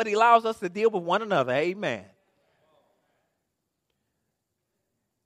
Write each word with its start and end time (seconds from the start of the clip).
but 0.00 0.06
He 0.06 0.14
allows 0.14 0.46
us 0.46 0.58
to 0.60 0.70
deal 0.70 0.88
with 0.88 1.02
one 1.02 1.20
another. 1.20 1.52
Amen. 1.52 2.06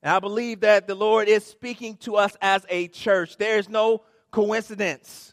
And 0.03 0.13
I 0.13 0.19
believe 0.19 0.63
that 0.63 0.89
the 0.89 0.97
Lord 0.97 1.29
is 1.29 1.45
speaking 1.45 1.97
to 1.99 2.17
us 2.17 2.37
as 2.43 2.67
a 2.69 2.89
church. 2.89 3.37
There 3.37 3.57
is 3.61 3.69
no 3.69 4.03
coincidence 4.33 5.33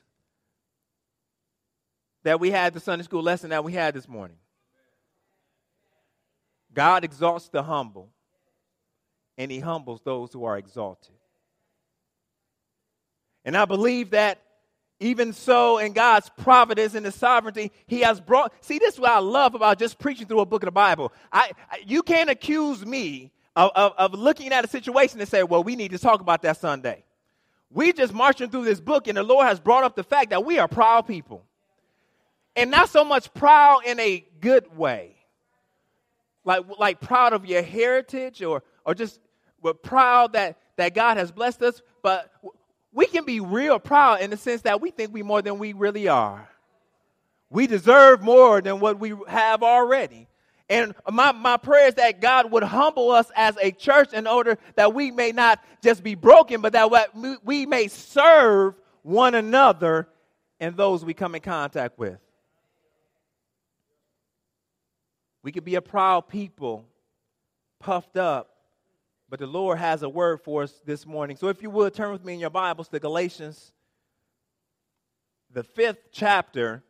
that 2.22 2.40
we 2.40 2.52
had 2.52 2.76
the 2.76 2.80
Sunday 2.80 3.04
school 3.04 3.24
lesson 3.24 3.50
that 3.50 3.64
we 3.64 3.74
had 3.74 3.96
this 3.96 4.08
morning. 4.08 4.38
God 6.72 7.04
exalts 7.04 7.50
the 7.50 7.64
humble, 7.64 8.12
and 9.40 9.52
he 9.52 9.60
humbles 9.60 10.02
those 10.06 10.32
who 10.32 10.44
are 10.44 10.60
exalted. 10.60 11.16
And 13.44 13.58
I 13.58 13.66
believe 13.66 14.12
that 14.12 14.40
even 15.02 15.34
so, 15.34 15.80
in 15.80 15.94
God's 15.94 16.30
providence 16.38 16.94
and 16.94 17.04
His 17.04 17.16
sovereignty, 17.16 17.72
He 17.88 18.02
has 18.02 18.22
brought. 18.22 18.54
See, 18.64 18.78
this 18.78 18.94
is 18.94 19.00
what 19.00 19.12
I 19.12 19.18
love 19.18 19.56
about 19.56 19.80
just 19.80 19.98
preaching 19.98 20.28
through 20.28 20.42
a 20.42 20.46
book 20.46 20.62
of 20.62 20.68
the 20.68 20.72
Bible. 20.72 21.12
I, 21.34 21.52
you 21.86 22.04
can't 22.04 22.30
accuse 22.30 22.86
me 22.86 23.32
of, 23.56 23.72
of, 23.76 23.94
of 23.98 24.14
looking 24.14 24.54
at 24.54 24.64
a 24.64 24.68
situation 24.68 25.20
and 25.20 25.28
say, 25.28 25.42
well, 25.42 25.64
we 25.64 25.76
need 25.76 25.92
to 25.92 25.98
talk 25.98 26.22
about 26.22 26.44
that 26.44 26.58
Sunday. 26.58 27.04
We 27.72 27.94
just 27.94 28.14
marching 28.14 28.52
through 28.52 28.66
this 28.66 28.80
book, 28.80 29.08
and 29.08 29.18
the 29.18 29.24
Lord 29.24 29.48
has 29.48 29.60
brought 29.60 29.84
up 29.84 29.96
the 29.96 30.04
fact 30.04 30.30
that 30.30 30.46
we 30.46 30.60
are 30.60 30.68
proud 30.68 31.08
people. 31.08 31.44
And 32.56 32.70
not 32.70 32.90
so 32.90 33.04
much 33.04 33.34
proud 33.34 33.86
in 33.88 34.00
a 34.00 34.24
good 34.40 34.78
way, 34.78 35.16
like, 36.46 36.64
like 36.78 37.02
proud 37.02 37.34
of 37.34 37.46
your 37.48 37.64
heritage 37.64 38.44
or, 38.44 38.62
or 38.86 38.94
just 38.94 39.20
we're 39.64 39.74
proud 39.74 40.34
that, 40.34 40.60
that 40.76 40.94
God 40.94 41.18
has 41.18 41.32
blessed 41.32 41.64
us, 41.64 41.82
but 42.04 42.32
we 42.94 43.06
can 43.06 43.26
be 43.26 43.40
real 43.40 43.80
proud 43.80 44.22
in 44.22 44.30
the 44.30 44.38
sense 44.38 44.64
that 44.64 44.82
we 44.82 44.92
think 44.92 45.14
we 45.14 45.24
more 45.24 45.42
than 45.42 45.60
we 45.60 45.74
really 45.74 46.08
are. 46.08 46.50
We 47.50 47.68
deserve 47.68 48.22
more 48.22 48.62
than 48.62 48.80
what 48.80 49.00
we 49.00 49.14
have 49.28 49.64
already. 49.64 50.28
And 50.70 50.96
my, 51.12 51.34
my 51.34 51.58
prayer 51.58 51.88
is 51.88 51.96
that 51.96 52.22
God 52.22 52.50
would 52.52 52.64
humble 52.64 53.12
us 53.12 53.30
as 53.36 53.58
a 53.62 53.72
church 53.72 54.14
in 54.14 54.26
order 54.26 54.58
that 54.76 54.94
we 54.94 55.12
may 55.12 55.34
not 55.34 55.62
just 55.84 56.02
be 56.02 56.16
broken, 56.16 56.62
but 56.62 56.74
that 56.74 56.90
we 57.44 57.66
may 57.66 57.88
serve 57.90 58.76
one 59.04 59.36
another 59.36 60.08
and 60.62 60.78
those 60.78 61.04
we 61.04 61.14
come 61.14 61.36
in 61.36 61.42
contact 61.42 62.00
with. 62.00 62.18
We 65.44 65.52
could 65.52 65.66
be 65.66 65.76
a 65.76 65.82
proud 65.82 66.30
people, 66.30 66.86
puffed 67.80 68.16
up, 68.16 68.51
but 69.32 69.40
the 69.40 69.48
Lord 69.48 69.78
has 69.78 70.04
a 70.04 70.10
word 70.10 70.42
for 70.42 70.64
us 70.64 70.82
this 70.86 71.06
morning. 71.06 71.38
So 71.38 71.48
if 71.48 71.64
you 71.64 71.70
would 71.70 71.94
turn 71.94 72.12
with 72.12 72.26
me 72.26 72.34
in 72.34 72.40
your 72.42 72.50
Bibles 72.50 72.90
to 72.90 73.00
Galatians, 73.00 73.72
the 75.50 75.64
fifth 75.64 76.10
chapter. 76.12 76.84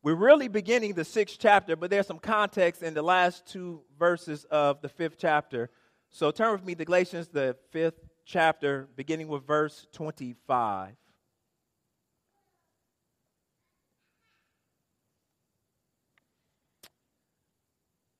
We're 0.00 0.14
really 0.14 0.46
beginning 0.46 0.94
the 0.94 1.04
sixth 1.04 1.36
chapter, 1.40 1.74
but 1.74 1.90
there's 1.90 2.06
some 2.06 2.20
context 2.20 2.84
in 2.84 2.94
the 2.94 3.02
last 3.02 3.46
two 3.46 3.82
verses 3.98 4.44
of 4.52 4.82
the 4.82 4.88
fifth 4.88 5.16
chapter. 5.18 5.68
So 6.10 6.30
turn 6.30 6.52
with 6.52 6.64
me 6.64 6.76
to 6.76 6.84
Galatians, 6.84 7.26
the 7.26 7.56
fifth 7.72 7.98
chapter, 8.24 8.88
beginning 8.94 9.26
with 9.26 9.44
verse 9.44 9.88
25. 9.94 10.94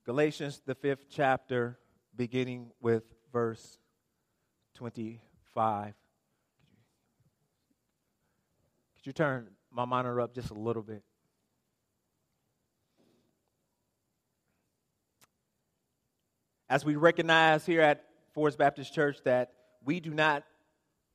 Galatians, 0.05 0.61
the 0.67 0.75
fifth 0.75 1.07
chapter, 1.09 1.79
beginning 2.17 2.73
with 2.81 3.05
verse 3.35 3.79
25. 4.77 5.87
Could 8.95 9.07
you 9.07 9.13
turn 9.13 9.49
my 9.73 9.85
monitor 9.85 10.21
up 10.21 10.33
just 10.33 10.51
a 10.51 10.55
little 10.55 10.83
bit? 10.83 11.03
As 16.71 16.85
we 16.85 16.95
recognize 16.95 17.67
here 17.67 17.81
at 17.81 18.05
Forest 18.35 18.57
Baptist 18.57 18.95
Church 18.95 19.19
that 19.25 19.53
we 19.85 19.98
do 19.98 20.15
not 20.15 20.45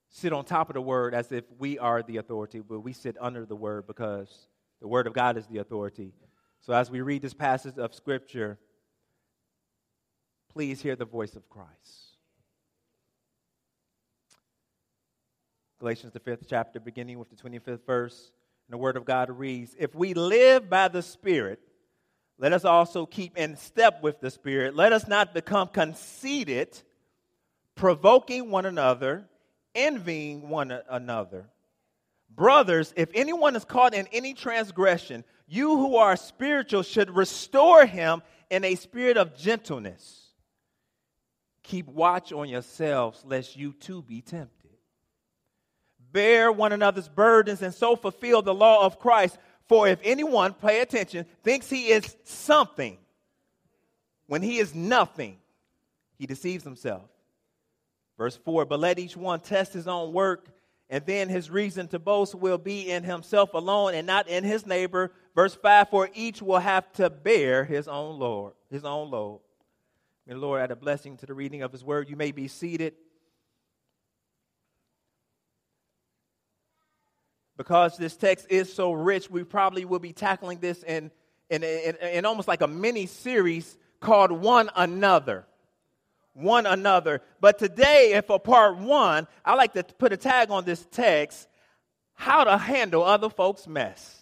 sit 0.09 0.33
on 0.33 0.43
top 0.43 0.69
of 0.69 0.73
the 0.73 0.81
word 0.81 1.15
as 1.15 1.31
if 1.31 1.45
we 1.57 1.79
are 1.79 2.03
the 2.03 2.17
authority, 2.17 2.59
but 2.59 2.81
we 2.81 2.91
sit 2.91 3.15
under 3.21 3.45
the 3.45 3.55
word 3.55 3.87
because 3.87 4.47
the 4.81 4.89
word 4.89 5.07
of 5.07 5.13
God 5.13 5.37
is 5.37 5.47
the 5.47 5.59
authority. 5.59 6.11
So 6.59 6.73
as 6.73 6.91
we 6.91 6.99
read 6.99 7.21
this 7.21 7.33
passage 7.33 7.77
of 7.77 7.95
scripture, 7.95 8.59
please 10.49 10.81
hear 10.81 10.97
the 10.97 11.05
voice 11.05 11.35
of 11.35 11.47
Christ. 11.47 12.08
Galatians, 15.79 16.11
the 16.11 16.19
fifth 16.19 16.43
chapter, 16.47 16.79
beginning 16.79 17.19
with 17.19 17.29
the 17.29 17.37
25th 17.37 17.85
verse. 17.85 18.31
And 18.67 18.73
the 18.73 18.77
word 18.77 18.97
of 18.97 19.05
God 19.05 19.29
reads 19.29 19.75
If 19.79 19.95
we 19.95 20.13
live 20.13 20.69
by 20.69 20.89
the 20.89 21.01
Spirit, 21.01 21.59
let 22.37 22.51
us 22.51 22.65
also 22.65 23.05
keep 23.05 23.37
in 23.37 23.55
step 23.55 24.03
with 24.03 24.19
the 24.19 24.29
Spirit. 24.29 24.75
Let 24.75 24.91
us 24.91 25.07
not 25.07 25.33
become 25.33 25.69
conceited, 25.69 26.81
provoking 27.75 28.51
one 28.51 28.65
another, 28.65 29.25
envying 29.73 30.49
one 30.49 30.77
another. 30.89 31.49
Brothers, 32.29 32.93
if 32.97 33.09
anyone 33.13 33.55
is 33.55 33.65
caught 33.65 33.93
in 33.93 34.07
any 34.11 34.33
transgression, 34.33 35.23
you 35.47 35.77
who 35.77 35.95
are 35.95 36.15
spiritual 36.17 36.83
should 36.83 37.15
restore 37.15 37.85
him 37.85 38.21
in 38.49 38.65
a 38.65 38.75
spirit 38.75 39.15
of 39.15 39.35
gentleness. 39.35 40.27
Keep 41.63 41.87
watch 41.87 42.33
on 42.33 42.49
yourselves, 42.49 43.23
lest 43.25 43.55
you 43.55 43.73
too 43.73 44.01
be 44.01 44.21
tempted 44.21 44.58
bear 46.11 46.51
one 46.51 46.73
another's 46.73 47.07
burdens, 47.07 47.61
and 47.61 47.73
so 47.73 47.95
fulfill 47.95 48.41
the 48.41 48.53
law 48.53 48.85
of 48.85 48.99
Christ. 48.99 49.37
For 49.67 49.87
if 49.87 49.99
anyone, 50.03 50.53
pay 50.53 50.81
attention, 50.81 51.25
thinks 51.43 51.69
he 51.69 51.89
is 51.89 52.15
something 52.23 52.97
when 54.29 54.43
he 54.43 54.59
is 54.59 54.75
nothing, 54.75 55.37
he 56.19 56.27
deceives 56.27 56.63
himself. 56.63 57.09
Verse 58.15 58.37
4 58.37 58.63
But 58.65 58.79
let 58.79 58.99
each 58.99 59.17
one 59.17 59.39
test 59.39 59.73
his 59.73 59.87
own 59.87 60.13
work, 60.13 60.49
and 60.87 61.03
then 61.07 61.29
his 61.29 61.49
reason 61.49 61.87
to 61.87 61.97
boast 61.97 62.35
will 62.35 62.59
be 62.59 62.91
in 62.91 63.03
himself 63.03 63.55
alone 63.55 63.95
and 63.95 64.05
not 64.05 64.27
in 64.27 64.43
his 64.43 64.67
neighbor. 64.67 65.11
Verse 65.33 65.55
5 65.55 65.89
For 65.89 66.11
each 66.13 66.43
will 66.43 66.59
have 66.59 66.93
to 66.93 67.09
bear 67.09 67.65
his 67.65 67.87
own 67.87 68.19
Lord, 68.19 68.53
his 68.69 68.85
own 68.85 69.09
load. 69.09 69.41
May 70.27 70.33
the 70.35 70.39
Lord 70.39 70.61
add 70.61 70.69
a 70.69 70.75
blessing 70.75 71.17
to 71.17 71.25
the 71.25 71.33
reading 71.33 71.63
of 71.63 71.71
his 71.71 71.83
word. 71.83 72.07
You 72.07 72.15
may 72.15 72.31
be 72.31 72.47
seated. 72.47 72.93
Because 77.59 77.97
this 77.97 78.15
text 78.15 78.47
is 78.49 78.71
so 78.71 78.93
rich, 78.93 79.29
we 79.29 79.43
probably 79.43 79.83
will 79.83 79.99
be 79.99 80.13
tackling 80.13 80.59
this 80.59 80.81
in, 80.83 81.11
in, 81.49 81.61
in, 81.61 81.97
in, 81.97 82.25
almost 82.25 82.47
like 82.47 82.61
a 82.61 82.67
mini 82.67 83.05
series 83.05 83.77
called 83.99 84.31
One 84.31 84.69
Another. 84.77 85.45
One 86.31 86.65
Another. 86.65 87.21
But 87.41 87.59
today, 87.59 88.21
for 88.25 88.39
part 88.39 88.77
one, 88.77 89.27
I 89.43 89.55
like 89.55 89.73
to 89.73 89.83
put 89.83 90.13
a 90.13 90.17
tag 90.17 90.51
on 90.51 90.63
this 90.63 90.87
text 90.89 91.49
How 92.13 92.45
to 92.45 92.57
Handle 92.57 93.03
Other 93.03 93.29
Folks' 93.29 93.67
Mess. 93.67 94.15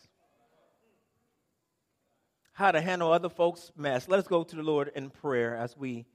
How 2.53 2.71
to 2.71 2.81
handle 2.81 3.11
other 3.13 3.29
folks' 3.29 3.71
mess. 3.77 4.07
Let 4.07 4.19
us 4.19 4.27
go 4.27 4.43
to 4.43 4.55
the 4.55 4.63
Lord 4.63 4.91
in 4.95 5.11
prayer 5.11 5.55
as 5.55 5.77
we 5.77 6.07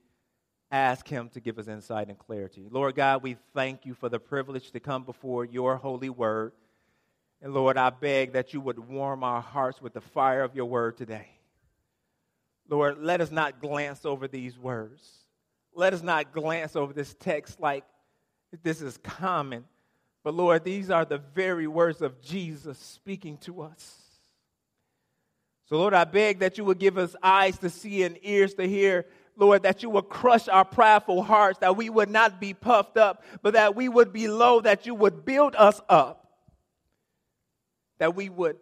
ask 0.69 1.07
Him 1.07 1.29
to 1.35 1.39
give 1.39 1.57
us 1.57 1.69
insight 1.69 2.09
and 2.09 2.19
clarity. 2.19 2.67
Lord 2.69 2.95
God, 2.95 3.23
we 3.23 3.37
thank 3.53 3.85
you 3.85 3.93
for 3.93 4.09
the 4.09 4.19
privilege 4.19 4.71
to 4.71 4.81
come 4.81 5.05
before 5.05 5.45
your 5.45 5.77
holy 5.77 6.09
word. 6.09 6.51
And 7.43 7.53
Lord, 7.53 7.77
I 7.77 7.89
beg 7.89 8.31
that 8.33 8.53
you 8.53 8.61
would 8.61 8.79
warm 8.79 9.21
our 9.21 9.41
hearts 9.41 9.81
with 9.81 9.93
the 9.93 9.99
fire 9.99 10.43
of 10.43 10.55
your 10.55 10.65
word 10.65 10.95
today. 10.95 11.27
Lord, 12.69 12.99
let 12.99 13.19
us 13.19 13.31
not 13.31 13.59
glance 13.59 14.05
over 14.05 14.29
these 14.29 14.57
words. 14.57 15.05
Let 15.75 15.93
us 15.93 16.01
not 16.01 16.31
glance 16.31 16.77
over 16.77 16.93
this 16.93 17.13
text 17.19 17.59
like 17.59 17.83
this 18.63 18.81
is 18.81 18.97
common. 19.03 19.65
But 20.23 20.35
Lord, 20.35 20.63
these 20.63 20.89
are 20.89 21.03
the 21.03 21.17
very 21.17 21.67
words 21.67 22.01
of 22.01 22.21
Jesus 22.21 22.77
speaking 22.77 23.37
to 23.39 23.63
us. 23.63 23.97
So, 25.65 25.75
Lord, 25.77 25.93
I 25.93 26.05
beg 26.05 26.39
that 26.39 26.57
you 26.57 26.63
would 26.63 26.79
give 26.79 26.97
us 26.97 27.13
eyes 27.21 27.57
to 27.57 27.69
see 27.69 28.03
and 28.03 28.17
ears 28.21 28.53
to 28.53 28.65
hear. 28.65 29.05
Lord, 29.35 29.63
that 29.63 29.83
you 29.83 29.89
would 29.89 30.07
crush 30.07 30.47
our 30.47 30.63
prideful 30.63 31.23
hearts, 31.23 31.59
that 31.59 31.75
we 31.75 31.89
would 31.89 32.09
not 32.09 32.39
be 32.39 32.53
puffed 32.53 32.95
up, 32.95 33.21
but 33.41 33.55
that 33.55 33.75
we 33.75 33.89
would 33.89 34.13
be 34.13 34.29
low, 34.29 34.61
that 34.61 34.85
you 34.85 34.95
would 34.95 35.25
build 35.25 35.55
us 35.55 35.81
up 35.89 36.22
that 38.03 38.17
we 38.17 38.27
would 38.27 38.57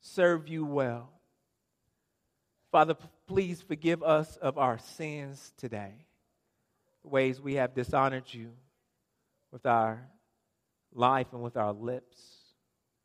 serve 0.00 0.46
you 0.46 0.64
well. 0.64 1.10
Father, 2.70 2.94
please 3.26 3.60
forgive 3.60 4.04
us 4.04 4.36
of 4.36 4.56
our 4.56 4.78
sins 4.78 5.52
today, 5.56 6.06
the 7.02 7.08
ways 7.08 7.40
we 7.40 7.54
have 7.54 7.74
dishonored 7.74 8.22
you 8.32 8.52
with 9.50 9.66
our 9.66 10.00
life 10.94 11.26
and 11.32 11.42
with 11.42 11.56
our 11.56 11.72
lips, 11.72 12.18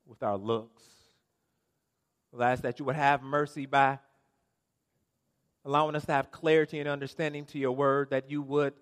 with 0.06 0.22
our 0.22 0.38
looks. 0.38 0.84
we 2.32 2.44
ask 2.44 2.62
that 2.62 2.78
you 2.78 2.86
would 2.86 2.96
have 2.96 3.24
mercy 3.24 3.66
by 3.66 3.98
allowing 5.66 5.96
us 5.96 6.06
to 6.06 6.12
have 6.12 6.30
clarity 6.30 6.80
and 6.80 6.88
understanding 6.88 7.46
to 7.46 7.58
your 7.58 7.72
word, 7.72 8.12
that 8.12 8.30
you 8.30 8.44
would 8.44 8.74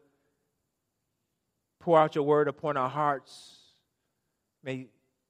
pour 1.80 1.98
out 1.98 2.16
your 2.16 2.26
word 2.26 2.50
upon 2.50 2.76
our 2.76 2.90
hearts. 2.90 3.60
May 4.62 4.90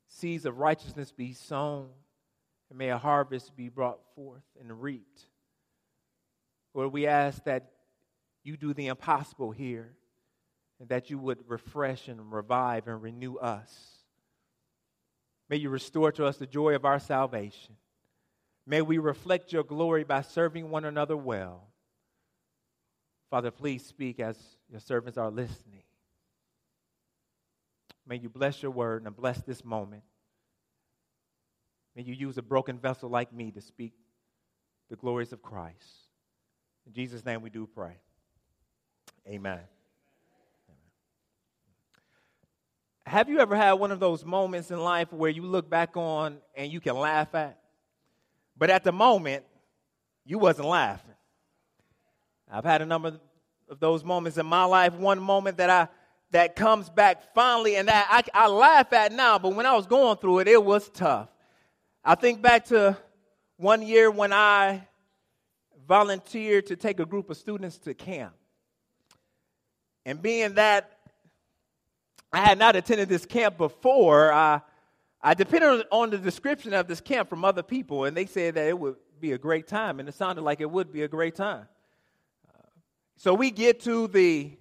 seeds 0.09 0.45
of 0.45 0.57
righteousness 0.59 1.11
be 1.11 1.33
sown, 1.33 1.89
and 2.69 2.77
may 2.77 2.89
a 2.89 2.97
harvest 2.97 3.56
be 3.56 3.69
brought 3.69 4.00
forth 4.15 4.44
and 4.59 4.81
reaped 4.81 5.29
Lord, 6.73 6.94
we 6.94 7.07
ask 7.07 7.44
that 7.45 7.71
you 8.44 8.57
do 8.57 8.73
the 8.73 8.88
impossible 8.88 9.51
here 9.51 9.91
and 10.79 10.89
that 10.89 11.09
you 11.09 11.17
would 11.17 11.39
refresh 11.47 12.07
and 12.07 12.31
revive 12.31 12.88
and 12.88 13.01
renew 13.01 13.35
us. 13.35 13.73
May 15.50 15.57
you 15.57 15.69
restore 15.69 16.12
to 16.13 16.25
us 16.25 16.38
the 16.38 16.45
joy 16.45 16.75
of 16.75 16.85
our 16.85 17.00
salvation. 17.00 17.75
May 18.65 18.81
we 18.81 18.97
reflect 18.97 19.51
your 19.51 19.63
glory 19.63 20.03
by 20.03 20.21
serving 20.21 20.69
one 20.69 20.85
another 20.85 21.17
well. 21.17 21.67
Father, 23.31 23.51
please 23.51 23.85
speak 23.85 24.19
as 24.19 24.38
your 24.69 24.79
servants 24.79 25.17
are 25.17 25.31
listening. 25.31 25.83
May 28.09 28.17
you 28.17 28.27
bless 28.27 28.63
your 28.63 28.71
word 28.71 29.06
and 29.06 29.15
bless 29.15 29.39
this 29.44 29.63
moment. 29.63 30.01
May 31.95 32.01
you 32.01 32.15
use 32.15 32.39
a 32.39 32.41
broken 32.41 32.79
vessel 32.79 33.07
like 33.07 33.31
me 33.31 33.51
to 33.51 33.61
speak 33.61 33.94
the 34.89 34.95
glories 34.95 35.31
of 35.31 35.44
Christ. 35.44 36.07
In 36.88 36.94
Jesus' 36.94 37.23
name 37.23 37.44
we 37.44 37.51
do 37.51 37.67
pray. 37.67 37.97
Amen. 39.27 39.59
Have 43.06 43.29
you 43.29 43.39
ever 43.39 43.56
had 43.56 43.73
one 43.73 43.91
of 43.91 44.00
those 44.00 44.25
moments 44.25 44.71
in 44.71 44.79
life 44.79 45.13
where 45.13 45.29
you 45.29 45.44
look 45.44 45.69
back 45.69 45.95
on 45.95 46.38
and 46.55 46.71
you 46.71 46.81
can 46.81 46.95
laugh 46.95 47.35
at? 47.35 47.59
But 48.57 48.71
at 48.71 48.83
the 48.83 48.91
moment, 48.91 49.44
you 50.25 50.39
wasn't 50.39 50.67
laughing. 50.67 51.13
I've 52.51 52.65
had 52.65 52.81
a 52.81 52.88
number 52.88 53.19
of 53.69 53.79
those 53.79 54.03
moments 54.03 54.39
in 54.39 54.47
my 54.47 54.63
life. 54.63 54.94
One 54.94 55.19
moment 55.19 55.57
that 55.57 55.69
I 55.69 55.88
that 56.31 56.55
comes 56.55 56.89
back 56.89 57.33
finally 57.33 57.75
and 57.75 57.87
that 57.87 58.07
I, 58.09 58.45
I 58.45 58.47
laugh 58.47 58.93
at 58.93 59.11
now, 59.11 59.39
but 59.39 59.55
when 59.55 59.65
I 59.65 59.75
was 59.75 59.87
going 59.87 60.17
through 60.17 60.39
it, 60.39 60.47
it 60.47 60.63
was 60.63 60.89
tough. 60.89 61.29
I 62.03 62.15
think 62.15 62.41
back 62.41 62.65
to 62.65 62.97
one 63.57 63.81
year 63.81 64.09
when 64.11 64.31
I 64.31 64.87
volunteered 65.87 66.67
to 66.67 66.75
take 66.75 66.99
a 66.99 67.05
group 67.05 67.29
of 67.29 67.37
students 67.37 67.77
to 67.79 67.93
camp. 67.93 68.33
And 70.05 70.21
being 70.21 70.53
that 70.53 70.99
I 72.31 72.39
had 72.39 72.59
not 72.59 72.75
attended 72.75 73.09
this 73.09 73.25
camp 73.25 73.57
before, 73.57 74.31
I, 74.31 74.61
I 75.21 75.33
depended 75.33 75.85
on 75.91 76.11
the 76.11 76.17
description 76.17 76.73
of 76.73 76.87
this 76.87 77.01
camp 77.01 77.27
from 77.27 77.43
other 77.43 77.63
people, 77.63 78.05
and 78.05 78.15
they 78.15 78.27
said 78.27 78.55
that 78.55 78.67
it 78.67 78.77
would 78.77 78.95
be 79.19 79.31
a 79.33 79.37
great 79.37 79.67
time, 79.67 79.99
and 79.99 80.07
it 80.07 80.13
sounded 80.13 80.43
like 80.43 80.61
it 80.61 80.69
would 80.69 80.93
be 80.93 81.01
a 81.01 81.07
great 81.07 81.35
time. 81.35 81.67
so 83.17 83.33
we 83.33 83.51
get 83.51 83.81
to 83.81 84.07
the 84.07 84.51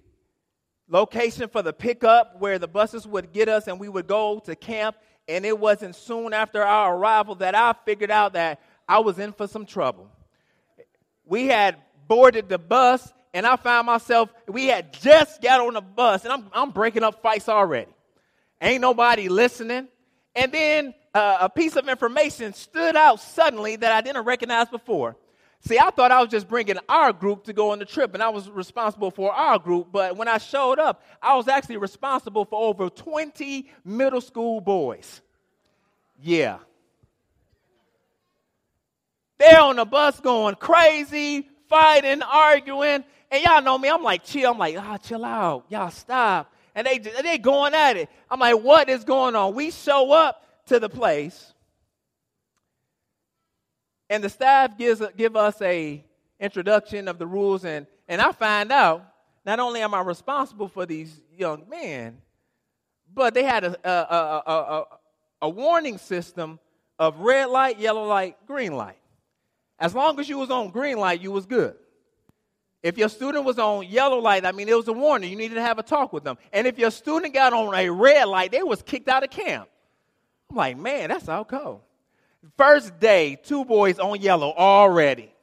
location 0.89 1.47
for 1.47 1.61
the 1.61 1.71
pickup 1.71 2.39
where 2.39 2.59
the 2.59 2.67
buses 2.67 3.07
would 3.07 3.31
get 3.31 3.47
us, 3.47 3.67
and 3.67 3.79
we 3.79 3.87
would 3.87 4.07
go 4.07 4.39
to 4.39 4.55
camp. 4.55 4.97
And 5.27 5.45
it 5.45 5.57
wasn't 5.57 5.95
soon 5.95 6.33
after 6.33 6.63
our 6.63 6.95
arrival 6.95 7.35
that 7.35 7.55
I 7.55 7.75
figured 7.85 8.11
out 8.11 8.33
that 8.33 8.59
I 8.87 8.99
was 8.99 9.19
in 9.19 9.31
for 9.31 9.47
some 9.47 9.65
trouble. 9.65 10.09
We 11.23 11.45
had 11.45 11.77
boarded 12.07 12.49
the 12.49 12.57
bus, 12.57 13.13
and 13.33 13.45
I 13.45 13.55
found 13.55 13.85
myself, 13.85 14.29
we 14.47 14.65
had 14.65 14.91
just 14.93 15.41
got 15.41 15.61
on 15.61 15.75
the 15.75 15.81
bus, 15.81 16.23
and 16.23 16.33
I'm, 16.33 16.49
I'm 16.51 16.71
breaking 16.71 17.03
up 17.03 17.21
fights 17.21 17.47
already. 17.47 17.91
Ain't 18.59 18.81
nobody 18.81 19.29
listening. 19.29 19.87
And 20.35 20.51
then 20.51 20.95
uh, 21.13 21.37
a 21.41 21.49
piece 21.49 21.75
of 21.75 21.87
information 21.87 22.53
stood 22.53 22.95
out 22.95 23.19
suddenly 23.19 23.75
that 23.75 23.91
I 23.91 24.01
didn't 24.01 24.25
recognize 24.25 24.67
before. 24.69 25.15
See, 25.61 25.77
I 25.77 25.89
thought 25.89 26.11
I 26.11 26.21
was 26.21 26.29
just 26.29 26.47
bringing 26.47 26.77
our 26.87 27.11
group 27.11 27.43
to 27.45 27.53
go 27.53 27.71
on 27.71 27.79
the 27.79 27.85
trip, 27.85 28.13
and 28.13 28.23
I 28.23 28.29
was 28.29 28.49
responsible 28.49 29.11
for 29.11 29.31
our 29.33 29.59
group. 29.59 29.87
But 29.91 30.15
when 30.15 30.27
I 30.27 30.37
showed 30.37 30.79
up, 30.79 31.03
I 31.21 31.35
was 31.35 31.47
actually 31.47 31.77
responsible 31.77 32.45
for 32.45 32.61
over 32.61 32.89
20 32.89 33.69
middle 33.83 34.21
school 34.21 34.61
boys. 34.61 35.21
Yeah. 36.21 36.59
They're 39.37 39.59
on 39.59 39.75
the 39.75 39.85
bus 39.85 40.19
going 40.19 40.55
crazy, 40.55 41.49
fighting, 41.67 42.21
arguing. 42.21 43.03
And 43.31 43.43
y'all 43.43 43.61
know 43.61 43.77
me, 43.77 43.89
I'm 43.89 44.03
like, 44.03 44.23
chill. 44.23 44.51
I'm 44.51 44.57
like, 44.57 44.75
ah, 44.77 44.93
oh, 44.93 44.97
chill 44.97 45.25
out. 45.25 45.65
Y'all 45.69 45.91
stop. 45.91 46.53
And 46.73 46.87
they, 46.87 46.97
they 46.97 47.37
going 47.37 47.73
at 47.73 47.97
it. 47.97 48.09
I'm 48.29 48.39
like, 48.39 48.55
what 48.55 48.89
is 48.89 49.03
going 49.03 49.35
on? 49.35 49.53
We 49.55 49.71
show 49.71 50.11
up 50.11 50.45
to 50.67 50.79
the 50.79 50.89
place 50.89 51.53
and 54.09 54.23
the 54.23 54.29
staff 54.29 54.77
gives 54.77 55.01
give 55.15 55.35
us 55.35 55.61
a 55.61 56.03
introduction 56.39 57.07
of 57.07 57.19
the 57.19 57.27
rules 57.27 57.65
and 57.65 57.85
and 58.07 58.21
I 58.21 58.31
find 58.31 58.71
out 58.71 59.05
not 59.45 59.59
only 59.59 59.81
am 59.81 59.93
I 59.93 60.01
responsible 60.01 60.67
for 60.67 60.85
these 60.85 61.21
young 61.37 61.65
men, 61.69 62.21
but 63.13 63.33
they 63.33 63.43
had 63.43 63.63
a, 63.63 63.89
a, 63.89 64.51
a, 64.51 64.85
a, 65.43 65.49
warning 65.49 65.97
system 65.97 66.59
of 66.97 67.19
red 67.19 67.49
light, 67.49 67.79
yellow 67.79 68.05
light, 68.05 68.35
green 68.45 68.73
light. 68.75 68.99
As 69.79 69.95
long 69.95 70.19
as 70.19 70.27
you 70.27 70.37
was 70.37 70.49
on 70.49 70.69
green 70.69 70.97
light, 70.97 71.21
you 71.21 71.31
was 71.31 71.45
good. 71.45 71.75
If 72.83 72.97
your 72.97 73.09
student 73.09 73.43
was 73.43 73.59
on 73.59 73.87
yellow 73.87 74.19
light, 74.19 74.45
I 74.45 74.51
mean, 74.51 74.69
it 74.69 74.75
was 74.75 74.87
a 74.87 74.93
warning. 74.93 75.29
You 75.29 75.35
needed 75.35 75.55
to 75.55 75.61
have 75.61 75.79
a 75.79 75.83
talk 75.83 76.13
with 76.13 76.23
them. 76.23 76.37
And 76.53 76.65
if 76.67 76.77
your 76.77 76.91
student 76.91 77.33
got 77.33 77.53
on 77.53 77.73
a 77.73 77.89
red 77.89 78.25
light, 78.25 78.51
they 78.51 78.63
was 78.63 78.81
kicked 78.81 79.09
out 79.09 79.23
of 79.23 79.29
camp. 79.29 79.67
I'm 80.49 80.55
like, 80.55 80.77
man, 80.77 81.09
that's 81.09 81.27
how 81.27 81.43
cold. 81.43 81.81
First 82.57 82.99
day, 82.99 83.37
two 83.41 83.65
boys 83.65 83.99
on 83.99 84.21
yellow 84.21 84.53
already. 84.53 85.33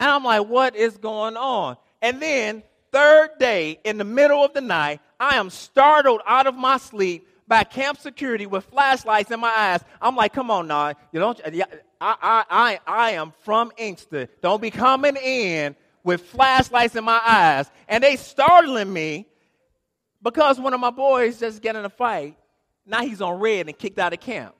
And 0.00 0.10
I'm 0.10 0.24
like, 0.24 0.46
what 0.46 0.76
is 0.76 0.96
going 0.96 1.36
on? 1.36 1.76
And 2.02 2.20
then, 2.20 2.62
third 2.92 3.30
day, 3.38 3.78
in 3.84 3.98
the 3.98 4.04
middle 4.04 4.44
of 4.44 4.52
the 4.54 4.60
night, 4.60 5.00
I 5.18 5.36
am 5.36 5.50
startled 5.50 6.20
out 6.26 6.46
of 6.46 6.54
my 6.54 6.76
sleep 6.78 7.28
by 7.48 7.64
camp 7.64 7.98
security 7.98 8.46
with 8.46 8.64
flashlights 8.64 9.30
in 9.30 9.40
my 9.40 9.48
eyes. 9.48 9.80
I'm 10.00 10.16
like, 10.16 10.32
come 10.32 10.50
on, 10.50 10.66
now. 10.66 10.94
You 11.12 11.20
don't, 11.20 11.40
I, 11.44 11.64
I, 12.00 12.44
I, 12.50 12.80
I 12.86 13.10
am 13.12 13.32
from 13.44 13.72
Inkster. 13.76 14.28
Don't 14.42 14.60
be 14.60 14.70
coming 14.70 15.16
in 15.16 15.76
with 16.04 16.22
flashlights 16.22 16.94
in 16.96 17.04
my 17.04 17.20
eyes. 17.24 17.70
And 17.88 18.02
they 18.02 18.16
startling 18.16 18.92
me 18.92 19.26
because 20.22 20.58
one 20.58 20.74
of 20.74 20.80
my 20.80 20.90
boys 20.90 21.38
just 21.38 21.62
getting 21.62 21.80
in 21.80 21.84
a 21.86 21.90
fight. 21.90 22.36
Now 22.84 23.02
he's 23.02 23.20
on 23.20 23.40
red 23.40 23.66
and 23.68 23.78
kicked 23.78 23.98
out 23.98 24.12
of 24.12 24.20
camp. 24.20 24.54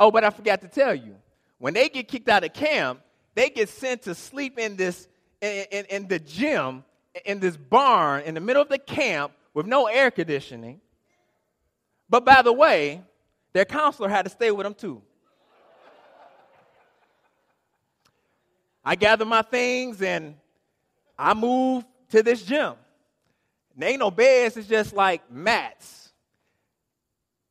Oh, 0.00 0.10
but 0.10 0.24
I 0.24 0.30
forgot 0.30 0.60
to 0.62 0.68
tell 0.68 0.94
you. 0.94 1.16
When 1.58 1.74
they 1.74 1.88
get 1.88 2.08
kicked 2.08 2.28
out 2.28 2.44
of 2.44 2.52
camp, 2.52 3.00
they 3.34 3.50
get 3.50 3.68
sent 3.68 4.02
to 4.02 4.14
sleep 4.14 4.58
in 4.58 4.76
this 4.76 5.08
in, 5.40 5.66
in, 5.70 5.84
in 5.86 6.08
the 6.08 6.18
gym 6.18 6.84
in 7.24 7.40
this 7.40 7.56
barn 7.56 8.22
in 8.22 8.34
the 8.34 8.40
middle 8.40 8.62
of 8.62 8.68
the 8.68 8.78
camp 8.78 9.32
with 9.54 9.66
no 9.66 9.86
air 9.86 10.10
conditioning. 10.10 10.80
But 12.08 12.24
by 12.24 12.42
the 12.42 12.52
way, 12.52 13.02
their 13.52 13.64
counselor 13.64 14.08
had 14.08 14.24
to 14.24 14.30
stay 14.30 14.50
with 14.50 14.64
them 14.64 14.74
too. 14.74 15.02
I 18.84 18.94
gather 18.94 19.24
my 19.24 19.42
things 19.42 20.00
and 20.00 20.34
I 21.18 21.34
move 21.34 21.84
to 22.10 22.22
this 22.22 22.42
gym. 22.42 22.74
There 23.76 23.90
ain't 23.90 24.00
no 24.00 24.10
beds, 24.10 24.56
it's 24.56 24.68
just 24.68 24.94
like 24.94 25.30
mats. 25.30 26.10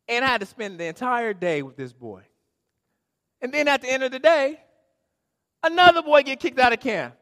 And 0.10 0.25
I 0.25 0.29
had 0.29 0.41
to 0.41 0.48
spend 0.48 0.79
the 0.79 0.86
entire 0.86 1.33
day 1.33 1.62
with 1.62 1.77
this 1.77 1.93
boy. 1.93 2.24
And 3.41 3.53
then 3.53 3.67
at 3.67 3.82
the 3.82 3.89
end 3.89 4.03
of 4.03 4.12
the 4.12 4.20
day, 4.20 4.60
another 5.63 6.01
boy 6.01 6.24
get 6.24 6.39
kicked 6.39 6.60
out 6.60 6.74
of 6.74 6.79
camp. 6.79 7.15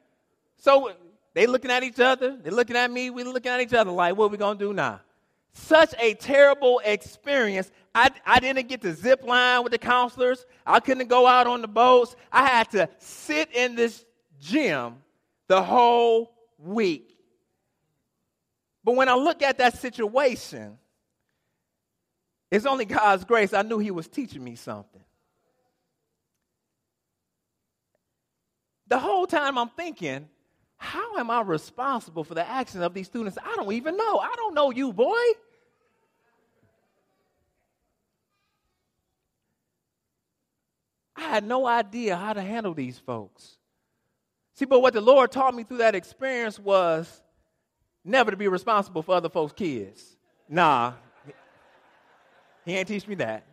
So 0.57 0.91
they 1.33 1.47
looking 1.47 1.71
at 1.71 1.83
each 1.83 1.99
other, 1.99 2.37
they 2.41 2.49
looking 2.49 2.75
at 2.75 2.89
me, 2.89 3.09
we 3.09 3.23
looking 3.23 3.51
at 3.51 3.59
each 3.61 3.73
other 3.73 3.91
like, 3.91 4.15
what 4.15 4.31
we 4.31 4.37
gonna 4.37 4.57
do 4.57 4.73
now? 4.73 5.01
Such 5.53 5.93
a 5.99 6.13
terrible 6.13 6.81
experience. 6.83 7.71
I, 7.93 8.09
I 8.25 8.39
didn't 8.39 8.67
get 8.67 8.81
to 8.81 8.93
zip 8.93 9.23
line 9.23 9.63
with 9.63 9.71
the 9.71 9.77
counselors. 9.77 10.45
I 10.65 10.81
couldn't 10.81 11.07
go 11.07 11.25
out 11.25 11.47
on 11.47 11.61
the 11.61 11.67
boats. 11.67 12.15
I 12.29 12.45
had 12.45 12.71
to 12.71 12.89
sit 12.97 13.51
in 13.53 13.75
this 13.75 14.03
gym 14.39 14.95
the 15.47 15.63
whole 15.63 16.33
week. 16.57 17.17
But 18.83 18.95
when 18.95 19.07
I 19.07 19.15
look 19.15 19.41
at 19.41 19.57
that 19.59 19.77
situation, 19.77 20.77
it's 22.51 22.65
only 22.65 22.85
God's 22.85 23.23
grace. 23.23 23.53
I 23.53 23.61
knew 23.61 23.79
He 23.79 23.91
was 23.91 24.07
teaching 24.07 24.43
me 24.43 24.55
something. 24.55 25.01
The 28.87 28.99
whole 28.99 29.25
time 29.27 29.57
I'm 29.57 29.69
thinking, 29.69 30.27
how 30.77 31.17
am 31.17 31.31
I 31.31 31.41
responsible 31.41 32.23
for 32.23 32.35
the 32.35 32.47
actions 32.47 32.83
of 32.83 32.93
these 32.93 33.07
students? 33.07 33.37
I 33.43 33.55
don't 33.55 33.71
even 33.73 33.97
know. 33.97 34.19
I 34.19 34.33
don't 34.35 34.53
know 34.53 34.71
you, 34.71 34.93
boy. 34.93 35.15
I 41.15 41.21
had 41.21 41.45
no 41.45 41.65
idea 41.65 42.15
how 42.15 42.33
to 42.33 42.41
handle 42.41 42.73
these 42.73 42.99
folks. 42.99 43.57
See, 44.53 44.65
but 44.65 44.81
what 44.81 44.93
the 44.93 45.01
Lord 45.01 45.31
taught 45.31 45.55
me 45.55 45.63
through 45.63 45.77
that 45.77 45.95
experience 45.95 46.59
was 46.59 47.21
never 48.03 48.31
to 48.31 48.37
be 48.37 48.47
responsible 48.47 49.01
for 49.01 49.15
other 49.15 49.29
folks' 49.29 49.53
kids. 49.53 50.15
Nah, 50.47 50.93
he 52.65 52.73
ain't 52.73 52.87
teach 52.87 53.07
me 53.07 53.15
that. 53.15 53.43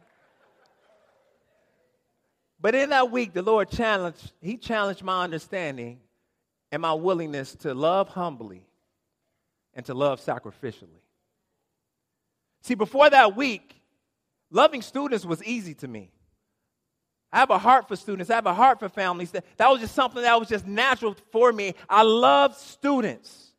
But 2.62 2.76
in 2.76 2.90
that 2.90 3.11
week, 3.11 3.35
the 3.35 3.42
Lord 3.42 3.69
challenged, 3.69 4.33
He 4.40 4.57
challenged 4.57 5.02
my 5.02 5.25
understanding 5.25 5.99
and 6.71 6.81
my 6.81 6.95
willingness 6.95 7.57
to 7.57 7.75
love 7.75 8.09
humbly 8.09 8.64
and 9.75 9.85
to 9.87 9.95
love 9.95 10.21
sacrificially. 10.21 11.02
See, 12.62 12.76
before 12.76 13.11
that 13.11 13.37
week, 13.37 13.83
loving 14.50 14.81
students 14.81 15.26
was 15.26 15.42
easy 15.42 15.75
to 15.75 15.88
me. 15.88 16.12
I 17.33 17.38
have 17.38 17.50
a 17.50 17.59
heart 17.59 17.88
for 17.88 17.97
students. 17.97 18.31
I 18.31 18.37
have 18.37 18.47
a 18.47 18.54
heart 18.54 18.78
for 18.78 18.88
families. 18.88 19.33
That, 19.33 19.69
was 19.69 19.81
just 19.81 19.95
something 19.95 20.23
that 20.23 20.38
was 20.38 20.49
just 20.49 20.66
natural 20.66 21.16
for 21.33 21.52
me. 21.52 21.75
I 21.88 22.02
love 22.02 22.57
students. 22.57 23.52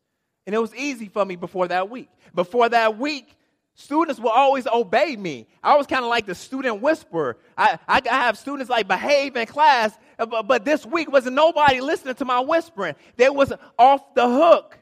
And 0.46 0.56
it 0.56 0.60
was 0.60 0.74
easy 0.76 1.10
for 1.10 1.26
me 1.26 1.36
before 1.36 1.68
that 1.68 1.90
week. 1.90 2.10
Before 2.34 2.70
that 2.70 2.98
week, 2.98 3.36
students 3.76 4.20
will 4.20 4.30
always 4.30 4.68
obey 4.68 5.16
me. 5.16 5.48
I 5.64 5.76
was 5.76 5.88
kind 5.88 6.04
of 6.04 6.10
like 6.10 6.26
the 6.26 6.36
student 6.36 6.82
whisperer. 6.82 7.38
I, 7.58 7.80
I, 7.88 8.02
have 8.06 8.38
students 8.38 8.70
like 8.70 8.88
behave 8.88 9.36
in 9.36 9.48
class, 9.48 9.98
uh, 10.20 10.26
but, 10.26 10.48
but 10.48 10.66
this 10.66 10.86
week 10.86 11.12
wasn't 11.12 11.36
nobody 11.36 11.82
listening 11.82 12.16
to 12.16 12.26
my 12.26 12.40
whispering. 12.40 12.96
They 13.16 13.30
was 13.30 13.52
off 13.78 14.14
the 14.14 14.28
hook. 14.28 14.78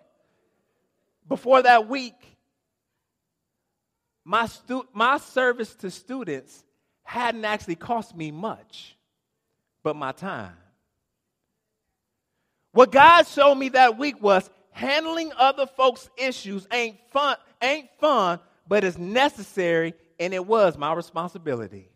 Before 1.28 1.62
that 1.62 1.88
week, 1.88 2.16
my, 4.26 4.48
stu- 4.48 4.88
my 4.94 5.18
service 5.18 5.74
to 5.76 5.90
students 5.90 6.64
hadn't 7.04 7.46
actually 7.46 7.76
cost 7.76 8.16
me 8.16 8.32
much, 8.32 8.98
but 9.84 9.96
my 9.96 10.12
time. 10.12 10.54
What 12.74 12.92
God 12.92 13.28
showed 13.28 13.56
me 13.56 13.70
that 13.70 13.98
week 13.98 14.22
was 14.22 14.50
handling 14.72 15.32
other 15.38 15.66
folks' 15.66 16.10
issues 16.18 16.68
ain't 16.72 16.98
fun, 17.12 17.36
ain't 17.62 17.90
fun, 18.00 18.40
but 18.68 18.84
it's 18.84 18.98
necessary, 18.98 19.94
and 20.20 20.34
it 20.34 20.46
was 20.46 20.78
my 20.78 20.94
responsibility. 20.94 21.90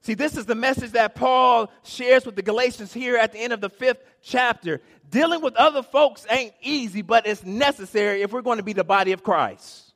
See, 0.00 0.14
this 0.14 0.36
is 0.36 0.44
the 0.44 0.54
message 0.54 0.92
that 0.92 1.14
Paul 1.14 1.70
shares 1.82 2.26
with 2.26 2.36
the 2.36 2.42
Galatians 2.42 2.92
here 2.92 3.16
at 3.16 3.32
the 3.32 3.38
end 3.38 3.54
of 3.54 3.62
the 3.62 3.70
fifth 3.70 4.04
chapter. 4.20 4.82
Dealing 5.08 5.40
with 5.40 5.56
other 5.56 5.82
folks 5.82 6.26
ain't 6.28 6.52
easy, 6.60 7.00
but 7.00 7.26
it's 7.26 7.42
necessary 7.42 8.20
if 8.20 8.30
we're 8.30 8.42
going 8.42 8.58
to 8.58 8.62
be 8.62 8.74
the 8.74 8.84
body 8.84 9.12
of 9.12 9.22
Christ. 9.22 9.94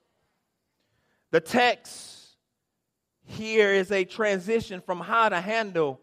The 1.30 1.40
text 1.40 2.28
here 3.24 3.72
is 3.74 3.92
a 3.92 4.04
transition 4.04 4.80
from 4.80 5.00
how 5.00 5.28
to 5.28 5.40
handle 5.40 6.00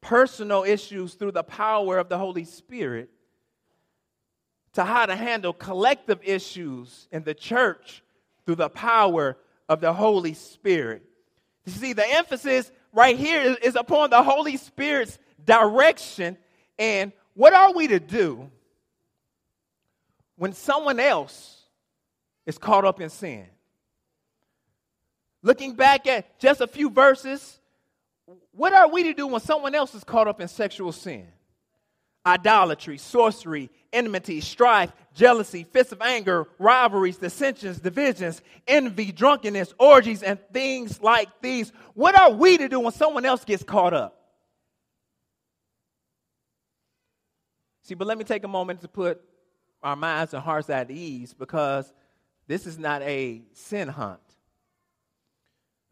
personal 0.00 0.64
issues 0.64 1.14
through 1.14 1.32
the 1.32 1.44
power 1.44 1.98
of 1.98 2.08
the 2.08 2.18
Holy 2.18 2.44
Spirit 2.44 3.08
to 4.74 4.84
how 4.84 5.06
to 5.06 5.16
handle 5.16 5.52
collective 5.52 6.20
issues 6.24 7.08
in 7.10 7.22
the 7.22 7.34
church 7.34 8.02
through 8.46 8.56
the 8.56 8.68
power 8.68 9.36
of 9.68 9.80
the 9.80 9.92
Holy 9.92 10.34
Spirit. 10.34 11.02
You 11.64 11.72
see, 11.72 11.92
the 11.92 12.06
emphasis 12.06 12.70
right 12.92 13.16
here 13.16 13.56
is, 13.62 13.74
upon 13.76 14.10
the 14.10 14.22
Holy 14.22 14.56
Spirit's 14.56 15.18
direction 15.44 16.36
and 16.78 17.12
what 17.34 17.52
are 17.52 17.72
we 17.72 17.88
to 17.88 18.00
do 18.00 18.50
when 20.36 20.52
someone 20.52 21.00
else 21.00 21.62
is 22.46 22.58
caught 22.58 22.84
up 22.84 23.00
in 23.00 23.10
sin? 23.10 23.46
Looking 25.42 25.74
back 25.74 26.06
at 26.06 26.38
just 26.38 26.60
a 26.60 26.66
few 26.66 26.90
verses, 26.90 27.58
what 28.52 28.72
are 28.72 28.88
we 28.88 29.02
to 29.04 29.14
do 29.14 29.26
when 29.26 29.40
someone 29.40 29.74
else 29.74 29.94
is 29.94 30.04
caught 30.04 30.28
up 30.28 30.40
in 30.40 30.48
sexual 30.48 30.92
sin? 30.92 31.26
Idolatry, 32.26 32.98
sorcery, 32.98 33.70
enmity, 33.92 34.40
strife, 34.40 34.92
jealousy, 35.14 35.64
fits 35.64 35.92
of 35.92 36.00
anger, 36.00 36.46
rivalries, 36.58 37.18
dissensions, 37.18 37.80
divisions, 37.80 38.40
envy, 38.66 39.12
drunkenness, 39.12 39.74
orgies, 39.78 40.22
and 40.22 40.38
things 40.52 41.02
like 41.02 41.28
these. 41.42 41.72
What 41.94 42.18
are 42.18 42.30
we 42.32 42.56
to 42.58 42.68
do 42.68 42.80
when 42.80 42.92
someone 42.92 43.24
else 43.24 43.44
gets 43.44 43.62
caught 43.62 43.92
up? 43.92 44.18
See, 47.82 47.94
but 47.94 48.06
let 48.06 48.16
me 48.16 48.24
take 48.24 48.44
a 48.44 48.48
moment 48.48 48.80
to 48.80 48.88
put 48.88 49.20
our 49.82 49.94
minds 49.94 50.32
and 50.32 50.42
hearts 50.42 50.70
at 50.70 50.90
ease 50.90 51.34
because 51.34 51.92
this 52.46 52.66
is 52.66 52.78
not 52.78 53.02
a 53.02 53.42
sin 53.52 53.88
hunt. 53.88 54.20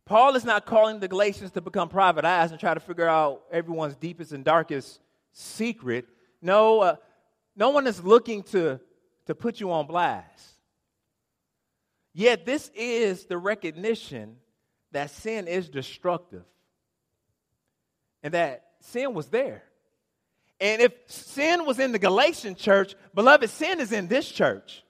Paul 0.06 0.34
is 0.34 0.44
not 0.44 0.66
calling 0.66 0.98
the 0.98 1.08
Galatians 1.08 1.52
to 1.52 1.60
become 1.60 1.88
private 1.88 2.24
eyes 2.24 2.50
and 2.50 2.58
try 2.58 2.74
to 2.74 2.80
figure 2.80 3.06
out 3.06 3.42
everyone's 3.52 3.94
deepest 3.94 4.32
and 4.32 4.44
darkest 4.44 5.00
secret. 5.32 6.06
No, 6.42 6.80
uh, 6.80 6.96
no 7.54 7.70
one 7.70 7.86
is 7.86 8.02
looking 8.02 8.42
to, 8.44 8.80
to 9.26 9.34
put 9.34 9.60
you 9.60 9.70
on 9.70 9.86
blast. 9.86 10.56
Yet, 12.12 12.44
this 12.44 12.70
is 12.74 13.24
the 13.24 13.38
recognition 13.38 14.36
that 14.90 15.10
sin 15.10 15.48
is 15.48 15.68
destructive 15.68 16.44
and 18.22 18.34
that 18.34 18.64
sin 18.80 19.14
was 19.14 19.28
there. 19.28 19.62
And 20.60 20.82
if 20.82 20.92
sin 21.06 21.64
was 21.64 21.78
in 21.78 21.92
the 21.92 21.98
Galatian 21.98 22.54
church, 22.54 22.94
beloved, 23.14 23.48
sin 23.48 23.80
is 23.80 23.92
in 23.92 24.08
this 24.08 24.30
church. 24.30 24.84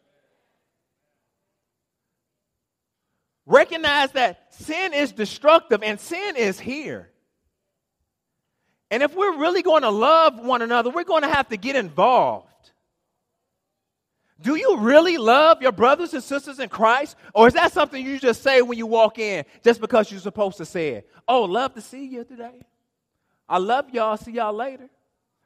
Recognize 3.47 4.13
that 4.13 4.53
sin 4.55 4.93
is 4.93 5.13
destructive 5.13 5.83
and 5.83 5.99
sin 5.99 6.37
is 6.37 6.59
here. 6.59 7.12
And 8.93 9.03
if 9.03 9.17
we're 9.17 9.39
really 9.39 9.63
going 9.63 9.83
to 9.83 9.91
love 9.91 10.39
one 10.39 10.61
another, 10.61 10.91
we're 10.91 11.05
going 11.05 11.23
to 11.23 11.29
have 11.29 11.49
to 11.49 11.57
get 11.57 11.77
involved. 11.77 12.47
Do 14.39 14.55
you 14.55 14.77
really 14.81 15.17
love 15.17 15.63
your 15.63 15.73
brothers 15.73 16.13
and 16.13 16.23
sisters 16.23 16.59
in 16.59 16.69
Christ? 16.69 17.17
Or 17.33 17.49
is 17.49 17.55
that 17.55 17.73
something 17.73 18.05
you 18.05 18.19
just 18.19 18.43
say 18.43 18.61
when 18.61 18.77
you 18.77 18.87
walk 18.87 19.19
in 19.19 19.47
just 19.65 19.81
because 19.81 20.11
you're 20.11 20.21
supposed 20.21 20.59
to 20.59 20.67
say 20.67 20.91
it? 20.91 21.11
Oh, 21.27 21.45
love 21.45 21.73
to 21.75 21.81
see 21.81 22.05
you 22.05 22.23
today. 22.25 22.67
I 23.49 23.57
love 23.57 23.89
y'all. 23.95 24.19
See 24.19 24.33
y'all 24.33 24.53
later. 24.53 24.91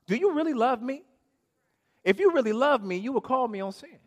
Do 0.08 0.16
you 0.16 0.32
really 0.32 0.54
love 0.54 0.82
me? 0.82 1.04
If 2.02 2.18
you 2.18 2.32
really 2.32 2.52
love 2.52 2.82
me, 2.82 2.96
you 2.96 3.12
would 3.12 3.22
call 3.22 3.46
me 3.46 3.60
on 3.60 3.70
sin. 3.70 3.98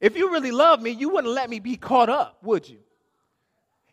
If 0.00 0.16
you 0.16 0.30
really 0.30 0.52
love 0.52 0.80
me, 0.80 0.90
you 0.90 1.08
wouldn't 1.08 1.34
let 1.34 1.50
me 1.50 1.58
be 1.58 1.76
caught 1.76 2.10
up, 2.10 2.38
would 2.44 2.68
you? 2.68 2.78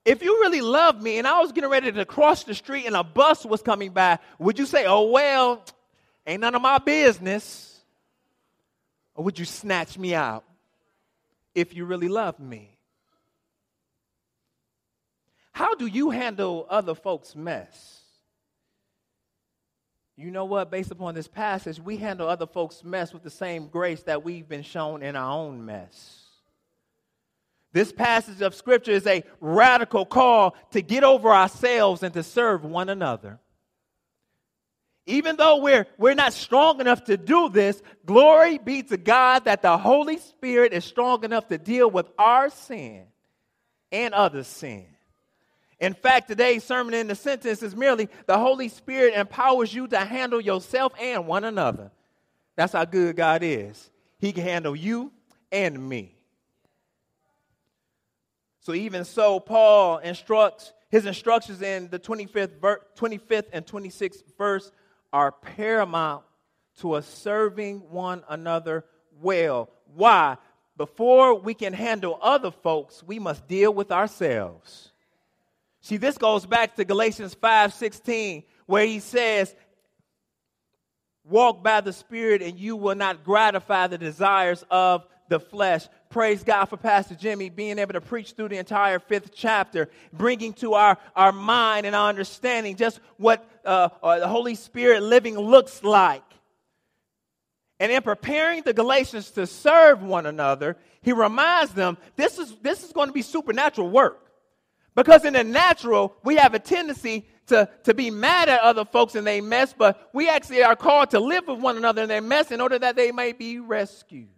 If 0.05 0.21
you 0.21 0.39
really 0.41 0.61
loved 0.61 1.01
me 1.01 1.17
and 1.17 1.25
I 1.25 1.41
was 1.41 1.51
getting 1.51 1.69
ready 1.69 1.91
to 1.91 2.05
cross 2.05 2.43
the 2.43 2.53
street 2.53 2.85
and 2.85 2.95
a 2.95 3.03
bus 3.03 3.43
was 3.43 3.63
coming 3.63 3.89
by, 3.89 4.19
would 4.37 4.59
you 4.59 4.67
say, 4.67 4.85
oh, 4.85 5.09
well, 5.09 5.63
ain't 6.27 6.41
none 6.41 6.53
of 6.53 6.61
my 6.61 6.77
business? 6.77 7.79
Or 9.15 9.23
would 9.23 9.39
you 9.39 9.45
snatch 9.45 9.97
me 9.97 10.13
out 10.13 10.43
if 11.55 11.75
you 11.75 11.85
really 11.85 12.07
loved 12.07 12.39
me? 12.39 12.77
How 15.51 15.73
do 15.73 15.87
you 15.87 16.11
handle 16.11 16.67
other 16.69 16.93
folks' 16.93 17.35
mess? 17.35 18.01
You 20.17 20.29
know 20.29 20.45
what? 20.45 20.69
Based 20.69 20.91
upon 20.91 21.15
this 21.15 21.27
passage, 21.27 21.79
we 21.79 21.97
handle 21.97 22.27
other 22.27 22.45
folks' 22.45 22.83
mess 22.83 23.11
with 23.11 23.23
the 23.23 23.29
same 23.29 23.67
grace 23.67 24.03
that 24.03 24.23
we've 24.23 24.47
been 24.47 24.63
shown 24.63 25.01
in 25.01 25.15
our 25.15 25.31
own 25.31 25.65
mess. 25.65 26.24
This 27.75 27.91
passage 27.91 28.41
of 28.41 28.55
Scripture 28.55 28.91
is 28.91 29.05
a 29.05 29.25
radical 29.41 30.05
call 30.05 30.55
to 30.71 30.81
get 30.81 31.03
over 31.03 31.29
ourselves 31.29 32.03
and 32.03 32.13
to 32.13 32.23
serve 32.23 32.63
one 32.63 32.87
another. 32.87 33.37
Even 35.05 35.35
though 35.35 35.57
we're, 35.57 35.85
we're 35.97 36.13
not 36.13 36.31
strong 36.31 36.79
enough 36.79 37.03
to 37.03 37.17
do 37.17 37.49
this, 37.49 37.81
glory 38.05 38.59
be 38.59 38.81
to 38.83 38.95
God 38.95 39.43
that 39.43 39.61
the 39.61 39.77
Holy 39.77 40.19
Spirit 40.19 40.71
is 40.71 40.85
strong 40.85 41.25
enough 41.25 41.49
to 41.49 41.57
deal 41.57 41.91
with 41.91 42.07
our 42.17 42.49
sin 42.49 43.07
and 43.91 44.13
others' 44.13 44.47
sin. 44.47 44.85
In 45.77 45.95
fact, 45.95 46.29
today's 46.29 46.63
sermon 46.63 46.93
in 46.93 47.07
the 47.07 47.15
sentence 47.15 47.61
is 47.61 47.75
merely 47.75 48.07
the 48.25 48.39
Holy 48.39 48.69
Spirit 48.69 49.15
empowers 49.15 49.73
you 49.73 49.89
to 49.89 49.99
handle 49.99 50.39
yourself 50.39 50.93
and 50.97 51.27
one 51.27 51.43
another. 51.43 51.91
That's 52.55 52.71
how 52.71 52.85
good 52.85 53.17
God 53.17 53.43
is. 53.43 53.91
He 54.17 54.31
can 54.31 54.43
handle 54.43 54.77
you 54.77 55.11
and 55.51 55.89
me. 55.89 56.14
So, 58.65 58.73
even 58.73 59.05
so, 59.05 59.39
Paul 59.39 59.99
instructs 59.99 60.73
his 60.89 61.05
instructions 61.05 61.61
in 61.61 61.87
the 61.89 61.99
25th, 61.99 62.59
ver- 62.59 62.81
25th 62.95 63.45
and 63.53 63.63
26th 63.63 64.23
verse 64.39 64.71
are 65.13 65.31
paramount 65.31 66.23
to 66.79 66.93
us 66.93 67.07
serving 67.07 67.81
one 67.91 68.23
another 68.27 68.83
well. 69.21 69.69
Why? 69.93 70.37
Before 70.77 71.35
we 71.35 71.53
can 71.53 71.73
handle 71.73 72.17
other 72.19 72.49
folks, 72.49 73.03
we 73.03 73.19
must 73.19 73.47
deal 73.47 73.71
with 73.71 73.91
ourselves. 73.91 74.91
See, 75.81 75.97
this 75.97 76.17
goes 76.17 76.47
back 76.47 76.75
to 76.77 76.85
Galatians 76.85 77.35
5:16, 77.35 78.45
where 78.65 78.87
he 78.87 78.99
says, 78.99 79.55
Walk 81.23 81.61
by 81.61 81.81
the 81.81 81.93
Spirit, 81.93 82.41
and 82.41 82.59
you 82.59 82.75
will 82.75 82.95
not 82.95 83.23
gratify 83.23 83.85
the 83.85 83.99
desires 83.99 84.65
of 84.71 85.05
the 85.27 85.39
flesh. 85.39 85.87
Praise 86.09 86.43
God 86.43 86.65
for 86.65 86.77
Pastor 86.77 87.15
Jimmy 87.15 87.49
being 87.49 87.79
able 87.79 87.93
to 87.93 88.01
preach 88.01 88.33
through 88.33 88.49
the 88.49 88.57
entire 88.57 88.99
fifth 88.99 89.31
chapter, 89.33 89.89
bringing 90.13 90.53
to 90.53 90.73
our, 90.73 90.97
our 91.15 91.31
mind 91.31 91.85
and 91.85 91.95
our 91.95 92.09
understanding 92.09 92.75
just 92.75 92.99
what 93.17 93.47
uh, 93.65 93.89
uh, 94.01 94.19
the 94.19 94.27
Holy 94.27 94.55
Spirit 94.55 95.03
living 95.03 95.37
looks 95.37 95.83
like. 95.83 96.23
And 97.79 97.91
in 97.91 98.01
preparing 98.01 98.63
the 98.63 98.73
Galatians 98.73 99.31
to 99.31 99.45
serve 99.47 100.01
one 100.01 100.25
another, 100.25 100.77
he 101.01 101.11
reminds 101.11 101.73
them 101.73 101.97
this 102.15 102.39
is, 102.39 102.55
this 102.61 102.83
is 102.83 102.93
going 102.93 103.09
to 103.09 103.13
be 103.13 103.21
supernatural 103.21 103.89
work. 103.89 104.21
Because 104.95 105.25
in 105.25 105.33
the 105.33 105.43
natural, 105.43 106.15
we 106.23 106.37
have 106.37 106.53
a 106.53 106.59
tendency 106.59 107.25
to, 107.47 107.69
to 107.83 107.93
be 107.93 108.09
mad 108.09 108.47
at 108.47 108.61
other 108.61 108.85
folks 108.85 109.15
and 109.15 109.27
they 109.27 109.41
mess, 109.41 109.73
but 109.77 110.09
we 110.13 110.29
actually 110.29 110.63
are 110.63 110.75
called 110.75 111.11
to 111.11 111.19
live 111.19 111.47
with 111.47 111.59
one 111.59 111.77
another 111.77 112.01
and 112.01 112.09
they 112.09 112.21
mess 112.21 112.51
in 112.51 112.61
order 112.61 112.79
that 112.79 112.95
they 112.95 113.11
may 113.11 113.33
be 113.33 113.59
rescued. 113.59 114.29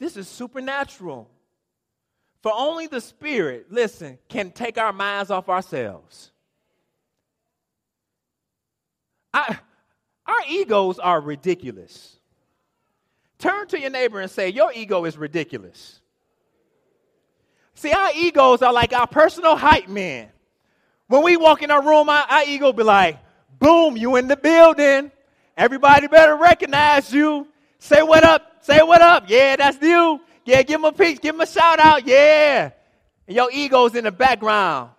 This 0.00 0.16
is 0.16 0.26
supernatural. 0.26 1.30
For 2.42 2.52
only 2.56 2.86
the 2.86 3.02
Spirit, 3.02 3.66
listen, 3.70 4.18
can 4.28 4.50
take 4.50 4.78
our 4.78 4.94
minds 4.94 5.30
off 5.30 5.50
ourselves. 5.50 6.32
I, 9.32 9.58
our 10.26 10.42
egos 10.48 10.98
are 10.98 11.20
ridiculous. 11.20 12.16
Turn 13.38 13.68
to 13.68 13.78
your 13.78 13.90
neighbor 13.90 14.20
and 14.20 14.30
say, 14.30 14.48
Your 14.48 14.72
ego 14.72 15.04
is 15.04 15.18
ridiculous. 15.18 16.00
See, 17.74 17.92
our 17.92 18.10
egos 18.16 18.62
are 18.62 18.72
like 18.72 18.94
our 18.94 19.06
personal 19.06 19.54
hype 19.54 19.88
man. 19.88 20.30
When 21.08 21.22
we 21.22 21.36
walk 21.36 21.62
in 21.62 21.70
our 21.70 21.82
room, 21.82 22.08
our, 22.08 22.24
our 22.28 22.44
ego 22.44 22.72
be 22.72 22.82
like, 22.82 23.18
Boom, 23.58 23.98
you 23.98 24.16
in 24.16 24.28
the 24.28 24.36
building. 24.36 25.12
Everybody 25.58 26.06
better 26.06 26.36
recognize 26.36 27.12
you. 27.12 27.46
Say 27.80 28.02
what 28.02 28.22
up. 28.22 28.62
Say 28.62 28.80
what 28.82 29.02
up. 29.02 29.24
Yeah, 29.26 29.56
that's 29.56 29.82
you. 29.82 30.20
Yeah, 30.44 30.62
give 30.62 30.80
him 30.80 30.84
a 30.84 30.92
piece. 30.92 31.18
Give 31.18 31.34
him 31.34 31.40
a 31.40 31.46
shout 31.46 31.80
out. 31.80 32.06
Yeah. 32.06 32.70
And 33.26 33.36
your 33.36 33.50
ego's 33.50 33.94
in 33.94 34.04
the 34.04 34.12
background 34.12 34.90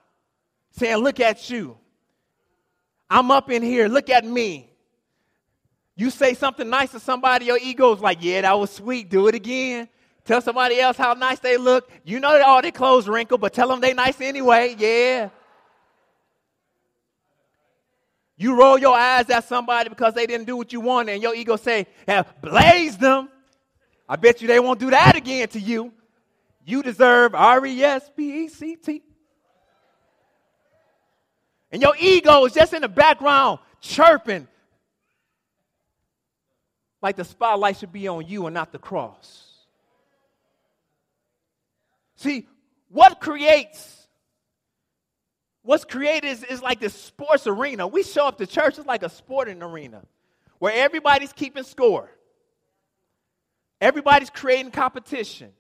saying, 0.72 0.98
Look 0.98 1.20
at 1.20 1.50
you. 1.50 1.78
I'm 3.10 3.32
up 3.32 3.50
in 3.50 3.62
here. 3.62 3.88
Look 3.88 4.10
at 4.10 4.26
me. 4.26 4.70
You 5.96 6.10
say 6.10 6.34
something 6.34 6.70
nice 6.70 6.92
to 6.92 7.00
somebody, 7.00 7.46
your 7.46 7.60
ego's 7.62 8.00
like, 8.00 8.18
Yeah, 8.22 8.42
that 8.42 8.60
was 8.60 8.72
sweet. 8.72 9.10
Do 9.10 9.28
it 9.28 9.36
again. 9.36 9.88
Tell 10.26 10.42
somebody 10.42 10.80
else 10.80 10.98
how 10.98 11.14
nice 11.14 11.40
they 11.40 11.58
look. 11.58 11.90
You 12.04 12.20
know 12.20 12.32
that 12.32 12.42
all 12.42 12.62
their 12.62 12.72
clothes 12.72 13.08
wrinkled, 13.08 13.42
but 13.42 13.54
tell 13.54 13.68
them 13.68 13.80
they 13.80 13.94
nice 13.94 14.20
anyway. 14.22 14.76
Yeah. 14.78 15.30
You 18.42 18.56
roll 18.56 18.80
your 18.80 18.98
eyes 18.98 19.30
at 19.30 19.44
somebody 19.44 19.88
because 19.88 20.16
they 20.16 20.26
didn't 20.26 20.48
do 20.48 20.58
what 20.58 20.74
you 20.74 20.82
wanted, 20.82 21.12
and 21.12 21.22
your 21.22 21.36
ego 21.36 21.58
say, 21.58 21.86
yeah, 22.08 22.24
blaze 22.42 22.98
them. 22.98 23.30
I 24.10 24.16
bet 24.16 24.42
you 24.42 24.48
they 24.48 24.60
won't 24.60 24.80
do 24.80 24.90
that 24.90 25.16
again 25.16 25.48
to 25.50 25.60
you. 25.60 25.94
You 26.66 26.82
deserve 26.82 27.36
R 27.36 27.64
E 27.64 27.84
S 27.84 28.10
P 28.18 28.46
E 28.46 28.48
C 28.48 28.78
T. 28.78 29.04
And 31.72 31.84
your 31.84 31.94
ego 32.00 32.46
is 32.46 32.54
just 32.54 32.74
in 32.74 32.82
the 32.82 32.90
background 32.90 33.60
chirping 33.80 34.48
like 37.00 37.18
the 37.18 37.26
spotlight 37.26 37.78
should 37.78 37.94
be 37.94 38.08
on 38.08 38.26
you 38.26 38.48
and 38.48 38.56
not 38.56 38.72
the 38.72 38.80
cross. 38.80 39.54
See, 42.16 42.48
what 42.90 43.22
creates 43.22 44.01
what's 45.64 45.86
created 45.86 46.28
is, 46.28 46.44
is 46.44 46.62
like 46.62 46.80
this 46.80 46.94
sports 46.94 47.48
arena. 47.48 47.88
We 47.88 48.04
show 48.04 48.28
up 48.28 48.38
to 48.40 48.48
church, 48.48 48.78
it's 48.78 48.88
like 48.88 49.04
a 49.04 49.10
sporting 49.10 49.62
arena 49.62 50.04
where 50.60 50.74
everybody's 50.74 51.34
keeping 51.34 51.64
score. 51.64 52.10
Everybody's 53.80 54.30
creating 54.30 54.72
competition. 54.72 55.52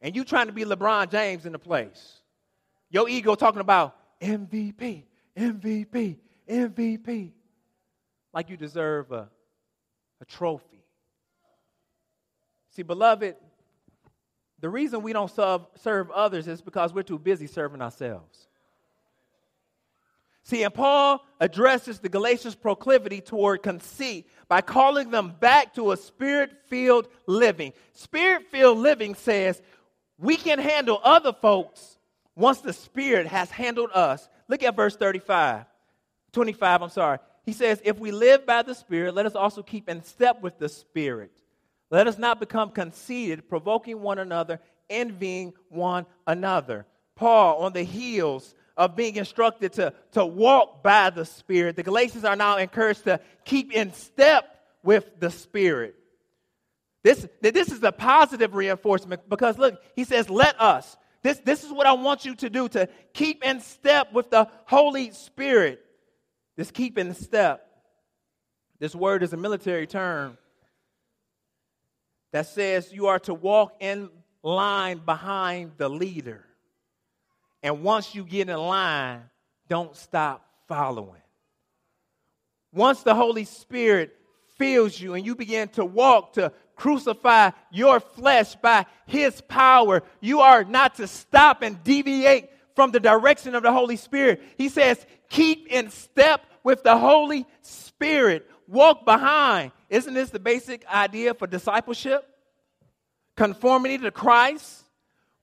And 0.00 0.14
you 0.14 0.24
trying 0.24 0.46
to 0.46 0.52
be 0.52 0.64
LeBron 0.64 1.10
James 1.10 1.46
in 1.46 1.52
the 1.52 1.58
place. 1.58 2.20
Your 2.90 3.08
ego 3.08 3.34
talking 3.34 3.60
about 3.60 3.96
MVP, 4.20 5.02
MVP, 5.36 6.16
MVP. 6.48 7.32
Like 8.32 8.50
you 8.50 8.56
deserve 8.56 9.10
a, 9.12 9.28
a 10.20 10.24
trophy. 10.26 10.84
See, 12.70 12.82
beloved, 12.82 13.36
the 14.60 14.68
reason 14.68 15.02
we 15.02 15.12
don't 15.12 15.30
serve, 15.30 15.62
serve 15.76 16.10
others 16.10 16.46
is 16.48 16.60
because 16.62 16.92
we're 16.92 17.02
too 17.02 17.18
busy 17.18 17.46
serving 17.46 17.82
ourselves. 17.82 18.46
See, 20.44 20.62
and 20.62 20.74
Paul 20.74 21.24
addresses 21.40 21.98
the 21.98 22.10
Galatians' 22.10 22.54
proclivity 22.54 23.22
toward 23.22 23.62
conceit 23.62 24.28
by 24.46 24.60
calling 24.60 25.10
them 25.10 25.34
back 25.40 25.74
to 25.74 25.92
a 25.92 25.96
spirit 25.96 26.52
filled 26.68 27.08
living. 27.26 27.72
Spirit 27.94 28.50
filled 28.50 28.78
living 28.78 29.14
says 29.14 29.60
we 30.18 30.36
can 30.36 30.58
handle 30.58 31.00
other 31.02 31.32
folks 31.32 31.98
once 32.36 32.60
the 32.60 32.72
Spirit 32.72 33.26
has 33.26 33.50
handled 33.50 33.90
us. 33.94 34.28
Look 34.48 34.62
at 34.62 34.76
verse 34.76 34.96
35, 34.96 35.64
25, 36.32 36.82
I'm 36.82 36.88
sorry. 36.90 37.18
He 37.44 37.52
says, 37.52 37.80
If 37.84 37.98
we 37.98 38.10
live 38.10 38.46
by 38.46 38.62
the 38.62 38.74
Spirit, 38.74 39.14
let 39.14 39.26
us 39.26 39.34
also 39.34 39.62
keep 39.62 39.88
in 39.88 40.02
step 40.02 40.42
with 40.42 40.58
the 40.58 40.68
Spirit. 40.68 41.32
Let 41.90 42.06
us 42.06 42.18
not 42.18 42.40
become 42.40 42.70
conceited, 42.70 43.48
provoking 43.48 44.00
one 44.00 44.18
another, 44.18 44.60
envying 44.90 45.52
one 45.68 46.06
another. 46.26 46.86
Paul, 47.14 47.62
on 47.62 47.72
the 47.72 47.82
heels 47.82 48.54
of 48.76 48.96
being 48.96 49.16
instructed 49.16 49.72
to, 49.74 49.92
to 50.12 50.24
walk 50.26 50.82
by 50.82 51.10
the 51.10 51.24
Spirit, 51.24 51.76
the 51.76 51.82
Galatians 51.82 52.24
are 52.24 52.36
now 52.36 52.56
encouraged 52.56 53.04
to 53.04 53.20
keep 53.44 53.72
in 53.72 53.92
step 53.92 54.44
with 54.82 55.08
the 55.20 55.30
Spirit. 55.30 55.94
This, 57.02 57.26
this 57.40 57.70
is 57.70 57.82
a 57.82 57.92
positive 57.92 58.54
reinforcement 58.54 59.28
because 59.28 59.58
look, 59.58 59.80
he 59.94 60.04
says, 60.04 60.30
let 60.30 60.60
us. 60.60 60.96
This, 61.22 61.38
this 61.38 61.64
is 61.64 61.72
what 61.72 61.86
I 61.86 61.92
want 61.92 62.24
you 62.24 62.34
to 62.36 62.50
do 62.50 62.68
to 62.68 62.88
keep 63.12 63.44
in 63.44 63.60
step 63.60 64.12
with 64.12 64.30
the 64.30 64.48
Holy 64.66 65.10
Spirit. 65.10 65.84
This 66.56 66.70
keep 66.70 66.98
in 66.98 67.14
step. 67.14 67.66
This 68.78 68.94
word 68.94 69.22
is 69.22 69.32
a 69.32 69.36
military 69.36 69.86
term 69.86 70.36
that 72.32 72.46
says 72.46 72.92
you 72.92 73.06
are 73.06 73.18
to 73.20 73.32
walk 73.32 73.76
in 73.80 74.10
line 74.42 74.98
behind 74.98 75.72
the 75.76 75.88
leader. 75.88 76.44
And 77.64 77.82
once 77.82 78.14
you 78.14 78.24
get 78.24 78.50
in 78.50 78.56
line, 78.58 79.22
don't 79.70 79.96
stop 79.96 80.46
following. 80.68 81.22
Once 82.74 83.02
the 83.02 83.14
Holy 83.14 83.46
Spirit 83.46 84.14
fills 84.58 85.00
you 85.00 85.14
and 85.14 85.24
you 85.24 85.34
begin 85.34 85.68
to 85.68 85.84
walk 85.84 86.34
to 86.34 86.52
crucify 86.76 87.52
your 87.72 88.00
flesh 88.00 88.54
by 88.56 88.84
his 89.06 89.40
power, 89.40 90.02
you 90.20 90.40
are 90.40 90.62
not 90.64 90.96
to 90.96 91.06
stop 91.06 91.62
and 91.62 91.82
deviate 91.82 92.50
from 92.76 92.90
the 92.90 93.00
direction 93.00 93.54
of 93.54 93.62
the 93.62 93.72
Holy 93.72 93.96
Spirit. 93.96 94.42
He 94.58 94.68
says, 94.68 95.04
keep 95.30 95.66
in 95.68 95.90
step 95.90 96.42
with 96.64 96.82
the 96.82 96.98
Holy 96.98 97.46
Spirit. 97.62 98.46
Walk 98.68 99.06
behind. 99.06 99.72
Isn't 99.88 100.12
this 100.12 100.28
the 100.28 100.38
basic 100.38 100.86
idea 100.86 101.32
for 101.32 101.46
discipleship? 101.46 102.28
Conformity 103.36 103.96
to 103.98 104.10
Christ 104.10 104.83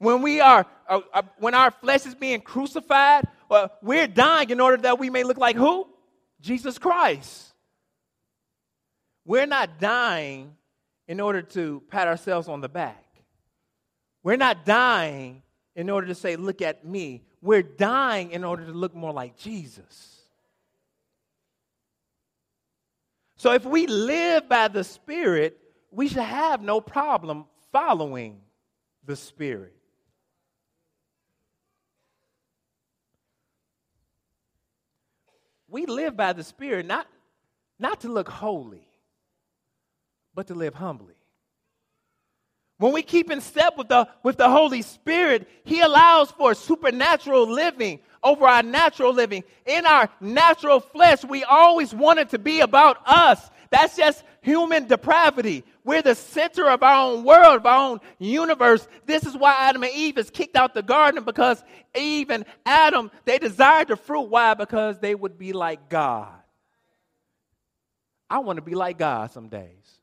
when 0.01 0.23
we 0.23 0.41
are, 0.41 0.65
uh, 0.89 1.01
uh, 1.13 1.21
when 1.37 1.53
our 1.53 1.69
flesh 1.69 2.07
is 2.07 2.15
being 2.15 2.41
crucified, 2.41 3.27
uh, 3.51 3.67
we're 3.83 4.07
dying 4.07 4.49
in 4.49 4.59
order 4.59 4.77
that 4.77 4.97
we 4.97 5.11
may 5.11 5.23
look 5.23 5.37
like 5.37 5.55
who? 5.55 5.87
Jesus 6.41 6.79
Christ. 6.79 7.53
We're 9.25 9.45
not 9.45 9.79
dying 9.79 10.55
in 11.07 11.19
order 11.19 11.43
to 11.43 11.83
pat 11.91 12.07
ourselves 12.07 12.47
on 12.47 12.61
the 12.61 12.69
back. 12.69 13.05
We're 14.23 14.37
not 14.37 14.65
dying 14.65 15.43
in 15.75 15.87
order 15.87 16.07
to 16.07 16.15
say, 16.15 16.35
look 16.35 16.63
at 16.63 16.83
me. 16.83 17.21
We're 17.39 17.61
dying 17.61 18.31
in 18.31 18.43
order 18.43 18.65
to 18.65 18.71
look 18.71 18.95
more 18.95 19.13
like 19.13 19.37
Jesus. 19.37 20.19
So 23.35 23.53
if 23.53 23.65
we 23.65 23.85
live 23.85 24.49
by 24.49 24.67
the 24.67 24.83
Spirit, 24.83 25.59
we 25.91 26.07
should 26.07 26.23
have 26.23 26.63
no 26.63 26.81
problem 26.81 27.45
following 27.71 28.41
the 29.05 29.15
Spirit. 29.15 29.75
We 35.71 35.85
live 35.85 36.15
by 36.17 36.33
the 36.33 36.43
Spirit 36.43 36.85
not, 36.85 37.07
not 37.79 38.01
to 38.01 38.09
look 38.09 38.27
holy, 38.27 38.85
but 40.35 40.47
to 40.47 40.53
live 40.53 40.75
humbly. 40.75 41.15
When 42.77 42.93
we 42.93 43.03
keep 43.03 43.29
in 43.29 43.41
step 43.41 43.77
with 43.77 43.89
the, 43.89 44.07
with 44.23 44.37
the 44.37 44.49
Holy 44.49 44.81
Spirit, 44.81 45.47
He 45.63 45.81
allows 45.81 46.31
for 46.31 46.53
supernatural 46.53 47.47
living 47.47 47.99
over 48.23 48.45
our 48.45 48.63
natural 48.63 49.13
living. 49.13 49.43
In 49.65 49.85
our 49.85 50.09
natural 50.19 50.79
flesh, 50.79 51.23
we 51.23 51.43
always 51.43 51.93
want 51.93 52.19
it 52.19 52.29
to 52.29 52.39
be 52.39 52.59
about 52.59 52.97
us. 53.05 53.49
That's 53.69 53.95
just 53.95 54.23
human 54.41 54.87
depravity. 54.87 55.63
We're 55.83 56.01
the 56.01 56.15
center 56.15 56.69
of 56.69 56.83
our 56.83 57.11
own 57.11 57.23
world, 57.23 57.57
of 57.57 57.65
our 57.65 57.91
own 57.91 58.01
universe. 58.19 58.87
This 59.05 59.25
is 59.25 59.35
why 59.35 59.55
Adam 59.57 59.83
and 59.83 59.91
Eve 59.93 60.17
is 60.17 60.29
kicked 60.29 60.55
out 60.55 60.73
the 60.73 60.83
garden 60.83 61.23
because 61.23 61.63
Eve 61.95 62.29
and 62.29 62.45
Adam, 62.65 63.09
they 63.25 63.39
desired 63.39 63.87
the 63.87 63.95
fruit. 63.95 64.29
Why? 64.29 64.53
Because 64.53 64.99
they 64.99 65.15
would 65.15 65.37
be 65.37 65.53
like 65.53 65.89
God. 65.89 66.33
I 68.29 68.39
want 68.39 68.57
to 68.57 68.61
be 68.61 68.75
like 68.75 68.97
God 68.97 69.31
some 69.31 69.49
days. 69.49 70.00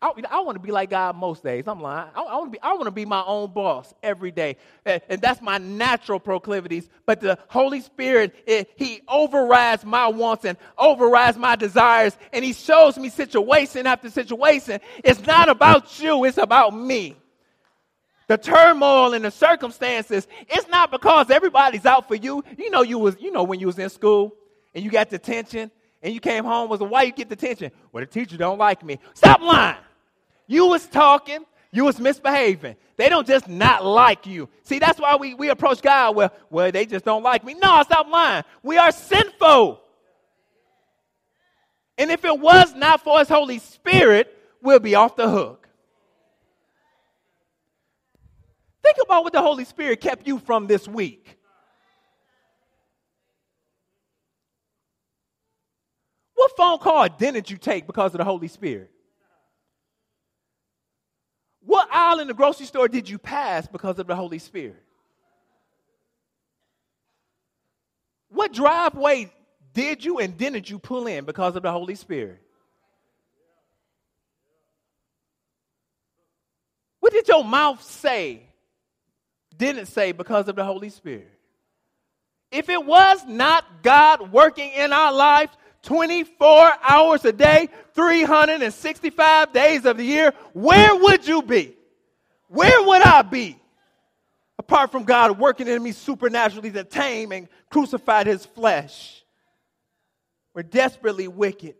I, 0.00 0.12
I 0.30 0.40
want 0.40 0.54
to 0.54 0.62
be 0.62 0.70
like 0.70 0.90
God 0.90 1.16
most 1.16 1.42
days. 1.42 1.64
I'm 1.66 1.80
lying. 1.80 2.08
I, 2.14 2.22
I 2.22 2.36
want 2.36 2.52
to 2.52 2.58
be. 2.58 2.62
I 2.62 2.72
want 2.74 2.84
to 2.84 2.92
be 2.92 3.04
my 3.04 3.22
own 3.26 3.52
boss 3.52 3.92
every 4.00 4.30
day, 4.30 4.56
and, 4.84 5.02
and 5.08 5.20
that's 5.20 5.42
my 5.42 5.58
natural 5.58 6.20
proclivities. 6.20 6.88
But 7.04 7.20
the 7.20 7.36
Holy 7.48 7.80
Spirit, 7.80 8.34
it, 8.46 8.70
He 8.76 9.02
overrides 9.08 9.84
my 9.84 10.06
wants 10.06 10.44
and 10.44 10.56
overrides 10.76 11.36
my 11.36 11.56
desires, 11.56 12.16
and 12.32 12.44
He 12.44 12.52
shows 12.52 12.96
me 12.96 13.08
situation 13.08 13.88
after 13.88 14.08
situation. 14.08 14.80
It's 15.02 15.26
not 15.26 15.48
about 15.48 16.00
you. 16.00 16.24
It's 16.24 16.38
about 16.38 16.76
me. 16.76 17.16
The 18.28 18.38
turmoil 18.38 19.14
and 19.14 19.24
the 19.24 19.32
circumstances. 19.32 20.28
It's 20.48 20.68
not 20.68 20.92
because 20.92 21.28
everybody's 21.28 21.86
out 21.86 22.06
for 22.06 22.14
you. 22.14 22.44
You 22.56 22.70
know, 22.70 22.82
you 22.82 22.98
was. 23.00 23.16
You 23.18 23.32
know 23.32 23.42
when 23.42 23.58
you 23.58 23.66
was 23.66 23.80
in 23.80 23.90
school 23.90 24.36
and 24.76 24.84
you 24.84 24.92
got 24.92 25.10
detention 25.10 25.72
and 26.02 26.14
you 26.14 26.20
came 26.20 26.44
home 26.44 26.70
was 26.70 26.78
why 26.78 27.02
you 27.02 27.10
get 27.10 27.28
detention? 27.28 27.72
Well, 27.90 28.02
the 28.02 28.06
teacher 28.06 28.36
don't 28.36 28.58
like 28.58 28.84
me. 28.84 29.00
Stop 29.14 29.40
lying. 29.40 29.78
You 30.48 30.66
was 30.66 30.86
talking, 30.86 31.44
You 31.70 31.84
was 31.84 32.00
misbehaving. 32.00 32.74
They 32.96 33.08
don't 33.08 33.26
just 33.26 33.46
not 33.46 33.84
like 33.84 34.26
you. 34.26 34.48
See, 34.64 34.80
that's 34.80 34.98
why 34.98 35.14
we, 35.14 35.34
we 35.34 35.50
approach 35.50 35.80
God, 35.82 36.16
well, 36.16 36.32
well, 36.50 36.72
they 36.72 36.86
just 36.86 37.04
don't 37.04 37.22
like 37.22 37.44
me. 37.44 37.54
No, 37.54 37.80
it's 37.80 37.90
not 37.90 38.08
lying. 38.08 38.42
We 38.62 38.76
are 38.78 38.90
sinful. 38.90 39.80
And 41.96 42.10
if 42.10 42.24
it 42.24 42.40
was 42.40 42.74
not 42.74 43.04
for 43.04 43.18
His 43.20 43.28
Holy 43.28 43.58
Spirit, 43.58 44.34
we'll 44.62 44.80
be 44.80 44.94
off 44.94 45.14
the 45.14 45.28
hook. 45.28 45.68
Think 48.82 48.96
about 49.04 49.22
what 49.24 49.32
the 49.32 49.42
Holy 49.42 49.64
Spirit 49.64 50.00
kept 50.00 50.26
you 50.26 50.38
from 50.38 50.66
this 50.66 50.88
week. 50.88 51.36
What 56.34 56.56
phone 56.56 56.78
call 56.78 57.08
didn't 57.08 57.50
you 57.50 57.58
take 57.58 57.86
because 57.86 58.14
of 58.14 58.18
the 58.18 58.24
Holy 58.24 58.48
Spirit? 58.48 58.90
What 61.68 61.86
aisle 61.92 62.20
in 62.20 62.28
the 62.28 62.32
grocery 62.32 62.64
store 62.64 62.88
did 62.88 63.10
you 63.10 63.18
pass 63.18 63.66
because 63.66 63.98
of 63.98 64.06
the 64.06 64.16
Holy 64.16 64.38
Spirit? 64.38 64.82
What 68.30 68.54
driveway 68.54 69.30
did 69.74 70.02
you 70.02 70.18
and 70.18 70.34
didn't 70.34 70.70
you 70.70 70.78
pull 70.78 71.06
in 71.06 71.26
because 71.26 71.56
of 71.56 71.62
the 71.62 71.70
Holy 71.70 71.94
Spirit? 71.94 72.40
What 77.00 77.12
did 77.12 77.28
your 77.28 77.44
mouth 77.44 77.82
say, 77.82 78.44
didn't 79.54 79.88
say 79.88 80.12
because 80.12 80.48
of 80.48 80.56
the 80.56 80.64
Holy 80.64 80.88
Spirit? 80.88 81.30
If 82.50 82.70
it 82.70 82.82
was 82.82 83.26
not 83.26 83.82
God 83.82 84.32
working 84.32 84.72
in 84.72 84.94
our 84.94 85.12
lives, 85.12 85.52
24 85.82 86.72
hours 86.88 87.24
a 87.24 87.32
day, 87.32 87.68
365 87.94 89.52
days 89.52 89.84
of 89.84 89.96
the 89.96 90.04
year, 90.04 90.32
where 90.52 90.94
would 90.96 91.26
you 91.26 91.42
be? 91.42 91.74
Where 92.48 92.82
would 92.82 93.02
I 93.02 93.22
be? 93.22 93.58
Apart 94.58 94.90
from 94.90 95.04
God 95.04 95.38
working 95.38 95.68
in 95.68 95.82
me 95.82 95.92
supernaturally 95.92 96.70
to 96.72 96.84
tame 96.84 97.32
and 97.32 97.48
crucified 97.70 98.26
his 98.26 98.44
flesh. 98.44 99.22
We're 100.54 100.62
desperately 100.62 101.28
wicked. 101.28 101.76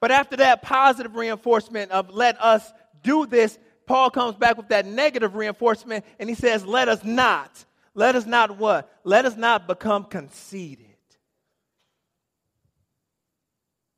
But 0.00 0.10
after 0.10 0.36
that 0.36 0.62
positive 0.62 1.14
reinforcement 1.14 1.92
of 1.92 2.10
let 2.10 2.40
us 2.42 2.72
do 3.02 3.24
this, 3.24 3.58
Paul 3.86 4.10
comes 4.10 4.34
back 4.36 4.56
with 4.56 4.68
that 4.68 4.84
negative 4.84 5.34
reinforcement 5.34 6.04
and 6.18 6.28
he 6.28 6.34
says, 6.34 6.66
let 6.66 6.88
us 6.88 7.04
not. 7.04 7.64
Let 7.94 8.16
us 8.16 8.26
not 8.26 8.58
what? 8.58 8.90
Let 9.04 9.24
us 9.24 9.36
not 9.36 9.66
become 9.66 10.04
conceited. 10.04 10.91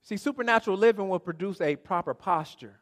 See, 0.04 0.18
supernatural 0.18 0.76
living 0.76 1.08
will 1.08 1.18
produce 1.18 1.60
a 1.60 1.76
proper 1.76 2.14
posture 2.14 2.78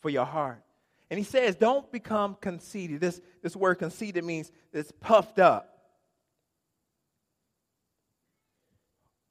for 0.00 0.10
your 0.10 0.26
heart. 0.26 0.62
And 1.10 1.18
he 1.18 1.24
says, 1.24 1.56
don't 1.56 1.90
become 1.90 2.36
conceited. 2.40 3.00
This, 3.00 3.20
this 3.42 3.56
word 3.56 3.76
conceited 3.76 4.22
means 4.22 4.52
it's 4.72 4.92
puffed 5.00 5.38
up, 5.38 5.78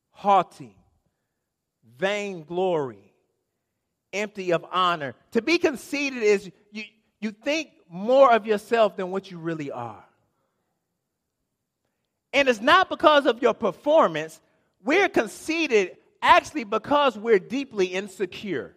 haughty, 0.10 0.76
vainglory, 2.00 3.14
empty 4.12 4.52
of 4.52 4.66
honor. 4.72 5.14
To 5.34 5.42
be 5.44 5.60
conceited 5.60 6.24
is 6.24 6.50
you, 6.72 6.84
you 7.20 7.30
think 7.30 7.70
more 7.88 8.34
of 8.34 8.48
yourself 8.48 8.98
than 8.98 9.12
what 9.12 9.30
you 9.30 9.38
really 9.38 9.72
are. 9.72 10.04
And 12.34 12.50
it's 12.50 12.62
not 12.62 12.90
because 12.90 13.28
of 13.28 13.44
your 13.44 13.54
performance. 13.54 14.42
We're 14.84 15.10
conceited 15.10 15.98
actually 16.22 16.64
because 16.64 17.18
we're 17.18 17.40
deeply 17.40 17.88
insecure. 17.88 18.76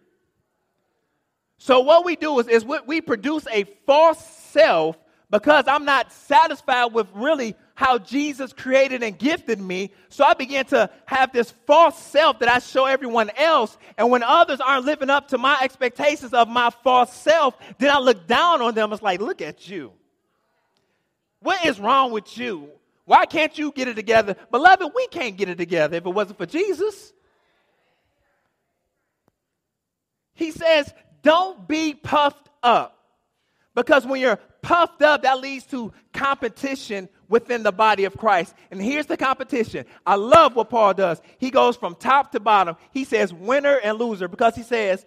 So 1.57 1.81
what 1.81 2.05
we 2.05 2.15
do 2.15 2.39
is, 2.39 2.47
is 2.47 2.65
we 2.65 3.01
produce 3.01 3.45
a 3.51 3.65
false 3.85 4.25
self 4.25 4.97
because 5.29 5.65
I'm 5.67 5.85
not 5.85 6.11
satisfied 6.11 6.93
with 6.93 7.07
really 7.13 7.55
how 7.75 7.97
Jesus 7.97 8.51
created 8.51 9.01
and 9.01 9.17
gifted 9.17 9.59
me. 9.59 9.91
So 10.09 10.23
I 10.23 10.33
begin 10.33 10.65
to 10.65 10.89
have 11.05 11.31
this 11.31 11.51
false 11.65 11.97
self 11.97 12.39
that 12.39 12.49
I 12.49 12.59
show 12.59 12.85
everyone 12.85 13.31
else. 13.37 13.77
And 13.97 14.11
when 14.11 14.23
others 14.23 14.59
aren't 14.59 14.85
living 14.85 15.09
up 15.09 15.29
to 15.29 15.37
my 15.37 15.57
expectations 15.61 16.33
of 16.33 16.47
my 16.47 16.69
false 16.83 17.13
self, 17.13 17.55
then 17.79 17.89
I 17.95 17.99
look 17.99 18.27
down 18.27 18.61
on 18.61 18.75
them. 18.75 18.91
It's 18.91 19.01
like, 19.01 19.21
look 19.21 19.41
at 19.41 19.69
you. 19.69 19.93
What 21.39 21.65
is 21.65 21.79
wrong 21.79 22.11
with 22.11 22.37
you? 22.37 22.69
Why 23.05 23.25
can't 23.25 23.57
you 23.57 23.71
get 23.71 23.87
it 23.87 23.95
together? 23.95 24.35
Beloved, 24.51 24.91
we 24.95 25.07
can't 25.07 25.37
get 25.37 25.49
it 25.49 25.57
together 25.57 25.97
if 25.97 26.05
it 26.05 26.09
wasn't 26.09 26.37
for 26.37 26.45
Jesus. 26.45 27.13
He 30.41 30.49
says, 30.49 30.91
don't 31.21 31.67
be 31.67 31.93
puffed 31.93 32.49
up. 32.63 32.97
Because 33.75 34.07
when 34.07 34.19
you're 34.19 34.39
puffed 34.63 35.03
up, 35.03 35.21
that 35.21 35.39
leads 35.39 35.65
to 35.67 35.93
competition 36.13 37.09
within 37.29 37.61
the 37.61 37.71
body 37.71 38.05
of 38.05 38.17
Christ. 38.17 38.55
And 38.71 38.81
here's 38.81 39.05
the 39.05 39.17
competition. 39.17 39.85
I 40.03 40.15
love 40.15 40.55
what 40.55 40.71
Paul 40.71 40.95
does. 40.95 41.21
He 41.37 41.51
goes 41.51 41.77
from 41.77 41.93
top 41.93 42.31
to 42.31 42.39
bottom. 42.39 42.75
He 42.89 43.03
says 43.03 43.31
winner 43.31 43.79
and 43.83 43.99
loser 43.99 44.27
because 44.27 44.55
he 44.55 44.63
says, 44.63 45.05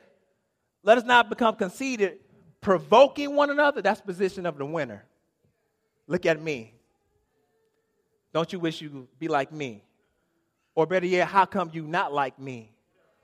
let 0.85 0.99
us 0.99 1.05
not 1.05 1.29
become 1.29 1.57
conceited, 1.57 2.21
provoking 2.61 3.35
one 3.35 3.51
another. 3.51 3.83
That's 3.83 4.01
position 4.01 4.47
of 4.47 4.57
the 4.57 4.65
winner. 4.65 5.05
Look 6.07 6.27
at 6.27 6.41
me. 6.41 6.75
Don't 8.33 8.53
you 8.53 8.61
wish 8.61 8.81
you 8.81 9.09
be 9.19 9.27
like 9.27 9.51
me? 9.51 9.83
Or 10.77 10.87
better 10.87 11.07
yet, 11.07 11.27
how 11.27 11.45
come 11.45 11.71
you 11.73 11.89
not 11.89 12.13
like 12.13 12.39
me? 12.39 12.71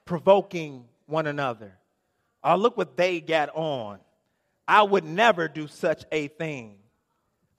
Provoking 0.04 0.86
one 1.06 1.28
another. 1.28 1.76
Oh, 2.42 2.56
look 2.56 2.76
what 2.76 2.96
they 2.96 3.20
got 3.20 3.50
on. 3.54 3.98
I 4.66 4.82
would 4.82 5.04
never 5.04 5.48
do 5.48 5.66
such 5.66 6.04
a 6.12 6.28
thing. 6.28 6.76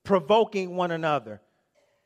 Provoking 0.03 0.75
one 0.75 0.91
another 0.91 1.41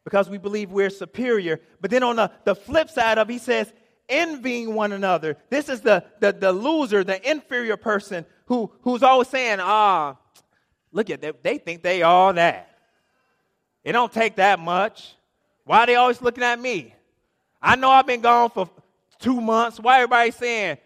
because 0.04 0.30
we 0.30 0.38
believe 0.38 0.72
we're 0.72 0.90
superior. 0.90 1.60
But 1.82 1.92
then 1.92 2.04
on 2.04 2.16
the, 2.16 2.32
the 2.46 2.56
flip 2.56 2.90
side 2.90 3.18
of 3.18 3.28
he 3.28 3.38
says, 3.38 3.72
envying 4.08 4.74
one 4.74 4.92
another. 4.92 5.38
This 5.50 5.68
is 5.68 5.82
the, 5.82 6.06
the, 6.20 6.32
the 6.32 6.52
loser, 6.52 7.04
the 7.04 7.30
inferior 7.30 7.78
person 7.78 8.26
who, 8.46 8.72
who's 8.82 9.04
always 9.04 9.28
saying, 9.28 9.60
ah, 9.60 10.16
look 10.92 11.10
at 11.10 11.22
them. 11.22 11.34
They 11.42 11.58
think 11.58 11.82
they 11.82 12.04
all 12.04 12.34
that. 12.34 12.78
It 13.84 13.92
don't 13.92 14.12
take 14.12 14.36
that 14.36 14.60
much. 14.60 15.16
Why 15.64 15.80
are 15.80 15.86
they 15.88 15.96
always 15.96 16.22
looking 16.22 16.44
at 16.44 16.60
me? 16.60 16.94
I 17.62 17.76
know 17.76 17.90
I've 17.90 18.08
been 18.08 18.22
gone 18.22 18.52
for 18.52 18.70
two 19.20 19.42
months. 19.42 19.80
Why 19.80 19.98
everybody 19.98 20.32
saying 20.32 20.78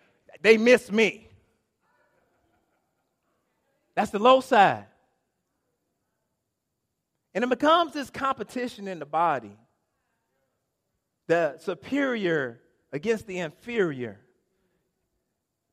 they 0.42 0.58
miss 0.58 0.92
me? 0.92 1.29
That's 4.00 4.12
the 4.12 4.20
low 4.20 4.40
side. 4.40 4.86
And 7.34 7.44
it 7.44 7.50
becomes 7.50 7.92
this 7.92 8.10
competition 8.10 8.88
in 8.88 8.98
the 8.98 9.06
body 9.06 9.58
the 11.28 11.58
superior 11.58 12.62
against 12.94 13.28
the 13.28 13.40
inferior. 13.40 14.22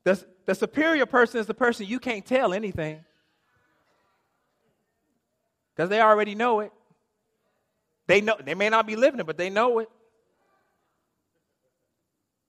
The, 0.03 0.21
the 0.45 0.55
superior 0.55 1.05
person 1.05 1.39
is 1.39 1.47
the 1.47 1.53
person 1.53 1.85
you 1.85 2.01
can't 2.01 2.25
tell 2.25 2.53
anything 2.53 2.99
because 5.73 5.89
they 5.89 6.01
already 6.01 6.35
know 6.35 6.59
it. 6.59 6.73
They 8.07 8.19
know 8.19 8.35
they 8.43 8.55
may 8.55 8.67
not 8.67 8.85
be 8.85 8.97
living 8.97 9.21
it, 9.21 9.25
but 9.25 9.37
they 9.37 9.49
know 9.49 9.79
it. 9.79 9.89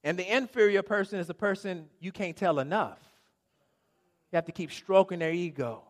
And 0.03 0.19
the 0.19 0.29
inferior 0.29 0.83
person 0.83 1.21
is 1.21 1.29
the 1.29 1.35
person 1.35 1.87
you 2.01 2.11
can't 2.11 2.37
tell 2.37 2.59
enough. 2.59 2.99
You 4.33 4.37
have 4.37 4.47
to 4.47 4.53
keep 4.53 4.71
stroking 4.73 5.21
their 5.21 5.33
ego. 5.33 5.83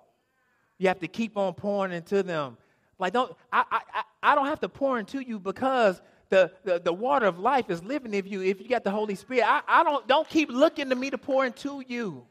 You 0.79 0.89
have 0.89 1.01
to 1.01 1.09
keep 1.09 1.37
on 1.37 1.55
pouring 1.55 1.93
into 1.93 2.23
them. 2.23 2.57
Like, 2.99 3.13
don't 3.13 3.35
I, 3.53 3.65
I, 3.71 4.03
I 4.23 4.35
don't 4.35 4.47
have 4.47 4.61
to 4.61 4.69
pour 4.69 4.99
into 4.99 5.21
you 5.21 5.39
because 5.39 6.01
the, 6.31 6.53
the, 6.65 6.79
the 6.79 6.93
water 6.93 7.27
of 7.27 7.39
life 7.39 7.71
is 7.71 7.83
living 7.83 8.15
in 8.15 8.27
you 8.27 8.43
if 8.43 8.61
you 8.61 8.69
got 8.69 8.85
the 8.85 8.91
Holy 8.91 9.15
Spirit. 9.15 9.45
I, 9.47 9.63
I 9.67 9.83
don't 9.83 10.07
don't 10.07 10.29
keep 10.29 10.51
looking 10.51 10.89
to 10.91 10.95
me 10.95 11.11
to 11.11 11.19
pour 11.19 11.45
into 11.45 11.83
you. 11.87 12.27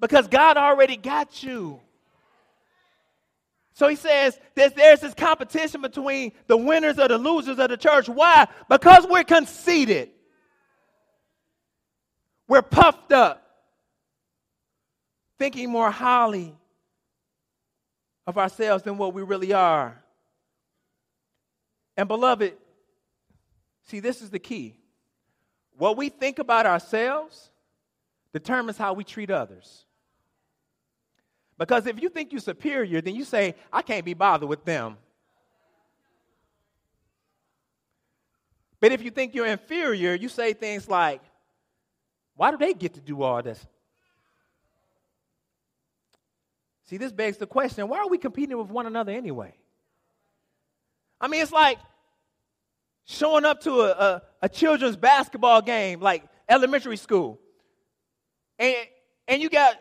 Because 0.00 0.26
God 0.26 0.56
already 0.56 0.96
got 0.96 1.42
you. 1.42 1.80
So 3.74 3.88
he 3.88 3.96
says 3.96 4.38
there's, 4.54 4.72
there's 4.72 5.00
this 5.00 5.14
competition 5.14 5.80
between 5.80 6.32
the 6.46 6.56
winners 6.56 6.98
or 6.98 7.08
the 7.08 7.18
losers 7.18 7.58
of 7.58 7.68
the 7.68 7.76
church. 7.76 8.08
Why? 8.08 8.46
Because 8.68 9.06
we're 9.06 9.24
conceited. 9.24 10.10
We're 12.48 12.62
puffed 12.62 13.12
up 13.12 13.41
thinking 15.42 15.68
more 15.68 15.90
highly 15.90 16.54
of 18.28 18.38
ourselves 18.38 18.84
than 18.84 18.96
what 18.96 19.12
we 19.12 19.22
really 19.22 19.52
are. 19.52 20.00
And, 21.96 22.06
beloved, 22.06 22.54
see, 23.82 23.98
this 23.98 24.22
is 24.22 24.30
the 24.30 24.38
key. 24.38 24.76
What 25.76 25.96
we 25.96 26.10
think 26.10 26.38
about 26.38 26.64
ourselves 26.64 27.50
determines 28.32 28.78
how 28.78 28.92
we 28.92 29.02
treat 29.02 29.32
others. 29.32 29.84
Because 31.58 31.88
if 31.88 32.00
you 32.00 32.08
think 32.08 32.30
you're 32.30 32.40
superior, 32.40 33.00
then 33.00 33.16
you 33.16 33.24
say, 33.24 33.56
I 33.72 33.82
can't 33.82 34.04
be 34.04 34.14
bothered 34.14 34.48
with 34.48 34.64
them. 34.64 34.96
But 38.78 38.92
if 38.92 39.02
you 39.02 39.10
think 39.10 39.34
you're 39.34 39.46
inferior, 39.46 40.14
you 40.14 40.28
say 40.28 40.52
things 40.52 40.88
like, 40.88 41.20
Why 42.36 42.52
do 42.52 42.58
they 42.58 42.74
get 42.74 42.94
to 42.94 43.00
do 43.00 43.24
all 43.24 43.42
this? 43.42 43.66
See, 46.92 46.98
this 46.98 47.10
begs 47.10 47.38
the 47.38 47.46
question 47.46 47.88
why 47.88 48.00
are 48.00 48.08
we 48.08 48.18
competing 48.18 48.58
with 48.58 48.68
one 48.68 48.84
another 48.84 49.12
anyway? 49.12 49.54
I 51.18 51.26
mean, 51.26 51.40
it's 51.40 51.50
like 51.50 51.78
showing 53.06 53.46
up 53.46 53.62
to 53.62 53.80
a, 53.80 53.88
a, 53.88 54.22
a 54.42 54.48
children's 54.50 54.96
basketball 54.96 55.62
game, 55.62 56.00
like 56.00 56.22
elementary 56.50 56.98
school, 56.98 57.40
and, 58.58 58.76
and 59.26 59.40
you 59.40 59.48
got 59.48 59.76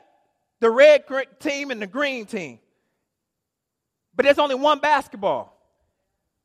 the 0.61 0.71
red 0.71 1.03
team 1.41 1.69
and 1.69 1.81
the 1.81 1.87
green 1.87 2.27
team. 2.27 2.59
But 4.15 4.23
there's 4.23 4.39
only 4.39 4.55
one 4.55 4.79
basketball. 4.79 5.53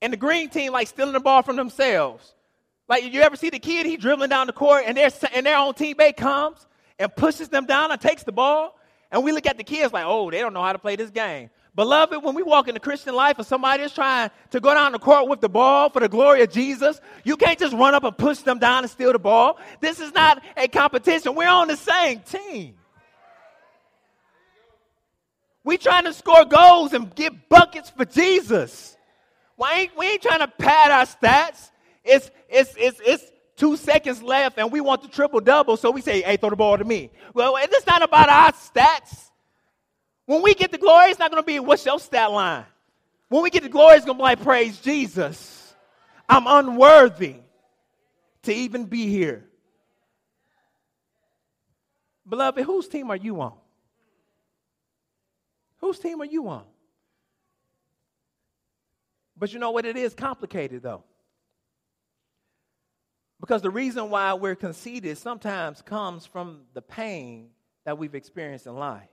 And 0.02 0.12
the 0.12 0.16
green 0.16 0.48
team 0.48 0.72
like 0.72 0.88
stealing 0.88 1.12
the 1.12 1.20
ball 1.20 1.42
from 1.42 1.54
themselves. 1.54 2.34
Like 2.88 3.04
you 3.04 3.20
ever 3.20 3.36
see 3.36 3.50
the 3.50 3.60
kid, 3.60 3.86
he 3.86 3.96
dribbling 3.96 4.30
down 4.30 4.48
the 4.48 4.52
court 4.52 4.82
and 4.84 4.96
their, 4.96 5.10
and 5.32 5.46
their 5.46 5.58
own 5.58 5.74
teammate 5.74 6.16
comes 6.16 6.66
and 6.98 7.14
pushes 7.14 7.50
them 7.50 7.66
down 7.66 7.92
and 7.92 8.00
takes 8.00 8.24
the 8.24 8.32
ball. 8.32 8.75
And 9.10 9.24
we 9.24 9.32
look 9.32 9.46
at 9.46 9.56
the 9.56 9.64
kids 9.64 9.92
like, 9.92 10.04
oh, 10.06 10.30
they 10.30 10.40
don't 10.40 10.52
know 10.52 10.62
how 10.62 10.72
to 10.72 10.78
play 10.78 10.96
this 10.96 11.10
game. 11.10 11.50
Beloved, 11.74 12.24
when 12.24 12.34
we 12.34 12.42
walk 12.42 12.68
in 12.68 12.74
the 12.74 12.80
Christian 12.80 13.14
life 13.14 13.36
and 13.36 13.46
somebody 13.46 13.82
is 13.82 13.92
trying 13.92 14.30
to 14.50 14.60
go 14.60 14.72
down 14.72 14.92
the 14.92 14.98
court 14.98 15.28
with 15.28 15.42
the 15.42 15.48
ball 15.48 15.90
for 15.90 16.00
the 16.00 16.08
glory 16.08 16.42
of 16.42 16.50
Jesus, 16.50 17.00
you 17.22 17.36
can't 17.36 17.58
just 17.58 17.74
run 17.74 17.94
up 17.94 18.02
and 18.02 18.16
push 18.16 18.38
them 18.38 18.58
down 18.58 18.82
and 18.82 18.90
steal 18.90 19.12
the 19.12 19.18
ball. 19.18 19.58
This 19.80 20.00
is 20.00 20.12
not 20.14 20.42
a 20.56 20.68
competition. 20.68 21.34
We're 21.34 21.48
on 21.48 21.68
the 21.68 21.76
same 21.76 22.20
team. 22.20 22.76
We 25.64 25.76
trying 25.76 26.04
to 26.04 26.14
score 26.14 26.46
goals 26.46 26.94
and 26.94 27.14
get 27.14 27.48
buckets 27.50 27.90
for 27.90 28.06
Jesus. 28.06 28.96
We 29.58 29.66
ain't, 29.74 29.98
we 29.98 30.06
ain't 30.06 30.22
trying 30.22 30.40
to 30.40 30.48
pad 30.48 30.90
our 30.90 31.04
stats. 31.04 31.70
It's, 32.04 32.30
it's, 32.48 32.74
it's, 32.78 33.00
it's 33.04 33.32
two 33.56 33.76
seconds 33.76 34.22
left 34.22 34.58
and 34.58 34.70
we 34.70 34.80
want 34.80 35.02
the 35.02 35.08
triple 35.08 35.40
double, 35.40 35.76
so 35.76 35.90
we 35.90 36.00
say, 36.00 36.22
hey, 36.22 36.36
throw 36.36 36.50
the 36.50 36.56
ball 36.56 36.78
to 36.78 36.84
me. 36.84 37.10
Well, 37.34 37.56
it's 37.58 37.86
not 37.86 38.02
about 38.02 38.28
our 38.28 38.52
stats. 38.52 39.30
When 40.26 40.42
we 40.42 40.54
get 40.54 40.70
the 40.72 40.78
glory, 40.78 41.10
it's 41.10 41.18
not 41.18 41.30
going 41.30 41.42
to 41.42 41.46
be 41.46 41.58
what's 41.58 41.84
your 41.86 41.98
stat 41.98 42.30
line. 42.30 42.64
When 43.28 43.42
we 43.42 43.50
get 43.50 43.62
the 43.62 43.68
glory, 43.68 43.96
it's 43.96 44.04
going 44.04 44.16
to 44.16 44.20
be 44.20 44.24
like, 44.24 44.42
praise 44.42 44.78
Jesus. 44.80 45.74
I'm 46.28 46.46
unworthy 46.46 47.36
to 48.42 48.52
even 48.52 48.84
be 48.84 49.08
here. 49.08 49.44
Beloved, 52.28 52.64
whose 52.64 52.88
team 52.88 53.10
are 53.10 53.16
you 53.16 53.40
on? 53.40 53.54
Whose 55.80 55.98
team 55.98 56.20
are 56.20 56.26
you 56.26 56.48
on? 56.48 56.64
But 59.36 59.52
you 59.52 59.58
know 59.58 59.70
what? 59.70 59.84
It 59.84 59.96
is 59.96 60.14
complicated, 60.14 60.82
though. 60.82 61.04
Because 63.40 63.62
the 63.62 63.70
reason 63.70 64.10
why 64.10 64.34
we're 64.34 64.54
conceited 64.54 65.18
sometimes 65.18 65.82
comes 65.82 66.24
from 66.24 66.62
the 66.72 66.82
pain 66.82 67.50
that 67.84 67.98
we've 67.98 68.14
experienced 68.14 68.66
in 68.66 68.74
life. 68.74 69.08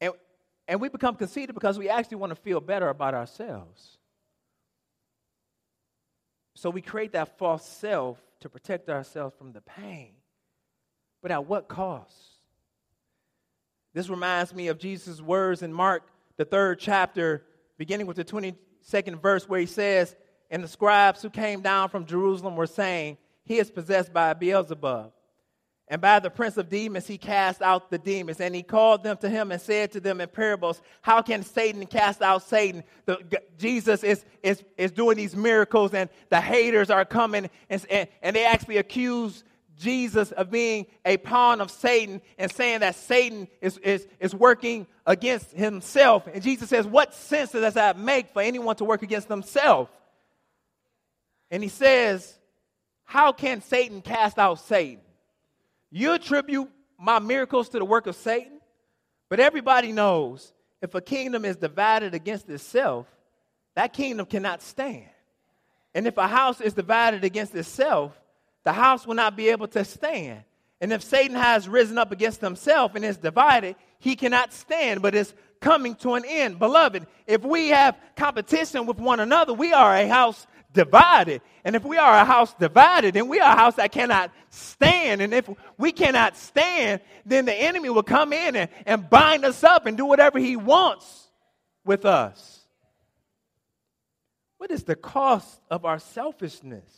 And, 0.00 0.12
and 0.66 0.80
we 0.80 0.88
become 0.88 1.14
conceited 1.14 1.54
because 1.54 1.78
we 1.78 1.88
actually 1.88 2.18
want 2.18 2.30
to 2.30 2.36
feel 2.36 2.60
better 2.60 2.88
about 2.88 3.14
ourselves. 3.14 3.98
So 6.56 6.70
we 6.70 6.80
create 6.80 7.12
that 7.12 7.38
false 7.38 7.66
self 7.66 8.18
to 8.40 8.48
protect 8.48 8.88
ourselves 8.88 9.34
from 9.36 9.52
the 9.52 9.60
pain. 9.60 10.12
But 11.22 11.30
at 11.30 11.46
what 11.46 11.68
cost? 11.68 12.12
This 13.94 14.08
reminds 14.08 14.52
me 14.52 14.68
of 14.68 14.78
Jesus' 14.78 15.20
words 15.20 15.62
in 15.62 15.72
Mark, 15.72 16.02
the 16.36 16.44
third 16.44 16.80
chapter, 16.80 17.44
beginning 17.78 18.06
with 18.06 18.16
the 18.16 18.24
22nd 18.24 19.22
verse, 19.22 19.48
where 19.48 19.60
he 19.60 19.66
says, 19.66 20.14
And 20.50 20.62
the 20.62 20.68
scribes 20.68 21.22
who 21.22 21.30
came 21.30 21.60
down 21.60 21.88
from 21.88 22.06
Jerusalem 22.06 22.56
were 22.56 22.66
saying, 22.66 23.18
He 23.44 23.58
is 23.58 23.70
possessed 23.70 24.12
by 24.12 24.32
Beelzebub. 24.34 25.12
And 25.88 26.00
by 26.00 26.18
the 26.18 26.30
prince 26.30 26.56
of 26.56 26.70
demons, 26.70 27.06
he 27.06 27.18
cast 27.18 27.60
out 27.60 27.90
the 27.90 27.98
demons. 27.98 28.40
And 28.40 28.54
he 28.54 28.62
called 28.62 29.02
them 29.02 29.18
to 29.18 29.28
him 29.28 29.52
and 29.52 29.60
said 29.60 29.92
to 29.92 30.00
them 30.00 30.20
in 30.20 30.28
parables, 30.28 30.80
How 31.02 31.20
can 31.20 31.42
Satan 31.42 31.84
cast 31.86 32.22
out 32.22 32.42
Satan? 32.42 32.84
The, 33.04 33.18
Jesus 33.58 34.02
is, 34.02 34.24
is, 34.42 34.64
is 34.78 34.92
doing 34.92 35.18
these 35.18 35.36
miracles, 35.36 35.92
and 35.92 36.08
the 36.30 36.40
haters 36.40 36.88
are 36.88 37.04
coming, 37.04 37.50
and, 37.68 37.86
and, 37.90 38.08
and 38.22 38.34
they 38.34 38.46
actually 38.46 38.78
accuse 38.78 39.44
Jesus 39.76 40.32
of 40.32 40.50
being 40.50 40.86
a 41.04 41.16
pawn 41.18 41.60
of 41.60 41.70
Satan 41.70 42.22
and 42.38 42.50
saying 42.50 42.80
that 42.80 42.94
Satan 42.94 43.48
is, 43.60 43.76
is, 43.78 44.06
is 44.20 44.34
working 44.34 44.86
against 45.04 45.50
himself. 45.52 46.26
And 46.32 46.42
Jesus 46.42 46.70
says, 46.70 46.86
What 46.86 47.12
sense 47.12 47.52
does 47.52 47.74
that 47.74 47.98
make 47.98 48.32
for 48.32 48.40
anyone 48.40 48.76
to 48.76 48.84
work 48.84 49.02
against 49.02 49.28
themselves? 49.28 49.90
And 51.50 51.62
he 51.62 51.68
says, 51.68 52.38
How 53.04 53.32
can 53.32 53.60
Satan 53.62 54.02
cast 54.02 54.38
out 54.38 54.60
Satan? 54.60 55.00
You 55.90 56.12
attribute 56.12 56.70
my 56.98 57.18
miracles 57.18 57.68
to 57.70 57.78
the 57.78 57.84
work 57.84 58.06
of 58.06 58.16
Satan, 58.16 58.60
but 59.28 59.40
everybody 59.40 59.92
knows 59.92 60.52
if 60.82 60.94
a 60.94 61.00
kingdom 61.00 61.44
is 61.44 61.56
divided 61.56 62.14
against 62.14 62.48
itself, 62.50 63.06
that 63.74 63.92
kingdom 63.92 64.26
cannot 64.26 64.62
stand. 64.62 65.08
And 65.94 66.06
if 66.06 66.16
a 66.16 66.26
house 66.26 66.60
is 66.60 66.74
divided 66.74 67.24
against 67.24 67.54
itself, 67.54 68.18
the 68.64 68.72
house 68.72 69.06
will 69.06 69.14
not 69.14 69.36
be 69.36 69.48
able 69.48 69.68
to 69.68 69.84
stand. 69.84 70.42
And 70.80 70.92
if 70.92 71.02
Satan 71.02 71.36
has 71.36 71.68
risen 71.68 71.96
up 71.98 72.12
against 72.12 72.40
himself 72.40 72.94
and 72.94 73.04
is 73.04 73.16
divided, 73.16 73.76
he 73.98 74.16
cannot 74.16 74.52
stand, 74.52 75.00
but 75.00 75.14
is 75.14 75.32
coming 75.60 75.94
to 75.96 76.14
an 76.14 76.24
end. 76.26 76.58
Beloved, 76.58 77.06
if 77.26 77.42
we 77.42 77.68
have 77.68 77.96
competition 78.16 78.84
with 78.86 78.98
one 78.98 79.20
another, 79.20 79.54
we 79.54 79.72
are 79.72 79.96
a 79.96 80.08
house 80.08 80.46
divided. 80.74 81.40
And 81.64 81.74
if 81.74 81.84
we 81.84 81.96
are 81.96 82.14
a 82.14 82.24
house 82.24 82.52
divided, 82.52 83.14
then 83.14 83.28
we 83.28 83.40
are 83.40 83.54
a 83.54 83.56
house 83.56 83.76
that 83.76 83.92
cannot 83.92 84.30
stand. 84.50 85.22
And 85.22 85.32
if 85.32 85.48
we 85.78 85.92
cannot 85.92 86.36
stand, 86.36 87.00
then 87.24 87.46
the 87.46 87.54
enemy 87.54 87.88
will 87.88 88.02
come 88.02 88.34
in 88.34 88.54
and, 88.54 88.70
and 88.84 89.08
bind 89.08 89.46
us 89.46 89.64
up 89.64 89.86
and 89.86 89.96
do 89.96 90.04
whatever 90.04 90.38
he 90.38 90.56
wants 90.56 91.28
with 91.86 92.04
us. 92.04 92.60
What 94.58 94.70
is 94.70 94.84
the 94.84 94.96
cost 94.96 95.60
of 95.70 95.86
our 95.86 95.98
selfishness? 95.98 96.90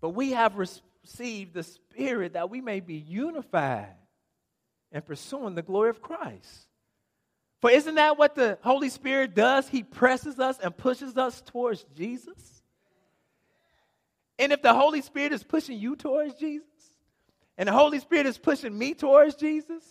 But 0.00 0.10
we 0.10 0.32
have 0.32 0.56
received 0.56 1.54
the 1.54 1.62
Spirit 1.62 2.34
that 2.34 2.50
we 2.50 2.60
may 2.60 2.80
be 2.80 2.96
unified 2.96 3.94
and 4.92 5.04
pursuing 5.04 5.54
the 5.54 5.62
glory 5.62 5.90
of 5.90 6.02
Christ. 6.02 6.68
For 7.64 7.70
isn't 7.70 7.94
that 7.94 8.18
what 8.18 8.34
the 8.34 8.58
Holy 8.60 8.90
Spirit 8.90 9.34
does? 9.34 9.66
He 9.66 9.82
presses 9.82 10.38
us 10.38 10.58
and 10.58 10.76
pushes 10.76 11.16
us 11.16 11.40
towards 11.40 11.82
Jesus. 11.96 12.62
And 14.38 14.52
if 14.52 14.60
the 14.60 14.74
Holy 14.74 15.00
Spirit 15.00 15.32
is 15.32 15.42
pushing 15.42 15.78
you 15.78 15.96
towards 15.96 16.34
Jesus, 16.34 16.68
and 17.56 17.66
the 17.66 17.72
Holy 17.72 18.00
Spirit 18.00 18.26
is 18.26 18.36
pushing 18.36 18.76
me 18.76 18.92
towards 18.92 19.36
Jesus, 19.36 19.82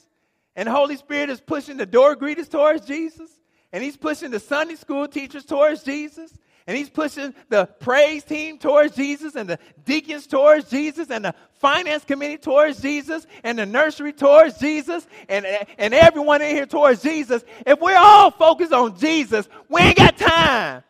and 0.56 0.68
the 0.68 0.72
Holy 0.72 0.98
Spirit 0.98 1.32
is 1.32 1.42
pushing 1.42 1.78
the 1.78 1.88
door 1.88 2.16
greeters 2.16 2.48
towards 2.48 2.86
Jesus, 2.86 3.32
and 3.72 3.84
He's 3.84 3.98
pushing 3.98 4.30
the 4.30 4.40
Sunday 4.40 4.76
school 4.76 5.08
teachers 5.08 5.44
towards 5.44 5.82
Jesus, 5.82 6.32
and 6.66 6.78
he's 6.78 6.90
pushing 6.90 7.34
the 7.50 7.66
praise 7.66 8.24
team 8.24 8.58
towards 8.58 8.96
Jesus, 8.96 9.36
and 9.36 9.50
the 9.50 9.60
deacons 9.86 10.28
towards 10.28 10.70
Jesus, 10.70 11.10
and 11.12 11.26
the 11.26 11.36
finance 11.60 12.06
committee 12.06 12.38
towards 12.38 12.82
Jesus, 12.82 13.28
and 13.44 13.60
the 13.60 13.66
nursery 13.66 14.14
towards 14.14 14.58
Jesus, 14.58 15.06
and, 15.28 15.46
and 15.78 15.94
everyone 15.94 16.42
in 16.42 16.56
here 16.56 16.66
towards 16.66 17.02
Jesus. 17.02 17.44
If 17.66 17.80
we're 17.80 17.98
all 17.98 18.32
focused 18.32 18.74
on 18.74 18.98
Jesus, 18.98 19.48
we 19.70 19.82
ain't 19.82 19.98
got 19.98 20.18
time 20.18 20.84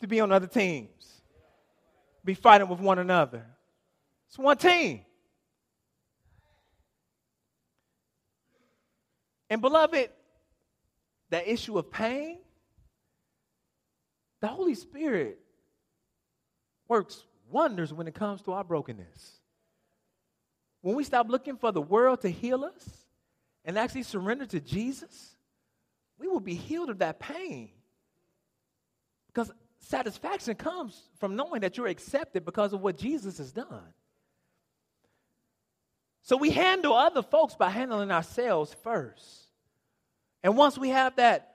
to 0.00 0.06
be 0.06 0.20
on 0.20 0.32
other 0.32 0.46
teams, 0.46 1.22
be 2.24 2.34
fighting 2.34 2.68
with 2.68 2.80
one 2.80 2.98
another. 2.98 3.44
It's 4.28 4.38
one 4.38 4.56
team. 4.56 5.02
And 9.50 9.60
beloved, 9.60 10.08
that 11.30 11.46
issue 11.46 11.78
of 11.78 11.90
pain 11.90 12.38
the 14.42 14.48
Holy 14.48 14.74
Spirit 14.74 15.38
works 16.88 17.24
wonders 17.48 17.94
when 17.94 18.08
it 18.08 18.14
comes 18.14 18.42
to 18.42 18.52
our 18.52 18.64
brokenness. 18.64 19.38
When 20.80 20.96
we 20.96 21.04
stop 21.04 21.28
looking 21.28 21.56
for 21.56 21.70
the 21.70 21.80
world 21.80 22.22
to 22.22 22.28
heal 22.28 22.64
us 22.64 23.06
and 23.64 23.78
actually 23.78 24.02
surrender 24.02 24.44
to 24.46 24.60
Jesus, 24.60 25.36
we 26.18 26.26
will 26.26 26.40
be 26.40 26.56
healed 26.56 26.90
of 26.90 26.98
that 26.98 27.20
pain. 27.20 27.70
Because 29.28 29.52
satisfaction 29.78 30.56
comes 30.56 31.00
from 31.18 31.36
knowing 31.36 31.60
that 31.60 31.76
you're 31.76 31.86
accepted 31.86 32.44
because 32.44 32.72
of 32.72 32.80
what 32.80 32.98
Jesus 32.98 33.38
has 33.38 33.52
done. 33.52 33.94
So 36.22 36.36
we 36.36 36.50
handle 36.50 36.94
other 36.94 37.22
folks 37.22 37.54
by 37.54 37.70
handling 37.70 38.10
ourselves 38.10 38.74
first. 38.82 39.46
And 40.42 40.56
once 40.56 40.76
we 40.76 40.88
have 40.88 41.14
that 41.16 41.51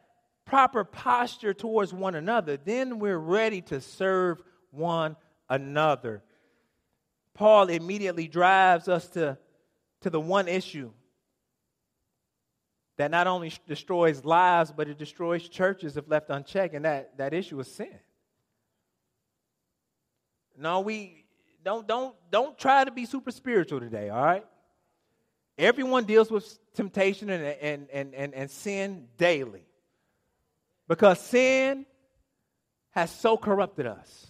proper 0.47 0.83
posture 0.83 1.53
towards 1.53 1.93
one 1.93 2.15
another, 2.15 2.57
then 2.57 2.99
we're 2.99 3.17
ready 3.17 3.61
to 3.61 3.79
serve 3.79 4.41
one 4.71 5.15
another. 5.49 6.23
Paul 7.33 7.67
immediately 7.69 8.27
drives 8.27 8.87
us 8.87 9.07
to, 9.09 9.37
to 10.01 10.09
the 10.09 10.19
one 10.19 10.47
issue 10.47 10.91
that 12.95 13.11
not 13.11 13.27
only 13.27 13.53
destroys 13.67 14.25
lives, 14.25 14.73
but 14.75 14.87
it 14.87 14.97
destroys 14.97 15.47
churches 15.47 15.97
if 15.97 16.07
left 16.07 16.29
unchecked, 16.29 16.73
and 16.73 16.85
that, 16.85 17.17
that 17.17 17.33
issue 17.33 17.59
is 17.59 17.71
sin. 17.71 17.99
No, 20.57 20.79
we 20.79 21.25
don't, 21.63 21.87
don't, 21.87 22.15
don't 22.31 22.57
try 22.57 22.83
to 22.83 22.89
be 22.89 23.05
super 23.05 23.29
spiritual 23.29 23.79
today, 23.79 24.09
all 24.09 24.23
right? 24.23 24.45
Everyone 25.57 26.05
deals 26.05 26.31
with 26.31 26.57
temptation 26.73 27.29
and, 27.29 27.43
and, 27.43 27.87
and, 27.91 28.15
and, 28.15 28.33
and 28.33 28.49
sin 28.49 29.07
daily. 29.17 29.66
Because 30.87 31.19
sin 31.19 31.85
has 32.91 33.11
so 33.11 33.37
corrupted 33.37 33.85
us. 33.85 34.27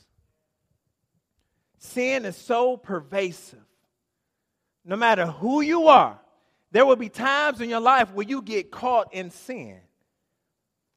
Sin 1.78 2.26
is 2.26 2.36
so 2.36 2.78
pervasive. 2.78 3.60
No 4.84 4.96
matter 4.96 5.26
who 5.26 5.62
you 5.62 5.88
are, 5.88 6.20
there 6.72 6.86
will 6.86 6.96
be 6.96 7.10
times 7.10 7.62
in 7.62 7.70
your 7.70 7.80
life 7.80 8.12
where 8.14 8.26
you 8.28 8.42
get 8.42 8.72
caught 8.72 9.14
in 9.14 9.32
sin. 9.32 9.80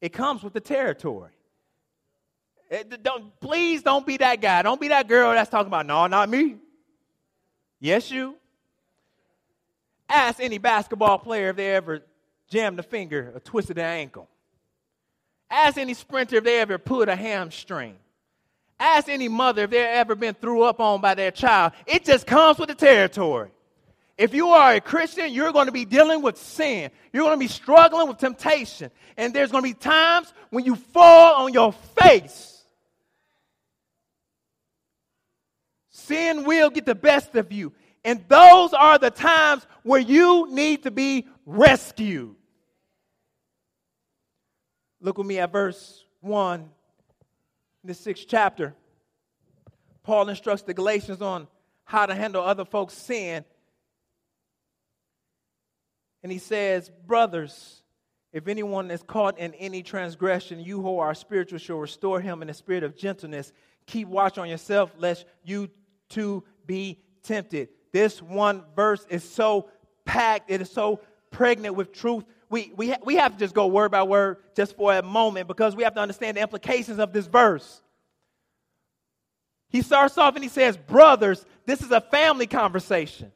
It 0.00 0.12
comes 0.12 0.42
with 0.42 0.52
the 0.52 0.60
territory. 0.60 1.32
It, 2.70 3.02
don't, 3.02 3.38
please 3.40 3.82
don't 3.82 4.06
be 4.06 4.16
that 4.18 4.40
guy. 4.40 4.62
Don't 4.62 4.80
be 4.80 4.88
that 4.88 5.08
girl 5.08 5.32
that's 5.32 5.50
talking 5.50 5.66
about, 5.66 5.86
no, 5.86 6.06
not 6.06 6.28
me. 6.28 6.56
Yes, 7.80 8.10
you. 8.10 8.36
Ask 10.08 10.40
any 10.40 10.58
basketball 10.58 11.18
player 11.18 11.50
if 11.50 11.56
they 11.56 11.74
ever 11.74 12.00
jammed 12.48 12.78
a 12.78 12.82
finger 12.82 13.32
or 13.34 13.40
twisted 13.40 13.78
an 13.78 13.84
ankle. 13.84 14.28
Ask 15.50 15.78
any 15.78 15.94
sprinter 15.94 16.36
if 16.36 16.44
they 16.44 16.60
ever 16.60 16.78
pulled 16.78 17.08
a 17.08 17.16
hamstring. 17.16 17.96
Ask 18.78 19.08
any 19.08 19.28
mother 19.28 19.64
if 19.64 19.70
they've 19.70 19.80
ever 19.80 20.14
been 20.14 20.34
threw 20.34 20.62
up 20.62 20.80
on 20.80 21.00
by 21.00 21.14
their 21.14 21.30
child. 21.30 21.72
It 21.86 22.04
just 22.04 22.26
comes 22.26 22.58
with 22.58 22.68
the 22.68 22.74
territory. 22.74 23.50
If 24.16 24.34
you 24.34 24.50
are 24.50 24.74
a 24.74 24.80
Christian, 24.80 25.32
you're 25.32 25.52
going 25.52 25.66
to 25.66 25.72
be 25.72 25.84
dealing 25.84 26.22
with 26.22 26.36
sin. 26.36 26.90
You're 27.12 27.24
going 27.24 27.36
to 27.36 27.40
be 27.40 27.48
struggling 27.48 28.06
with 28.06 28.18
temptation. 28.18 28.90
And 29.16 29.34
there's 29.34 29.50
going 29.50 29.64
to 29.64 29.70
be 29.70 29.74
times 29.74 30.32
when 30.50 30.64
you 30.64 30.76
fall 30.76 31.44
on 31.44 31.52
your 31.52 31.72
face. 31.72 32.62
Sin 35.90 36.44
will 36.44 36.70
get 36.70 36.86
the 36.86 36.94
best 36.94 37.34
of 37.34 37.50
you. 37.50 37.72
And 38.04 38.24
those 38.28 38.72
are 38.72 38.98
the 38.98 39.10
times 39.10 39.66
where 39.82 40.00
you 40.00 40.48
need 40.50 40.82
to 40.84 40.90
be 40.90 41.26
rescued. 41.46 42.36
Look 45.00 45.18
with 45.18 45.26
me 45.26 45.38
at 45.38 45.52
verse 45.52 46.04
1 46.20 46.60
in 46.60 46.68
the 47.84 47.94
sixth 47.94 48.26
chapter. 48.28 48.74
Paul 50.02 50.28
instructs 50.28 50.62
the 50.62 50.74
Galatians 50.74 51.22
on 51.22 51.46
how 51.84 52.06
to 52.06 52.14
handle 52.14 52.42
other 52.42 52.64
folks' 52.64 52.94
sin. 52.94 53.44
And 56.22 56.30
he 56.30 56.38
says, 56.38 56.90
Brothers, 57.06 57.82
if 58.32 58.46
anyone 58.46 58.90
is 58.90 59.02
caught 59.02 59.38
in 59.38 59.54
any 59.54 59.82
transgression, 59.82 60.60
you 60.60 60.80
who 60.82 60.98
are 60.98 61.14
spiritual 61.14 61.58
shall 61.58 61.78
restore 61.78 62.20
him 62.20 62.42
in 62.42 62.48
the 62.48 62.54
spirit 62.54 62.84
of 62.84 62.96
gentleness. 62.96 63.52
Keep 63.86 64.08
watch 64.08 64.38
on 64.38 64.48
yourself, 64.48 64.92
lest 64.98 65.24
you 65.42 65.68
too 66.08 66.44
be 66.66 67.00
tempted. 67.22 67.70
This 67.92 68.22
one 68.22 68.64
verse 68.76 69.04
is 69.08 69.24
so 69.24 69.70
packed, 70.04 70.50
it 70.50 70.60
is 70.60 70.70
so 70.70 71.00
pregnant 71.30 71.74
with 71.74 71.92
truth. 71.92 72.24
We, 72.50 72.72
we, 72.76 72.90
ha- 72.90 72.98
we 73.04 73.14
have 73.14 73.32
to 73.32 73.38
just 73.38 73.54
go 73.54 73.68
word 73.68 73.92
by 73.92 74.02
word 74.02 74.38
just 74.56 74.76
for 74.76 74.92
a 74.92 75.02
moment 75.02 75.46
because 75.46 75.76
we 75.76 75.84
have 75.84 75.94
to 75.94 76.00
understand 76.00 76.36
the 76.36 76.42
implications 76.42 76.98
of 76.98 77.12
this 77.12 77.26
verse. 77.26 77.80
He 79.68 79.82
starts 79.82 80.18
off 80.18 80.34
and 80.34 80.42
he 80.42 80.50
says, 80.50 80.76
Brothers, 80.76 81.46
this 81.64 81.80
is 81.80 81.92
a 81.92 82.00
family 82.00 82.48
conversation. 82.48 83.30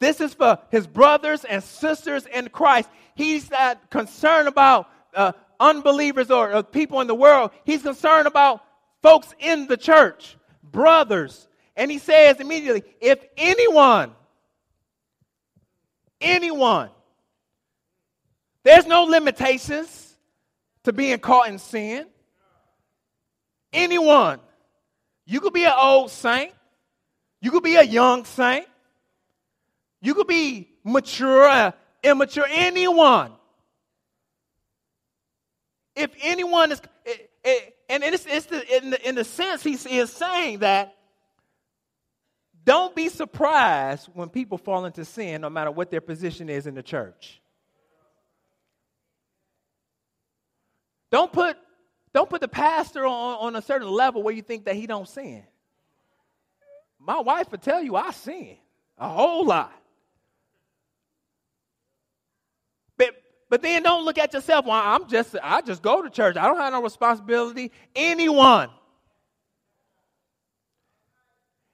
This 0.00 0.20
is 0.20 0.34
for 0.34 0.58
his 0.70 0.86
brothers 0.86 1.44
and 1.44 1.62
sisters 1.62 2.26
in 2.26 2.48
Christ. 2.48 2.88
He's 3.14 3.50
not 3.50 3.90
concerned 3.90 4.48
about 4.48 4.90
uh, 5.14 5.32
unbelievers 5.60 6.30
or, 6.30 6.52
or 6.54 6.62
people 6.64 7.00
in 7.00 7.06
the 7.06 7.14
world. 7.14 7.52
He's 7.64 7.82
concerned 7.82 8.26
about 8.26 8.64
folks 9.02 9.32
in 9.38 9.68
the 9.68 9.76
church, 9.76 10.36
brothers. 10.64 11.46
And 11.76 11.90
he 11.90 11.98
says 11.98 12.40
immediately, 12.40 12.82
if 13.00 13.22
anyone, 13.36 14.12
anyone, 16.20 16.90
there's 18.62 18.86
no 18.86 19.04
limitations 19.04 20.16
to 20.84 20.92
being 20.92 21.18
caught 21.18 21.48
in 21.48 21.58
sin. 21.58 22.06
Anyone. 23.72 24.40
You 25.26 25.40
could 25.40 25.52
be 25.52 25.64
an 25.64 25.72
old 25.76 26.10
saint. 26.10 26.52
You 27.40 27.50
could 27.50 27.62
be 27.62 27.76
a 27.76 27.82
young 27.82 28.24
saint. 28.24 28.66
You 30.02 30.14
could 30.14 30.26
be 30.26 30.68
mature, 30.84 31.48
uh, 31.48 31.72
immature, 32.02 32.46
anyone. 32.48 33.32
If 35.94 36.10
anyone 36.22 36.72
is, 36.72 36.80
it, 37.04 37.30
it, 37.44 37.76
and 37.88 38.02
it's, 38.02 38.26
it's 38.26 38.46
the, 38.46 38.76
in, 38.76 38.90
the, 38.90 39.08
in 39.08 39.14
the 39.14 39.24
sense 39.24 39.62
he 39.62 39.74
is 39.74 40.10
saying 40.10 40.60
that 40.60 40.96
don't 42.64 42.94
be 42.94 43.08
surprised 43.08 44.08
when 44.14 44.28
people 44.28 44.58
fall 44.58 44.84
into 44.84 45.04
sin, 45.04 45.40
no 45.40 45.50
matter 45.50 45.70
what 45.70 45.90
their 45.90 46.00
position 46.00 46.48
is 46.48 46.66
in 46.66 46.74
the 46.74 46.82
church. 46.82 47.39
Don't 51.10 51.32
put, 51.32 51.56
don't 52.12 52.30
put 52.30 52.40
the 52.40 52.48
pastor 52.48 53.06
on, 53.06 53.36
on 53.38 53.56
a 53.56 53.62
certain 53.62 53.88
level 53.88 54.22
where 54.22 54.34
you 54.34 54.42
think 54.42 54.64
that 54.66 54.76
he 54.76 54.86
don't 54.86 55.08
sin. 55.08 55.44
My 56.98 57.20
wife 57.20 57.50
will 57.50 57.58
tell 57.58 57.82
you 57.82 57.96
I 57.96 58.10
sin 58.10 58.56
a 58.98 59.08
whole 59.08 59.46
lot. 59.46 59.72
But 62.96 63.14
but 63.48 63.62
then 63.62 63.82
don't 63.82 64.04
look 64.04 64.18
at 64.18 64.32
yourself. 64.34 64.66
Well, 64.66 64.74
I'm 64.76 65.08
just 65.08 65.34
I 65.42 65.62
just 65.62 65.82
go 65.82 66.02
to 66.02 66.10
church. 66.10 66.36
I 66.36 66.46
don't 66.46 66.58
have 66.58 66.72
no 66.72 66.82
responsibility. 66.82 67.72
Anyone. 67.96 68.68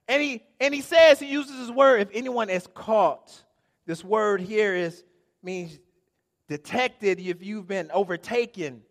And 0.07 0.21
he 0.21 0.43
and 0.61 0.73
he 0.73 0.81
says 0.81 1.19
he 1.19 1.27
uses 1.27 1.59
his 1.59 1.71
word 1.71 2.01
if 2.01 2.09
anyone 2.13 2.49
is 2.49 2.65
caught. 2.73 3.43
This 3.85 4.03
word 4.03 4.39
here 4.39 4.73
is 4.73 5.03
means 5.43 5.77
detected 6.47 7.19
if 7.19 7.43
you've 7.43 7.67
been 7.67 7.91
overtaken, 7.91 8.81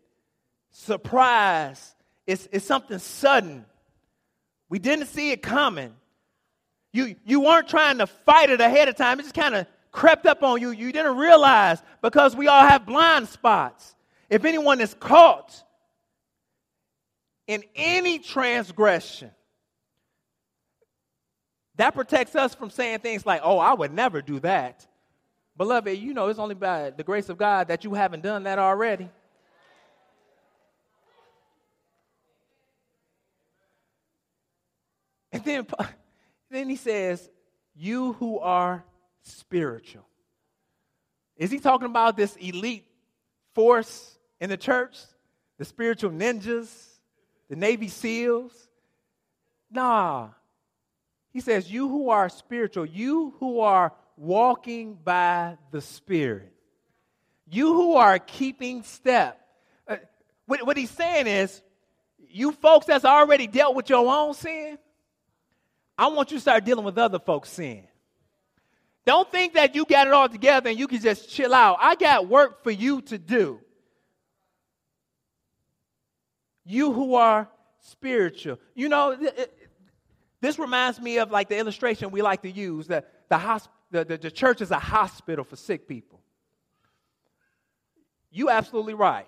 surprised. 0.77 1.83
It's, 2.25 2.47
it's 2.51 2.65
something 2.65 2.99
sudden. 2.99 3.65
We 4.69 4.79
didn't 4.79 5.07
see 5.07 5.31
it 5.31 5.41
coming. 5.41 5.93
You, 6.93 7.15
you 7.25 7.41
weren't 7.41 7.67
trying 7.67 7.99
to 7.99 8.07
fight 8.07 8.49
it 8.49 8.61
ahead 8.61 8.87
of 8.87 8.95
time. 8.95 9.19
It 9.19 9.23
just 9.23 9.35
kind 9.35 9.55
of 9.55 9.67
crept 9.91 10.25
up 10.25 10.43
on 10.43 10.61
you, 10.61 10.71
you 10.71 10.91
didn't 10.91 11.17
realize 11.17 11.81
because 12.01 12.35
we 12.35 12.47
all 12.47 12.61
have 12.61 12.85
blind 12.85 13.27
spots. 13.27 13.95
If 14.29 14.45
anyone 14.45 14.79
is 14.79 14.93
caught 14.93 15.63
in 17.47 17.63
any 17.75 18.19
transgression, 18.19 19.31
that 21.77 21.95
protects 21.95 22.35
us 22.35 22.53
from 22.53 22.69
saying 22.69 22.99
things 22.99 23.25
like, 23.25 23.41
oh, 23.43 23.57
I 23.57 23.73
would 23.73 23.93
never 23.93 24.21
do 24.21 24.39
that. 24.41 24.85
Beloved, 25.55 25.97
you 25.97 26.13
know 26.13 26.27
it's 26.27 26.39
only 26.39 26.55
by 26.55 26.91
the 26.91 27.03
grace 27.03 27.29
of 27.29 27.37
God 27.37 27.69
that 27.69 27.83
you 27.83 27.93
haven't 27.95 28.21
done 28.21 28.43
that 28.43 28.59
already. 28.59 29.09
And 35.37 35.45
then, 35.45 35.67
then 36.49 36.69
he 36.69 36.75
says, 36.75 37.29
You 37.75 38.13
who 38.13 38.39
are 38.39 38.83
spiritual. 39.23 40.05
Is 41.35 41.51
he 41.51 41.59
talking 41.59 41.87
about 41.87 42.17
this 42.17 42.35
elite 42.37 42.85
force 43.53 44.17
in 44.39 44.49
the 44.49 44.57
church? 44.57 44.97
The 45.57 45.65
spiritual 45.65 46.11
ninjas? 46.11 46.69
The 47.49 47.55
Navy 47.55 47.87
SEALs? 47.87 48.51
Nah. 49.69 50.29
He 51.31 51.41
says, 51.41 51.71
You 51.71 51.87
who 51.87 52.09
are 52.09 52.29
spiritual, 52.29 52.85
you 52.85 53.35
who 53.39 53.59
are 53.59 53.93
walking 54.17 54.97
by 55.03 55.57
the 55.71 55.81
Spirit, 55.81 56.51
you 57.47 57.73
who 57.73 57.93
are 57.93 58.17
keeping 58.17 58.81
step. 58.81 59.39
Uh, 59.87 59.97
what, 60.47 60.65
what 60.65 60.77
he's 60.77 60.89
saying 60.89 61.27
is, 61.27 61.61
you 62.29 62.51
folks 62.51 62.87
that's 62.87 63.05
already 63.05 63.47
dealt 63.47 63.75
with 63.75 63.89
your 63.89 64.11
own 64.11 64.33
sin, 64.33 64.77
I 65.97 66.07
want 66.07 66.31
you 66.31 66.37
to 66.37 66.41
start 66.41 66.63
dealing 66.63 66.85
with 66.85 66.97
other 66.97 67.19
folks' 67.19 67.49
sin. 67.49 67.87
Don't 69.05 69.31
think 69.31 69.53
that 69.53 69.73
you 69.73 69.85
got 69.85 70.07
it 70.07 70.13
all 70.13 70.27
together 70.27 70.69
and 70.69 70.77
you 70.77 70.87
can 70.87 70.99
just 70.99 71.29
chill 71.29 71.53
out. 71.53 71.77
I 71.79 71.95
got 71.95 72.27
work 72.27 72.63
for 72.63 72.71
you 72.71 73.01
to 73.03 73.17
do. 73.17 73.59
You 76.65 76.91
who 76.91 77.15
are 77.15 77.49
spiritual. 77.79 78.59
You 78.75 78.89
know, 78.89 79.11
it, 79.11 79.53
this 80.41 80.59
reminds 80.59 80.99
me 80.99 81.19
of 81.19 81.31
like 81.31 81.47
the 81.49 81.57
illustration 81.57 82.11
we 82.11 82.21
like 82.21 82.41
to 82.41 82.51
use 82.51 82.87
that 82.87 83.11
the, 83.29 83.37
hosp- 83.37 83.69
the, 83.91 84.03
the, 84.03 84.17
the 84.17 84.31
church 84.31 84.61
is 84.61 84.71
a 84.71 84.79
hospital 84.79 85.45
for 85.45 85.55
sick 85.55 85.87
people. 85.87 86.21
You 88.29 88.49
absolutely 88.49 88.93
right. 88.93 89.27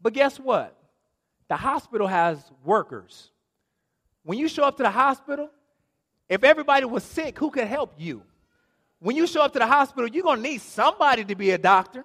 But 0.00 0.12
guess 0.12 0.38
what? 0.38 0.76
The 1.48 1.56
hospital 1.56 2.06
has 2.06 2.38
workers. 2.64 3.30
When 4.24 4.38
you 4.38 4.48
show 4.48 4.64
up 4.64 4.76
to 4.76 4.82
the 4.82 4.90
hospital, 4.90 5.50
if 6.28 6.44
everybody 6.44 6.84
was 6.84 7.04
sick, 7.04 7.38
who 7.38 7.50
could 7.50 7.66
help 7.66 7.94
you? 7.98 8.22
when 9.02 9.16
you 9.16 9.26
show 9.26 9.42
up 9.42 9.52
to 9.52 9.58
the 9.58 9.66
hospital, 9.66 10.08
you're 10.08 10.22
going 10.22 10.42
to 10.42 10.48
need 10.48 10.60
somebody 10.60 11.24
to 11.24 11.34
be 11.34 11.50
a 11.50 11.58
doctor. 11.58 12.04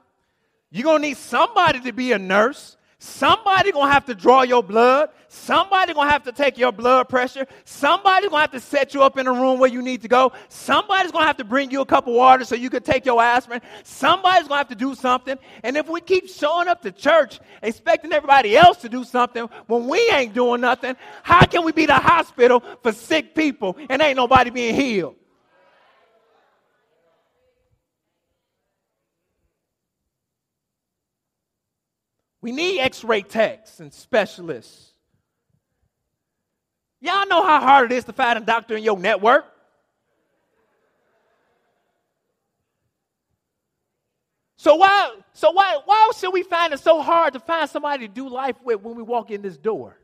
You're 0.72 0.84
going 0.84 1.02
to 1.02 1.08
need 1.08 1.18
somebody 1.18 1.80
to 1.82 1.92
be 1.92 2.12
a 2.12 2.18
nurse. 2.18 2.76
Somebody 3.00 3.72
gonna 3.72 3.92
have 3.92 4.06
to 4.06 4.16
draw 4.16 4.42
your 4.42 4.64
blood. 4.64 5.10
Somebody 5.28 5.94
gonna 5.94 6.10
have 6.10 6.24
to 6.24 6.32
take 6.32 6.58
your 6.58 6.72
blood 6.72 7.08
pressure. 7.10 7.46
Somebody's 7.64 8.30
gonna 8.30 8.42
have 8.42 8.52
to 8.52 8.60
set 8.60 8.96
you 8.96 9.04
up 9.04 9.20
in 9.20 9.28
a 9.28 9.32
room 9.32 9.60
where 9.60 9.70
you 9.70 9.84
need 9.84 10.02
to 10.02 10.08
go. 10.08 10.32
Somebody's 10.50 11.12
gonna 11.12 11.28
have 11.28 11.38
to 11.38 11.44
bring 11.44 11.70
you 11.70 11.82
a 11.82 11.86
cup 11.86 12.08
of 12.08 12.16
water 12.16 12.44
so 12.44 12.56
you 12.56 12.72
can 12.72 12.82
take 12.82 13.06
your 13.06 13.22
aspirin. 13.22 13.62
Somebody's 13.84 14.48
gonna 14.48 14.58
have 14.58 14.70
to 14.70 14.76
do 14.76 14.96
something. 14.96 15.38
And 15.62 15.78
if 15.78 15.88
we 15.88 16.02
keep 16.02 16.28
showing 16.28 16.68
up 16.68 16.82
to 16.82 16.92
church 16.92 17.40
expecting 17.62 18.14
everybody 18.14 18.58
else 18.58 18.78
to 18.78 18.90
do 18.90 19.04
something 19.04 19.48
when 19.68 19.88
we 19.88 20.00
ain't 20.10 20.34
doing 20.34 20.62
nothing, 20.62 20.96
how 21.22 21.46
can 21.46 21.64
we 21.64 21.74
be 21.74 21.86
the 21.86 21.94
hospital 21.94 22.64
for 22.82 22.92
sick 22.92 23.36
people 23.36 23.78
and 23.90 24.02
ain't 24.02 24.16
nobody 24.16 24.50
being 24.50 24.74
healed? 24.74 25.16
We 32.42 32.52
need 32.52 32.80
x 32.80 33.04
ray 33.04 33.22
techs 33.22 33.80
and 33.80 33.94
specialists. 33.94 34.94
Y'all 37.00 37.28
know 37.28 37.46
how 37.46 37.60
hard 37.60 37.92
it 37.92 37.96
is 37.96 38.06
to 38.06 38.14
find 38.14 38.38
a 38.38 38.42
doctor 38.42 38.76
in 38.76 38.84
your 38.84 38.98
network. 38.98 39.46
So 44.58 44.76
why, 44.76 45.12
so 45.34 45.52
why, 45.52 45.80
why 45.86 46.12
should 46.18 46.32
we 46.32 46.44
find 46.44 46.74
it 46.74 46.80
so 46.80 47.02
hard 47.02 47.34
to 47.34 47.40
find 47.40 47.70
somebody 47.70 48.08
to 48.08 48.14
do 48.14 48.28
life 48.28 48.56
with 48.64 48.82
when 48.82 48.96
we 48.96 49.04
walk 49.04 49.30
in 49.30 49.42
this 49.42 49.56
door? 49.56 49.98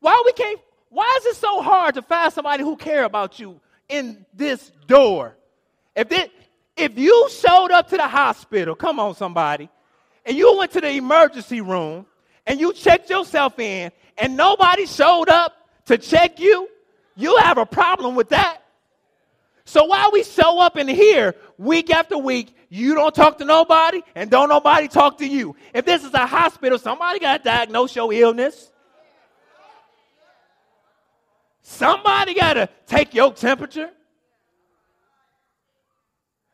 Why 0.00 0.22
we 0.24 0.32
can't? 0.32 0.60
Why 0.90 1.18
is 1.20 1.26
it 1.26 1.36
so 1.36 1.62
hard 1.62 1.94
to 1.94 2.02
find 2.02 2.32
somebody 2.32 2.62
who 2.62 2.76
care 2.76 3.04
about 3.04 3.38
you 3.38 3.60
in 3.88 4.26
this 4.34 4.70
door? 4.86 5.36
If 5.96 6.12
it, 6.12 6.30
if 6.76 6.98
you 6.98 7.28
showed 7.30 7.70
up 7.70 7.88
to 7.88 7.96
the 7.96 8.06
hospital, 8.06 8.74
come 8.74 9.00
on, 9.00 9.14
somebody, 9.14 9.70
and 10.30 10.38
you 10.38 10.56
went 10.56 10.70
to 10.70 10.80
the 10.80 10.90
emergency 10.90 11.60
room 11.60 12.06
and 12.46 12.60
you 12.60 12.72
checked 12.72 13.10
yourself 13.10 13.58
in 13.58 13.90
and 14.16 14.36
nobody 14.36 14.86
showed 14.86 15.28
up 15.28 15.56
to 15.86 15.98
check 15.98 16.38
you, 16.38 16.68
you 17.16 17.36
have 17.38 17.58
a 17.58 17.66
problem 17.66 18.14
with 18.14 18.28
that. 18.28 18.58
So 19.64 19.86
while 19.86 20.12
we 20.12 20.22
show 20.22 20.60
up 20.60 20.76
in 20.76 20.86
here 20.86 21.34
week 21.58 21.90
after 21.90 22.16
week, 22.16 22.54
you 22.68 22.94
don't 22.94 23.12
talk 23.12 23.38
to 23.38 23.44
nobody 23.44 24.02
and 24.14 24.30
don't 24.30 24.48
nobody 24.48 24.86
talk 24.86 25.18
to 25.18 25.26
you. 25.26 25.56
If 25.74 25.84
this 25.84 26.04
is 26.04 26.14
a 26.14 26.26
hospital, 26.26 26.78
somebody 26.78 27.18
got 27.18 27.38
to 27.38 27.42
diagnose 27.42 27.96
your 27.96 28.12
illness. 28.12 28.70
Somebody 31.62 32.34
got 32.34 32.52
to 32.52 32.68
take 32.86 33.14
your 33.14 33.32
temperature. 33.32 33.90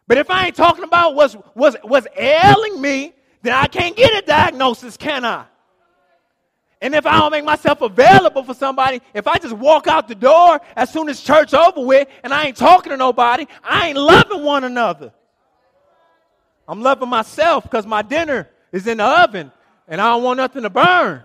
But 0.09 0.16
if 0.16 0.31
I 0.31 0.47
ain't 0.47 0.57
talking 0.57 0.85
about 0.85 1.14
what's, 1.14 1.35
what's, 1.53 1.77
what's 1.83 2.07
ailing 2.16 2.81
me, 2.81 3.12
then 3.47 3.55
I 3.55 3.66
can't 3.66 3.97
get 3.97 4.22
a 4.22 4.26
diagnosis, 4.26 4.97
can 4.97 5.24
I? 5.24 5.44
And 6.80 6.94
if 6.94 7.07
I 7.07 7.18
don't 7.18 7.30
make 7.30 7.44
myself 7.44 7.80
available 7.80 8.42
for 8.42 8.55
somebody, 8.55 9.01
if 9.14 9.26
I 9.26 9.38
just 9.38 9.57
walk 9.57 9.86
out 9.86 10.09
the 10.09 10.14
door 10.14 10.61
as 10.76 10.92
soon 10.92 11.09
as 11.09 11.20
church 11.20 11.55
over 11.55 11.84
with 11.84 12.09
and 12.22 12.34
I 12.34 12.47
ain't 12.47 12.57
talking 12.57 12.90
to 12.90 12.97
nobody, 12.97 13.47
I 13.64 13.88
ain't 13.88 13.99
loving 13.99 14.42
one 14.42 14.64
another. 14.64 15.12
I'm 16.68 16.82
loving 16.82 17.09
myself 17.09 17.64
because 17.64 17.86
my 17.86 18.03
dinner 18.03 18.49
is 18.72 18.86
in 18.86 18.99
the 18.99 19.05
oven 19.05 19.53
and 19.88 20.01
I 20.01 20.11
don't 20.11 20.22
want 20.22 20.36
nothing 20.36 20.62
to 20.64 20.70
burn 20.70 21.22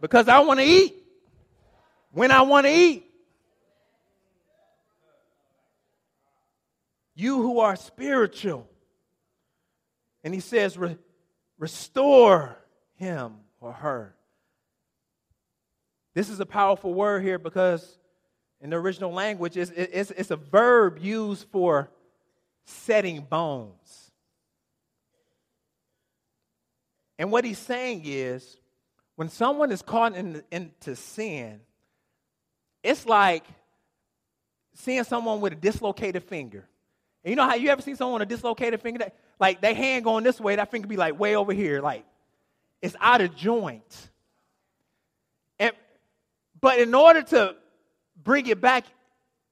because 0.00 0.26
I 0.26 0.40
want 0.40 0.58
to 0.58 0.66
eat 0.66 0.94
when 2.10 2.30
I 2.30 2.42
want 2.42 2.66
to 2.66 2.72
eat. 2.72 3.06
You 7.14 7.42
who 7.42 7.60
are 7.60 7.76
spiritual, 7.76 8.66
and 10.24 10.32
he 10.34 10.40
says, 10.40 10.78
Re- 10.78 10.98
restore 11.58 12.56
him 12.96 13.34
or 13.60 13.72
her. 13.72 14.14
This 16.14 16.28
is 16.28 16.40
a 16.40 16.46
powerful 16.46 16.92
word 16.92 17.22
here 17.22 17.38
because 17.38 17.98
in 18.60 18.70
the 18.70 18.76
original 18.76 19.12
language, 19.12 19.56
it's, 19.56 19.70
it's, 19.74 20.10
it's 20.12 20.30
a 20.30 20.36
verb 20.36 20.98
used 21.00 21.46
for 21.50 21.90
setting 22.64 23.22
bones. 23.22 24.10
And 27.18 27.30
what 27.30 27.44
he's 27.44 27.58
saying 27.58 28.02
is, 28.04 28.56
when 29.16 29.28
someone 29.28 29.70
is 29.70 29.82
caught 29.82 30.14
in, 30.14 30.42
into 30.50 30.96
sin, 30.96 31.60
it's 32.82 33.06
like 33.06 33.44
seeing 34.74 35.04
someone 35.04 35.40
with 35.40 35.52
a 35.52 35.56
dislocated 35.56 36.24
finger. 36.24 36.66
And 37.24 37.30
you 37.30 37.36
know 37.36 37.44
how 37.46 37.54
you 37.54 37.68
ever 37.68 37.82
seen 37.82 37.96
someone 37.96 38.20
with 38.20 38.28
a 38.28 38.34
dislocated 38.34 38.80
finger? 38.80 38.98
That, 39.00 39.16
like 39.42 39.60
their 39.60 39.74
hand 39.74 40.04
going 40.04 40.22
this 40.22 40.40
way, 40.40 40.54
that 40.54 40.70
finger 40.70 40.86
be 40.86 40.96
like 40.96 41.18
way 41.18 41.34
over 41.34 41.52
here, 41.52 41.80
like 41.80 42.04
it's 42.80 42.94
out 43.00 43.20
of 43.20 43.34
joint. 43.34 44.10
And 45.58 45.72
but 46.60 46.78
in 46.78 46.94
order 46.94 47.22
to 47.22 47.56
bring 48.22 48.46
it 48.46 48.60
back 48.60 48.84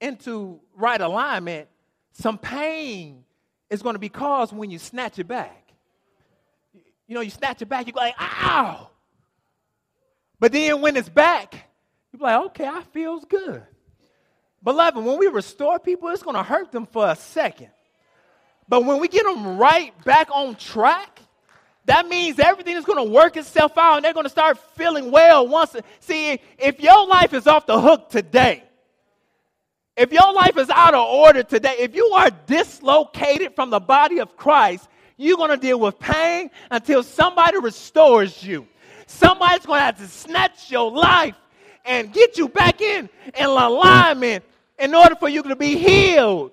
into 0.00 0.60
right 0.76 1.00
alignment, 1.00 1.66
some 2.12 2.38
pain 2.38 3.24
is 3.68 3.82
going 3.82 3.96
to 3.96 3.98
be 3.98 4.08
caused 4.08 4.52
when 4.52 4.70
you 4.70 4.78
snatch 4.78 5.18
it 5.18 5.26
back. 5.26 5.72
You 7.08 7.16
know, 7.16 7.20
you 7.20 7.30
snatch 7.30 7.60
it 7.60 7.68
back, 7.68 7.88
you 7.88 7.92
go 7.92 7.98
like, 7.98 8.14
ow. 8.20 8.90
But 10.38 10.52
then 10.52 10.80
when 10.82 10.96
it's 10.96 11.08
back, 11.08 11.52
you're 12.12 12.22
like, 12.22 12.46
okay, 12.46 12.64
I 12.64 12.82
feels 12.92 13.24
good. 13.24 13.64
Beloved, 14.62 15.04
when 15.04 15.18
we 15.18 15.26
restore 15.26 15.80
people, 15.80 16.10
it's 16.10 16.22
going 16.22 16.36
to 16.36 16.44
hurt 16.44 16.70
them 16.70 16.86
for 16.86 17.08
a 17.08 17.16
second. 17.16 17.70
But 18.70 18.84
when 18.84 19.00
we 19.00 19.08
get 19.08 19.24
them 19.24 19.58
right 19.58 19.92
back 20.04 20.28
on 20.32 20.54
track, 20.54 21.20
that 21.86 22.06
means 22.06 22.38
everything 22.38 22.76
is 22.76 22.84
going 22.84 23.04
to 23.04 23.12
work 23.12 23.36
itself 23.36 23.76
out 23.76 23.96
and 23.96 24.04
they're 24.04 24.14
going 24.14 24.24
to 24.24 24.30
start 24.30 24.58
feeling 24.76 25.10
well 25.10 25.48
once. 25.48 25.74
See, 25.98 26.38
if 26.56 26.80
your 26.80 27.04
life 27.08 27.34
is 27.34 27.48
off 27.48 27.66
the 27.66 27.80
hook 27.80 28.10
today, 28.10 28.62
if 29.96 30.12
your 30.12 30.32
life 30.32 30.56
is 30.56 30.70
out 30.70 30.94
of 30.94 31.04
order 31.04 31.42
today, 31.42 31.74
if 31.80 31.96
you 31.96 32.06
are 32.14 32.30
dislocated 32.46 33.56
from 33.56 33.70
the 33.70 33.80
body 33.80 34.20
of 34.20 34.36
Christ, 34.36 34.88
you're 35.16 35.36
going 35.36 35.50
to 35.50 35.56
deal 35.56 35.80
with 35.80 35.98
pain 35.98 36.48
until 36.70 37.02
somebody 37.02 37.58
restores 37.58 38.40
you. 38.40 38.68
Somebody's 39.08 39.66
going 39.66 39.80
to 39.80 39.84
have 39.84 39.98
to 39.98 40.06
snatch 40.06 40.70
your 40.70 40.92
life 40.92 41.34
and 41.84 42.12
get 42.12 42.38
you 42.38 42.48
back 42.48 42.80
in, 42.80 43.08
in 43.36 43.46
alignment 43.46 44.44
in 44.78 44.94
order 44.94 45.16
for 45.16 45.28
you 45.28 45.42
to 45.42 45.56
be 45.56 45.76
healed. 45.76 46.52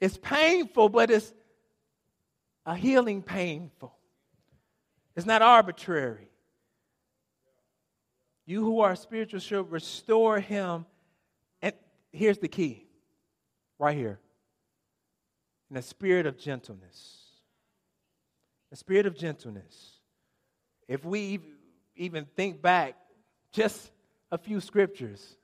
It's 0.00 0.16
painful, 0.16 0.88
but 0.88 1.10
it's 1.10 1.32
a 2.64 2.74
healing 2.74 3.22
painful. 3.22 3.94
It's 5.14 5.26
not 5.26 5.42
arbitrary. 5.42 6.30
You 8.46 8.64
who 8.64 8.80
are 8.80 8.96
spiritual 8.96 9.40
should 9.40 9.70
restore 9.70 10.40
him. 10.40 10.86
And 11.60 11.74
here's 12.10 12.38
the 12.38 12.48
key 12.48 12.86
right 13.78 13.96
here 13.96 14.18
in 15.70 15.76
a 15.76 15.82
spirit 15.82 16.26
of 16.26 16.38
gentleness. 16.38 17.18
A 18.72 18.76
spirit 18.76 19.06
of 19.06 19.16
gentleness. 19.16 20.00
If 20.88 21.04
we 21.04 21.40
even 21.96 22.26
think 22.36 22.62
back 22.62 22.96
just 23.52 23.90
a 24.32 24.38
few 24.38 24.60
scriptures, 24.60 25.36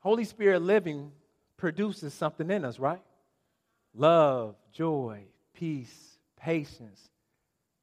Holy 0.00 0.24
Spirit 0.24 0.62
living 0.62 1.10
produces 1.58 2.14
something 2.14 2.50
in 2.50 2.64
us, 2.64 2.78
right? 2.78 3.02
Love, 3.94 4.56
joy, 4.72 5.24
peace, 5.52 6.18
patience, 6.36 7.10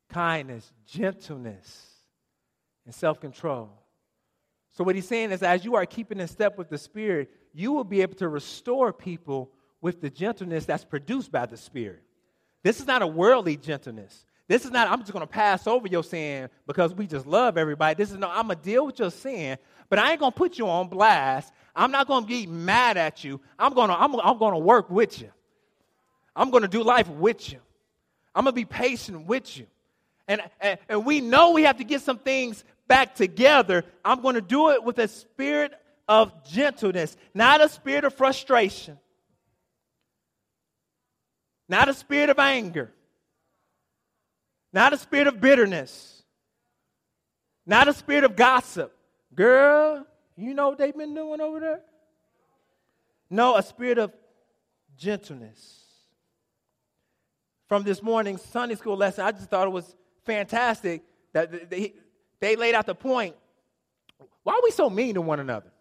kindness, 0.09 0.71
gentleness, 0.88 1.86
and 2.86 2.95
self 2.95 3.19
control. 3.19 3.69
So, 4.71 4.84
what 4.84 4.95
he's 4.95 5.07
saying 5.07 5.32
is, 5.32 5.43
as 5.43 5.63
you 5.63 5.76
are 5.76 5.86
keeping 5.86 6.19
in 6.19 6.28
step 6.28 6.57
with 6.57 6.69
the 6.69 6.78
Spirit, 6.78 7.30
you 7.53 7.71
will 7.71 7.84
be 7.84 8.01
able 8.01 8.15
to 8.15 8.28
restore 8.28 8.91
people 8.91 9.51
with 9.82 10.01
the 10.01 10.09
gentleness 10.09 10.65
that's 10.65 10.84
produced 10.84 11.32
by 11.32 11.45
the 11.45 11.57
Spirit. 11.57 12.01
This 12.63 12.80
is 12.80 12.88
not 12.88 13.01
a 13.01 13.07
worldly 13.07 13.57
gentleness. 13.57 14.26
This 14.47 14.63
is 14.63 14.71
not, 14.71 14.89
I'm 14.89 14.99
just 14.99 15.11
going 15.11 15.21
to 15.21 15.32
pass 15.32 15.65
over 15.65 15.88
your 15.88 16.03
sin 16.03 16.49
because 16.67 16.93
we 16.93 17.07
just 17.07 17.26
love 17.26 17.57
everybody. 17.57 17.95
This 17.95 18.11
is 18.11 18.17
no, 18.17 18.30
I'm 18.30 18.47
going 18.47 18.59
to 18.59 18.63
deal 18.63 18.86
with 18.86 18.99
your 18.99 19.09
sin, 19.11 19.57
but 19.89 19.97
I 19.97 20.11
ain't 20.11 20.19
going 20.19 20.32
to 20.32 20.38
put 20.38 20.57
you 20.59 20.67
on 20.67 20.88
blast. 20.88 21.51
I'm 21.76 21.91
not 21.91 22.07
going 22.07 22.23
to 22.23 22.28
be 22.28 22.47
mad 22.47 22.97
at 22.97 23.23
you. 23.23 23.41
I'm 23.59 23.73
going 23.73 23.89
to 23.89 23.95
I'm, 23.95 24.15
I'm 24.19 24.38
going 24.38 24.53
to 24.53 24.59
work 24.59 24.89
with 24.89 25.21
you. 25.21 25.32
I'm 26.36 26.49
going 26.49 26.63
to 26.63 26.69
do 26.69 26.84
life 26.84 27.09
with 27.09 27.51
you. 27.51 27.59
I'm 28.34 28.43
going 28.43 28.53
to 28.53 28.55
be 28.55 28.65
patient 28.65 29.28
with 29.28 29.57
you. 29.57 29.67
And, 30.28 30.41
and, 30.59 30.80
and 30.89 31.05
we 31.05 31.21
know 31.21 31.51
we 31.51 31.63
have 31.63 31.78
to 31.78 31.84
get 31.84 32.01
some 32.01 32.17
things 32.17 32.63
back 32.88 33.15
together. 33.15 33.86
I'm 34.03 34.21
going 34.21 34.36
to 34.36 34.41
do 34.41 34.71
it 34.71 34.84
with 34.84 34.97
a 34.99 35.07
spirit 35.07 35.73
of 36.07 36.45
gentleness, 36.45 37.15
not 37.34 37.61
a 37.61 37.69
spirit 37.69 38.03
of 38.03 38.13
frustration, 38.13 38.99
not 41.69 41.89
a 41.89 41.93
spirit 41.93 42.30
of 42.30 42.39
anger, 42.39 42.91
not 44.73 44.93
a 44.93 44.97
spirit 44.97 45.28
of 45.28 45.39
bitterness, 45.39 46.23
not 47.65 47.88
a 47.88 47.93
spirit 47.93 48.23
of 48.23 48.36
gossip. 48.36 48.95
Girl, 49.34 50.05
you 50.38 50.53
know 50.53 50.69
what 50.69 50.77
they've 50.77 50.95
been 50.95 51.13
doing 51.13 51.41
over 51.41 51.59
there? 51.59 51.81
No, 53.29 53.55
a 53.55 53.63
spirit 53.63 53.97
of 53.97 54.11
gentleness. 54.97 55.81
from 57.67 57.83
this 57.83 58.01
morning's 58.01 58.41
Sunday 58.41 58.75
school 58.75 58.95
lesson. 58.95 59.25
I 59.25 59.31
just 59.31 59.49
thought 59.49 59.67
it 59.67 59.71
was 59.71 59.95
fantastic 60.25 61.01
that 61.33 61.69
they, 61.69 61.93
they 62.39 62.55
laid 62.55 62.75
out 62.75 62.86
the 62.86 62.95
point. 62.95 63.36
Why 64.43 64.53
are 64.53 64.61
we 64.63 64.71
so 64.71 64.89
mean 64.89 65.15
to 65.15 65.21
one 65.21 65.39
another? 65.39 65.71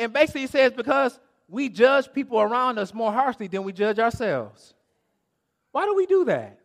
And 0.00 0.12
basically, 0.12 0.42
he 0.42 0.46
says 0.46 0.72
because 0.72 1.18
we 1.48 1.68
judge 1.68 2.12
people 2.12 2.40
around 2.40 2.78
us 2.78 2.92
more 2.92 3.12
harshly 3.12 3.46
than 3.46 3.62
we 3.62 3.72
judge 3.72 3.98
ourselves. 3.98 4.74
Why 5.72 5.84
do 5.84 5.94
we 5.94 6.06
do 6.06 6.24
that? 6.24 6.58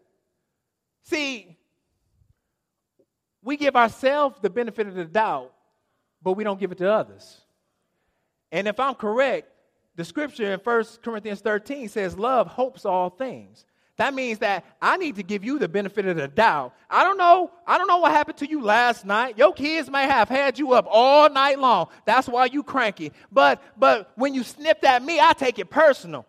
See, 1.04 1.58
we 3.44 3.58
give 3.58 3.76
ourselves 3.76 4.40
the 4.42 4.50
benefit 4.50 4.88
of 4.88 4.96
the 4.96 5.06
doubt, 5.06 5.53
but 6.24 6.34
we 6.34 6.44
don't 6.44 6.60
give 6.60 6.72
it 6.72 6.78
to 6.80 6.92
others. 6.92 7.42
And 8.52 8.68
if 8.68 8.80
I'm 8.80 8.96
correct, 8.96 9.50
the 9.96 10.06
scripture 10.06 10.54
in 10.54 10.60
1 10.60 10.86
Corinthians 11.04 11.42
13 11.42 11.90
says, 11.90 12.18
Love 12.18 12.48
hopes 12.48 12.86
all 12.86 13.10
things. 13.10 13.66
That 13.98 14.16
means 14.16 14.40
that 14.40 14.66
I 14.82 14.98
need 14.98 15.18
to 15.18 15.24
give 15.24 15.44
you 15.44 15.60
the 15.60 15.68
benefit 15.68 16.08
of 16.08 16.18
the 16.18 16.28
doubt. 16.28 16.74
I 16.90 17.04
don't 17.04 17.18
know. 17.18 17.52
I 17.68 17.78
don't 17.78 17.88
know 17.88 17.98
what 17.98 18.12
happened 18.12 18.38
to 18.38 18.50
you 18.50 18.62
last 18.62 19.06
night. 19.06 19.38
Your 19.38 19.54
kids 19.54 19.90
may 19.90 20.04
have 20.04 20.30
had 20.30 20.58
you 20.58 20.74
up 20.74 20.88
all 20.90 21.30
night 21.30 21.60
long. 21.60 21.90
That's 22.06 22.28
why 22.28 22.46
you 22.46 22.64
cranky. 22.64 23.12
But 23.32 23.62
but 23.78 24.12
when 24.16 24.34
you 24.34 24.44
snipped 24.44 24.84
at 24.84 25.04
me, 25.04 25.20
I 25.20 25.34
take 25.34 25.60
it 25.60 25.70
personal. 25.70 26.26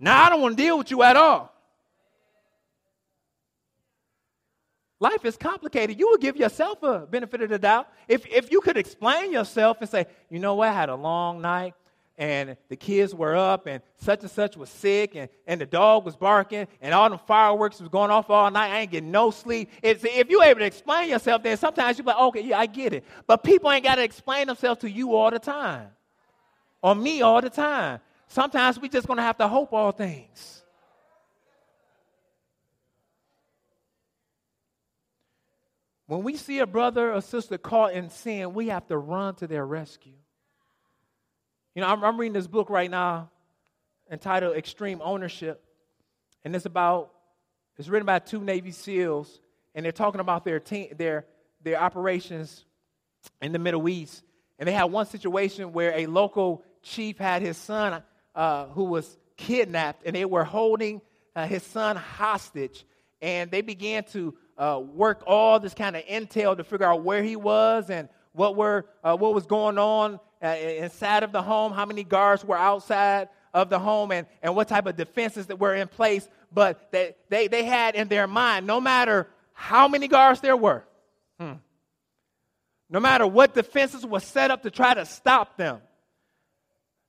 Now 0.00 0.24
I 0.24 0.28
don't 0.28 0.40
want 0.40 0.56
to 0.56 0.62
deal 0.62 0.76
with 0.76 0.90
you 0.90 1.04
at 1.04 1.16
all. 1.16 1.54
Life 5.00 5.24
is 5.24 5.36
complicated. 5.36 5.98
You 5.98 6.10
would 6.10 6.20
give 6.20 6.36
yourself 6.36 6.82
a 6.82 7.00
benefit 7.00 7.40
of 7.42 7.50
the 7.50 7.58
doubt. 7.58 7.88
If, 8.08 8.26
if 8.26 8.50
you 8.50 8.60
could 8.60 8.76
explain 8.76 9.32
yourself 9.32 9.78
and 9.80 9.88
say, 9.88 10.06
you 10.28 10.40
know 10.40 10.56
what, 10.56 10.68
I 10.68 10.72
had 10.72 10.88
a 10.88 10.96
long 10.96 11.40
night 11.40 11.74
and 12.16 12.56
the 12.68 12.74
kids 12.74 13.14
were 13.14 13.36
up 13.36 13.68
and 13.68 13.80
such 13.98 14.22
and 14.22 14.30
such 14.30 14.56
was 14.56 14.68
sick 14.68 15.14
and, 15.14 15.28
and 15.46 15.60
the 15.60 15.66
dog 15.66 16.04
was 16.04 16.16
barking 16.16 16.66
and 16.80 16.92
all 16.92 17.08
the 17.08 17.16
fireworks 17.16 17.78
was 17.78 17.88
going 17.88 18.10
off 18.10 18.28
all 18.28 18.50
night. 18.50 18.72
I 18.72 18.80
ain't 18.80 18.90
getting 18.90 19.12
no 19.12 19.30
sleep. 19.30 19.70
It's, 19.82 20.02
if 20.04 20.28
you're 20.28 20.42
able 20.42 20.58
to 20.60 20.66
explain 20.66 21.10
yourself, 21.10 21.44
then 21.44 21.56
sometimes 21.56 21.96
you're 21.96 22.04
like, 22.04 22.18
okay, 22.18 22.42
yeah, 22.42 22.58
I 22.58 22.66
get 22.66 22.92
it. 22.92 23.04
But 23.28 23.44
people 23.44 23.70
ain't 23.70 23.84
got 23.84 23.94
to 23.96 24.02
explain 24.02 24.48
themselves 24.48 24.80
to 24.80 24.90
you 24.90 25.14
all 25.14 25.30
the 25.30 25.38
time 25.38 25.90
or 26.82 26.96
me 26.96 27.22
all 27.22 27.40
the 27.40 27.50
time. 27.50 28.00
Sometimes 28.26 28.80
we 28.80 28.88
just 28.88 29.06
going 29.06 29.18
to 29.18 29.22
have 29.22 29.38
to 29.38 29.46
hope 29.46 29.72
all 29.72 29.92
things. 29.92 30.57
When 36.08 36.22
we 36.22 36.36
see 36.36 36.58
a 36.60 36.66
brother 36.66 37.12
or 37.12 37.20
sister 37.20 37.58
caught 37.58 37.92
in 37.92 38.08
sin, 38.08 38.54
we 38.54 38.68
have 38.68 38.86
to 38.86 38.96
run 38.96 39.34
to 39.36 39.46
their 39.46 39.64
rescue. 39.64 40.14
You 41.74 41.82
know, 41.82 41.88
I'm, 41.88 42.02
I'm 42.02 42.18
reading 42.18 42.32
this 42.32 42.46
book 42.46 42.70
right 42.70 42.90
now 42.90 43.30
entitled 44.10 44.56
Extreme 44.56 45.02
Ownership, 45.04 45.62
and 46.44 46.56
it's 46.56 46.64
about 46.64 47.10
it's 47.76 47.88
written 47.88 48.06
by 48.06 48.20
two 48.20 48.40
Navy 48.40 48.70
SEALs, 48.70 49.38
and 49.74 49.84
they're 49.84 49.92
talking 49.92 50.22
about 50.22 50.46
their 50.46 50.58
team, 50.60 50.88
their 50.96 51.26
their 51.62 51.78
operations 51.78 52.64
in 53.42 53.52
the 53.52 53.58
Middle 53.58 53.86
East. 53.86 54.22
And 54.58 54.66
they 54.66 54.72
had 54.72 54.84
one 54.84 55.04
situation 55.04 55.74
where 55.74 55.92
a 55.94 56.06
local 56.06 56.64
chief 56.82 57.18
had 57.18 57.42
his 57.42 57.58
son 57.58 58.02
uh, 58.34 58.64
who 58.68 58.84
was 58.84 59.18
kidnapped, 59.36 60.04
and 60.06 60.16
they 60.16 60.24
were 60.24 60.44
holding 60.44 61.02
uh, 61.36 61.46
his 61.46 61.62
son 61.64 61.96
hostage. 61.96 62.86
And 63.20 63.50
they 63.50 63.60
began 63.60 64.04
to 64.04 64.34
uh, 64.58 64.82
work 64.94 65.22
all 65.26 65.60
this 65.60 65.74
kind 65.74 65.96
of 65.96 66.04
intel 66.04 66.56
to 66.56 66.64
figure 66.64 66.86
out 66.86 67.02
where 67.02 67.22
he 67.22 67.36
was 67.36 67.90
and 67.90 68.08
what 68.32 68.56
were 68.56 68.86
uh, 69.02 69.16
what 69.16 69.34
was 69.34 69.46
going 69.46 69.78
on 69.78 70.20
uh, 70.42 70.46
inside 70.46 71.22
of 71.22 71.32
the 71.32 71.42
home, 71.42 71.72
how 71.72 71.86
many 71.86 72.04
guards 72.04 72.44
were 72.44 72.56
outside 72.56 73.28
of 73.54 73.70
the 73.70 73.78
home, 73.78 74.12
and, 74.12 74.26
and 74.42 74.54
what 74.54 74.68
type 74.68 74.86
of 74.86 74.96
defenses 74.96 75.46
that 75.46 75.58
were 75.58 75.74
in 75.74 75.88
place. 75.88 76.28
But 76.52 76.92
they, 76.92 77.14
they, 77.28 77.48
they 77.48 77.64
had 77.64 77.94
in 77.94 78.08
their 78.08 78.26
mind, 78.26 78.66
no 78.66 78.80
matter 78.80 79.26
how 79.52 79.88
many 79.88 80.06
guards 80.06 80.40
there 80.40 80.56
were, 80.56 80.84
hmm, 81.40 81.54
no 82.90 83.00
matter 83.00 83.26
what 83.26 83.54
defenses 83.54 84.04
were 84.04 84.20
set 84.20 84.50
up 84.50 84.62
to 84.62 84.70
try 84.70 84.94
to 84.94 85.06
stop 85.06 85.56
them, 85.56 85.80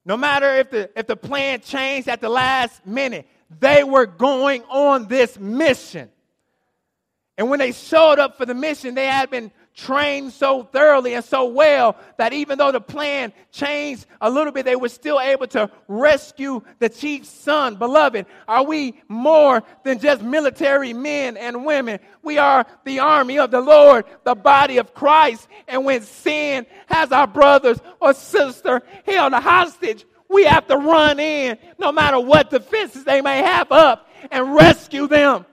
no 0.04 0.16
matter 0.16 0.56
if 0.56 0.70
the, 0.70 0.90
if 0.98 1.06
the 1.06 1.16
plan 1.16 1.60
changed 1.60 2.08
at 2.08 2.20
the 2.20 2.28
last 2.28 2.86
minute, 2.86 3.28
they 3.58 3.84
were 3.84 4.06
going 4.06 4.62
on 4.64 5.08
this 5.08 5.38
mission. 5.38 6.10
And 7.40 7.48
when 7.48 7.58
they 7.58 7.72
showed 7.72 8.18
up 8.18 8.36
for 8.36 8.44
the 8.44 8.52
mission, 8.52 8.94
they 8.94 9.06
had 9.06 9.30
been 9.30 9.50
trained 9.74 10.30
so 10.30 10.62
thoroughly 10.62 11.14
and 11.14 11.24
so 11.24 11.46
well 11.46 11.96
that 12.18 12.34
even 12.34 12.58
though 12.58 12.70
the 12.70 12.82
plan 12.82 13.32
changed 13.50 14.04
a 14.20 14.28
little 14.28 14.52
bit, 14.52 14.66
they 14.66 14.76
were 14.76 14.90
still 14.90 15.18
able 15.18 15.46
to 15.46 15.70
rescue 15.88 16.60
the 16.80 16.90
chief's 16.90 17.30
son. 17.30 17.76
Beloved, 17.76 18.26
are 18.46 18.62
we 18.62 19.00
more 19.08 19.62
than 19.84 20.00
just 20.00 20.20
military 20.20 20.92
men 20.92 21.38
and 21.38 21.64
women? 21.64 21.98
We 22.22 22.36
are 22.36 22.66
the 22.84 22.98
army 22.98 23.38
of 23.38 23.50
the 23.50 23.62
Lord, 23.62 24.04
the 24.24 24.34
body 24.34 24.76
of 24.76 24.92
Christ. 24.92 25.48
And 25.66 25.86
when 25.86 26.02
sin 26.02 26.66
has 26.88 27.10
our 27.10 27.26
brothers 27.26 27.78
or 28.02 28.12
sister 28.12 28.82
held 29.06 29.32
hostage, 29.32 30.04
we 30.28 30.44
have 30.44 30.66
to 30.66 30.76
run 30.76 31.18
in, 31.18 31.56
no 31.78 31.90
matter 31.90 32.20
what 32.20 32.50
defenses 32.50 33.04
they 33.04 33.22
may 33.22 33.38
have 33.38 33.72
up, 33.72 34.10
and 34.30 34.54
rescue 34.54 35.06
them. 35.06 35.46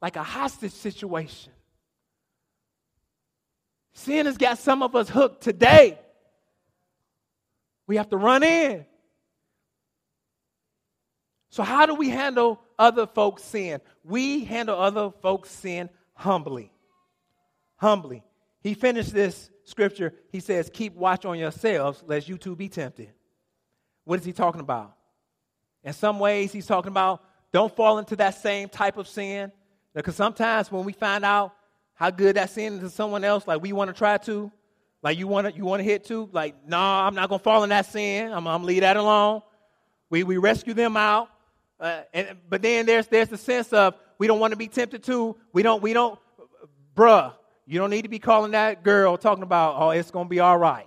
Like 0.00 0.16
a 0.16 0.22
hostage 0.22 0.72
situation. 0.72 1.52
Sin 3.92 4.26
has 4.26 4.38
got 4.38 4.58
some 4.58 4.82
of 4.82 4.94
us 4.94 5.08
hooked 5.08 5.42
today. 5.42 5.98
We 7.86 7.96
have 7.96 8.08
to 8.10 8.16
run 8.16 8.42
in. 8.42 8.86
So, 11.50 11.64
how 11.64 11.86
do 11.86 11.94
we 11.94 12.08
handle 12.08 12.60
other 12.78 13.06
folks' 13.06 13.42
sin? 13.42 13.80
We 14.04 14.44
handle 14.44 14.80
other 14.80 15.10
folks' 15.20 15.50
sin 15.50 15.90
humbly. 16.14 16.72
Humbly. 17.76 18.22
He 18.62 18.74
finished 18.74 19.12
this 19.12 19.50
scripture. 19.64 20.14
He 20.30 20.40
says, 20.40 20.70
Keep 20.72 20.94
watch 20.94 21.24
on 21.24 21.38
yourselves, 21.38 22.02
lest 22.06 22.28
you 22.28 22.38
too 22.38 22.54
be 22.54 22.68
tempted. 22.68 23.10
What 24.04 24.20
is 24.20 24.24
he 24.24 24.32
talking 24.32 24.60
about? 24.60 24.94
In 25.82 25.92
some 25.92 26.18
ways, 26.18 26.52
he's 26.52 26.66
talking 26.66 26.90
about 26.90 27.22
don't 27.52 27.74
fall 27.74 27.98
into 27.98 28.14
that 28.16 28.40
same 28.40 28.68
type 28.68 28.96
of 28.96 29.08
sin. 29.08 29.50
Because 29.94 30.16
sometimes 30.16 30.70
when 30.70 30.84
we 30.84 30.92
find 30.92 31.24
out 31.24 31.54
how 31.94 32.10
good 32.10 32.36
that 32.36 32.50
sin 32.50 32.74
is 32.74 32.80
to 32.80 32.90
someone 32.90 33.24
else, 33.24 33.46
like 33.46 33.60
we 33.62 33.72
want 33.72 33.88
to 33.88 33.94
try 33.94 34.18
to, 34.18 34.50
like 35.02 35.18
you 35.18 35.26
want 35.26 35.48
to 35.48 35.56
you 35.56 35.64
want 35.64 35.80
to 35.80 35.84
hit 35.84 36.04
to, 36.06 36.28
like, 36.32 36.54
no, 36.66 36.76
nah, 36.76 37.06
I'm 37.06 37.14
not 37.14 37.28
gonna 37.28 37.38
fall 37.38 37.64
in 37.64 37.70
that 37.70 37.86
sin. 37.86 38.32
I'm, 38.32 38.46
I'm 38.46 38.64
leave 38.64 38.82
that 38.82 38.96
alone. 38.96 39.42
We 40.10 40.22
we 40.24 40.36
rescue 40.36 40.74
them 40.74 40.96
out. 40.96 41.28
Uh, 41.78 42.02
and 42.12 42.36
but 42.48 42.62
then 42.62 42.86
there's 42.86 43.06
there's 43.06 43.28
the 43.28 43.38
sense 43.38 43.72
of 43.72 43.94
we 44.18 44.26
don't 44.26 44.40
want 44.40 44.52
to 44.52 44.56
be 44.56 44.68
tempted 44.68 45.02
to. 45.04 45.36
We 45.52 45.62
don't 45.62 45.82
we 45.82 45.92
don't, 45.92 46.18
bruh. 46.94 47.32
You 47.66 47.78
don't 47.78 47.90
need 47.90 48.02
to 48.02 48.08
be 48.08 48.18
calling 48.18 48.50
that 48.52 48.82
girl 48.82 49.16
talking 49.16 49.44
about 49.44 49.76
oh 49.78 49.90
it's 49.90 50.10
gonna 50.10 50.28
be 50.28 50.40
all 50.40 50.58
right. 50.58 50.86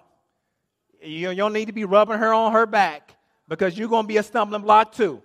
You, 1.02 1.30
you 1.30 1.36
don't 1.36 1.54
need 1.54 1.66
to 1.66 1.74
be 1.74 1.86
rubbing 1.86 2.18
her 2.18 2.34
on 2.34 2.54
her 2.54 2.66
back 2.66 3.16
because 3.48 3.78
you're 3.78 3.90
gonna 3.90 4.08
be 4.08 4.18
a 4.18 4.24
stumbling 4.24 4.62
block 4.62 4.94
too. 4.94 5.22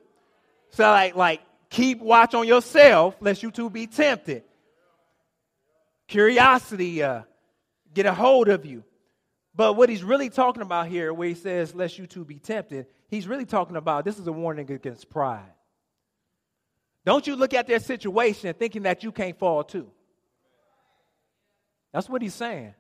So 0.71 0.85
like 0.85 1.15
like 1.15 1.41
keep 1.71 2.01
watch 2.01 2.35
on 2.35 2.47
yourself, 2.47 3.17
lest 3.21 3.43
you 3.43 3.51
too 3.51 3.71
be 3.71 3.87
tempted. 3.87 4.45
Curiosity 6.07 7.03
uh, 7.03 7.23
get 7.93 8.07
a 8.07 8.15
hold 8.15 8.49
of 8.49 8.65
you. 8.65 8.85
But 9.55 9.75
what 9.75 9.89
he's 9.89 10.05
really 10.05 10.31
talking 10.31 10.63
about 10.63 10.87
here, 10.87 11.13
where 11.13 11.29
he 11.29 11.35
says, 11.35 11.75
lest 11.75 11.99
you 11.99 12.07
too 12.07 12.25
be 12.25 12.39
tempted, 12.39 12.87
he's 13.09 13.27
really 13.27 13.45
talking 13.45 13.77
about 13.77 14.05
this 14.05 14.19
is 14.19 14.27
a 14.27 14.33
warning 14.33 14.71
against 14.71 15.11
pride. 15.11 15.53
Don't 17.05 17.27
you 17.27 17.37
look 17.37 17.55
at 17.55 17.67
their 17.67 17.81
situation 17.81 18.55
thinking 18.55 18.83
that 18.83 19.03
you 19.03 19.13
can't 19.13 19.39
fall 19.39 19.65
too. 19.65 19.91
That's 21.93 22.09
what 22.09 22.23
he's 22.23 22.35
saying. 22.35 22.75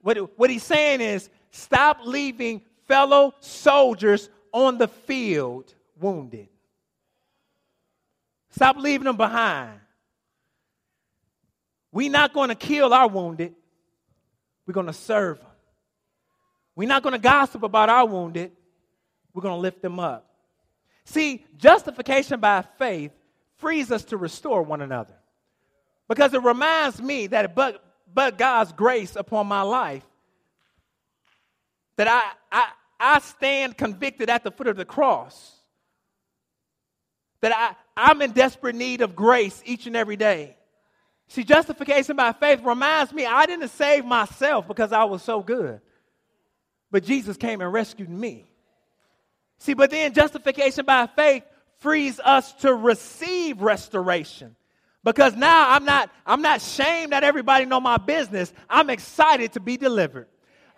What, 0.00 0.38
what 0.38 0.50
he's 0.50 0.62
saying 0.62 1.00
is 1.00 1.28
stop 1.50 1.98
leaving 2.04 2.62
fellow 2.86 3.34
soldiers 3.40 4.30
on 4.52 4.78
the 4.78 4.88
field 4.88 5.74
wounded. 6.00 6.48
Stop 8.56 8.78
leaving 8.78 9.04
them 9.04 9.18
behind. 9.18 9.78
We're 11.92 12.10
not 12.10 12.32
going 12.32 12.48
to 12.48 12.54
kill 12.54 12.94
our 12.94 13.06
wounded. 13.06 13.54
We're 14.66 14.72
going 14.72 14.86
to 14.86 14.94
serve 14.94 15.38
them. 15.38 15.46
We're 16.74 16.88
not 16.88 17.02
going 17.02 17.12
to 17.12 17.18
gossip 17.18 17.62
about 17.62 17.90
our 17.90 18.06
wounded. 18.06 18.52
We're 19.34 19.42
going 19.42 19.56
to 19.56 19.60
lift 19.60 19.82
them 19.82 20.00
up. 20.00 20.30
See, 21.04 21.44
justification 21.58 22.40
by 22.40 22.64
faith 22.78 23.12
frees 23.58 23.92
us 23.92 24.04
to 24.06 24.16
restore 24.16 24.62
one 24.62 24.80
another. 24.80 25.14
Because 26.08 26.32
it 26.32 26.42
reminds 26.42 27.00
me 27.00 27.26
that 27.28 27.54
but, 27.54 27.84
but 28.12 28.38
God's 28.38 28.72
grace 28.72 29.16
upon 29.16 29.46
my 29.46 29.62
life, 29.62 30.04
that 31.96 32.08
I, 32.08 32.22
I, 32.50 32.68
I 32.98 33.18
stand 33.18 33.76
convicted 33.76 34.30
at 34.30 34.44
the 34.44 34.50
foot 34.50 34.66
of 34.66 34.76
the 34.76 34.84
cross 34.86 35.56
that 37.40 37.52
I, 37.54 37.76
I'm 37.96 38.20
in 38.22 38.32
desperate 38.32 38.74
need 38.74 39.00
of 39.00 39.16
grace 39.16 39.62
each 39.64 39.86
and 39.86 39.96
every 39.96 40.16
day. 40.16 40.56
See, 41.28 41.44
justification 41.44 42.16
by 42.16 42.32
faith 42.32 42.60
reminds 42.62 43.12
me 43.12 43.26
I 43.26 43.46
didn't 43.46 43.68
save 43.68 44.04
myself 44.04 44.68
because 44.68 44.92
I 44.92 45.04
was 45.04 45.22
so 45.22 45.42
good, 45.42 45.80
but 46.90 47.04
Jesus 47.04 47.36
came 47.36 47.60
and 47.60 47.72
rescued 47.72 48.10
me. 48.10 48.46
See, 49.58 49.74
but 49.74 49.90
then 49.90 50.12
justification 50.12 50.84
by 50.84 51.08
faith 51.16 51.42
frees 51.78 52.20
us 52.20 52.52
to 52.54 52.74
receive 52.74 53.60
restoration. 53.60 54.54
Because 55.02 55.36
now 55.36 55.70
I'm 55.70 55.84
not, 55.84 56.10
I'm 56.26 56.42
not 56.42 56.60
shamed 56.60 57.12
that 57.12 57.22
everybody 57.22 57.64
know 57.64 57.80
my 57.80 57.96
business. 57.96 58.52
I'm 58.68 58.90
excited 58.90 59.52
to 59.52 59.60
be 59.60 59.76
delivered. 59.76 60.26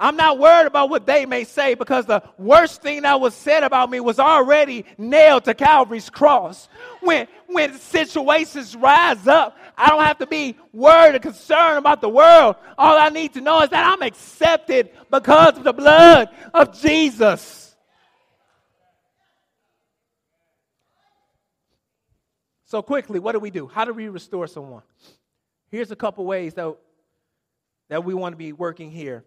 I'm 0.01 0.17
not 0.17 0.39
worried 0.39 0.67
about 0.67 0.91
what 0.91 1.07
they 1.07 1.27
may 1.27 1.43
say 1.43 1.75
because 1.75 2.07
the 2.07 2.23
worst 2.39 2.83
thing 2.83 3.03
that 3.03 3.21
was 3.21 3.35
said 3.35 3.65
about 3.65 3.91
me 3.91 3.99
was 3.99 4.21
already 4.21 4.85
nailed 4.97 5.45
to 5.45 5.55
Calvary's 5.55 6.09
cross. 6.09 6.69
When, 7.01 7.27
when 7.47 7.75
situations 7.79 8.77
rise 8.77 9.27
up, 9.27 9.59
I 9.77 9.89
don't 9.89 10.05
have 10.05 10.19
to 10.19 10.27
be 10.27 10.57
worried 10.73 11.17
or 11.17 11.19
concerned 11.19 11.79
about 11.79 12.01
the 12.01 12.09
world. 12.09 12.55
All 12.77 12.97
I 12.97 13.09
need 13.09 13.35
to 13.35 13.41
know 13.41 13.61
is 13.63 13.71
that 13.71 13.93
I'm 13.93 14.03
accepted 14.03 14.91
because 15.11 15.57
of 15.57 15.65
the 15.65 15.73
blood 15.73 16.29
of 16.55 16.81
Jesus. 16.81 17.75
So, 22.67 22.83
quickly, 22.83 23.19
what 23.19 23.33
do 23.33 23.41
we 23.41 23.51
do? 23.51 23.67
How 23.67 23.85
do 23.85 23.93
we 23.93 24.09
restore 24.09 24.47
someone? 24.47 24.83
Here's 25.71 25.91
a 25.91 25.97
couple 25.97 26.25
ways 26.25 26.55
that, 26.55 26.77
that 27.89 28.05
we 28.05 28.15
want 28.15 28.35
to 28.35 28.37
be 28.37 28.53
working 28.53 28.91
here 28.93 29.25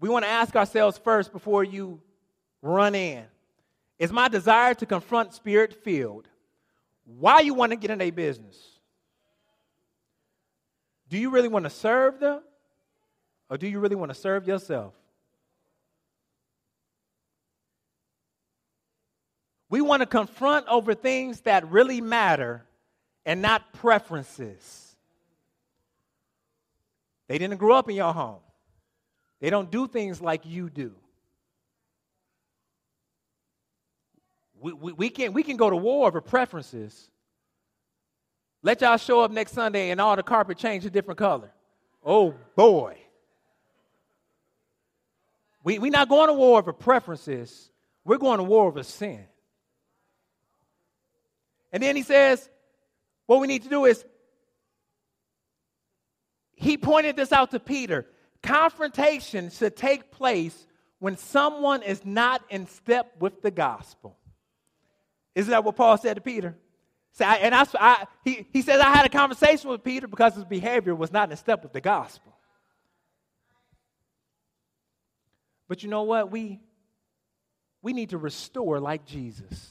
we 0.00 0.08
want 0.08 0.24
to 0.24 0.30
ask 0.30 0.56
ourselves 0.56 0.98
first 0.98 1.32
before 1.32 1.62
you 1.62 2.00
run 2.62 2.94
in 2.94 3.24
Is 3.98 4.10
my 4.10 4.28
desire 4.28 4.74
to 4.74 4.86
confront 4.86 5.34
spirit 5.34 5.84
filled? 5.84 6.26
Why 7.04 7.40
you 7.40 7.54
want 7.54 7.72
to 7.72 7.76
get 7.76 7.90
in 7.90 8.00
a 8.00 8.10
business? 8.10 8.56
Do 11.08 11.18
you 11.18 11.30
really 11.30 11.48
want 11.48 11.64
to 11.64 11.70
serve 11.70 12.20
them? 12.20 12.40
Or 13.50 13.58
do 13.58 13.66
you 13.66 13.80
really 13.80 13.96
want 13.96 14.10
to 14.10 14.14
serve 14.14 14.46
yourself? 14.46 14.94
We 19.68 19.80
want 19.80 20.00
to 20.02 20.06
confront 20.06 20.66
over 20.68 20.94
things 20.94 21.40
that 21.42 21.68
really 21.68 22.00
matter 22.00 22.64
and 23.26 23.42
not 23.42 23.72
preferences. 23.74 24.96
They 27.28 27.38
didn't 27.38 27.58
grow 27.58 27.76
up 27.76 27.88
in 27.88 27.96
your 27.96 28.12
home. 28.12 28.40
They 29.40 29.50
don't 29.50 29.70
do 29.70 29.88
things 29.88 30.20
like 30.20 30.44
you 30.44 30.68
do. 30.70 30.92
We, 34.60 34.72
we, 34.74 34.92
we, 34.92 35.10
can, 35.10 35.32
we 35.32 35.42
can 35.42 35.56
go 35.56 35.70
to 35.70 35.76
war 35.76 36.06
over 36.06 36.20
preferences. 36.20 37.10
Let 38.62 38.82
y'all 38.82 38.98
show 38.98 39.22
up 39.22 39.30
next 39.30 39.52
Sunday 39.52 39.90
and 39.90 40.00
all 40.00 40.16
the 40.16 40.22
carpet 40.22 40.58
change 40.58 40.84
a 40.84 40.90
different 40.90 41.18
color. 41.18 41.50
Oh 42.04 42.34
boy. 42.54 42.98
We, 45.64 45.78
we're 45.78 45.90
not 45.90 46.08
going 46.08 46.28
to 46.28 46.34
war 46.34 46.58
over 46.58 46.72
preferences. 46.72 47.70
We're 48.04 48.18
going 48.18 48.38
to 48.38 48.44
war 48.44 48.66
over 48.66 48.82
sin. 48.82 49.24
And 51.72 51.82
then 51.82 51.96
he 51.96 52.02
says, 52.02 52.48
what 53.26 53.40
we 53.40 53.46
need 53.46 53.62
to 53.62 53.68
do 53.68 53.84
is, 53.84 54.04
he 56.54 56.76
pointed 56.76 57.16
this 57.16 57.32
out 57.32 57.52
to 57.52 57.60
Peter. 57.60 58.06
Confrontation 58.42 59.50
should 59.50 59.76
take 59.76 60.10
place 60.10 60.66
when 60.98 61.16
someone 61.16 61.82
is 61.82 62.04
not 62.04 62.42
in 62.50 62.66
step 62.66 63.12
with 63.20 63.42
the 63.42 63.50
gospel. 63.50 64.16
Isn't 65.34 65.50
that 65.50 65.64
what 65.64 65.76
Paul 65.76 65.98
said 65.98 66.14
to 66.14 66.20
Peter? 66.20 66.56
So 67.12 67.24
I, 67.24 67.36
and 67.36 67.54
I, 67.54 67.66
I, 67.78 68.06
he, 68.24 68.46
he 68.52 68.62
says, 68.62 68.80
I 68.80 68.90
had 68.90 69.06
a 69.06 69.08
conversation 69.08 69.70
with 69.70 69.82
Peter 69.82 70.06
because 70.06 70.34
his 70.34 70.44
behavior 70.44 70.94
was 70.94 71.12
not 71.12 71.30
in 71.30 71.36
step 71.36 71.62
with 71.62 71.72
the 71.72 71.80
gospel. 71.80 72.36
But 75.68 75.82
you 75.82 75.88
know 75.88 76.02
what? 76.02 76.30
We, 76.30 76.60
we 77.82 77.92
need 77.92 78.10
to 78.10 78.18
restore 78.18 78.80
like 78.80 79.06
Jesus. 79.06 79.68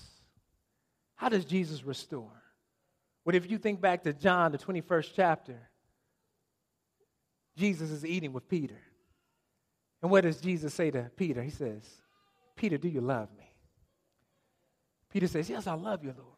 How 1.15 1.29
does 1.29 1.45
Jesus 1.45 1.83
restore? 1.83 2.31
What 3.23 3.35
if 3.35 3.49
you 3.49 3.57
think 3.57 3.81
back 3.81 4.03
to 4.03 4.13
John, 4.13 4.51
the 4.51 4.57
21st 4.57 5.11
chapter? 5.15 5.68
Jesus 7.59 7.91
is 7.91 8.05
eating 8.05 8.31
with 8.31 8.47
Peter. 8.47 8.79
And 10.01 10.09
what 10.09 10.23
does 10.23 10.39
Jesus 10.39 10.73
say 10.73 10.91
to 10.91 11.11
Peter? 11.17 11.43
He 11.43 11.49
says, 11.49 11.83
Peter, 12.55 12.77
do 12.77 12.87
you 12.87 13.01
love 13.01 13.29
me? 13.37 13.51
Peter 15.11 15.27
says, 15.27 15.49
Yes, 15.49 15.67
I 15.67 15.73
love 15.73 16.03
you, 16.03 16.13
Lord. 16.17 16.37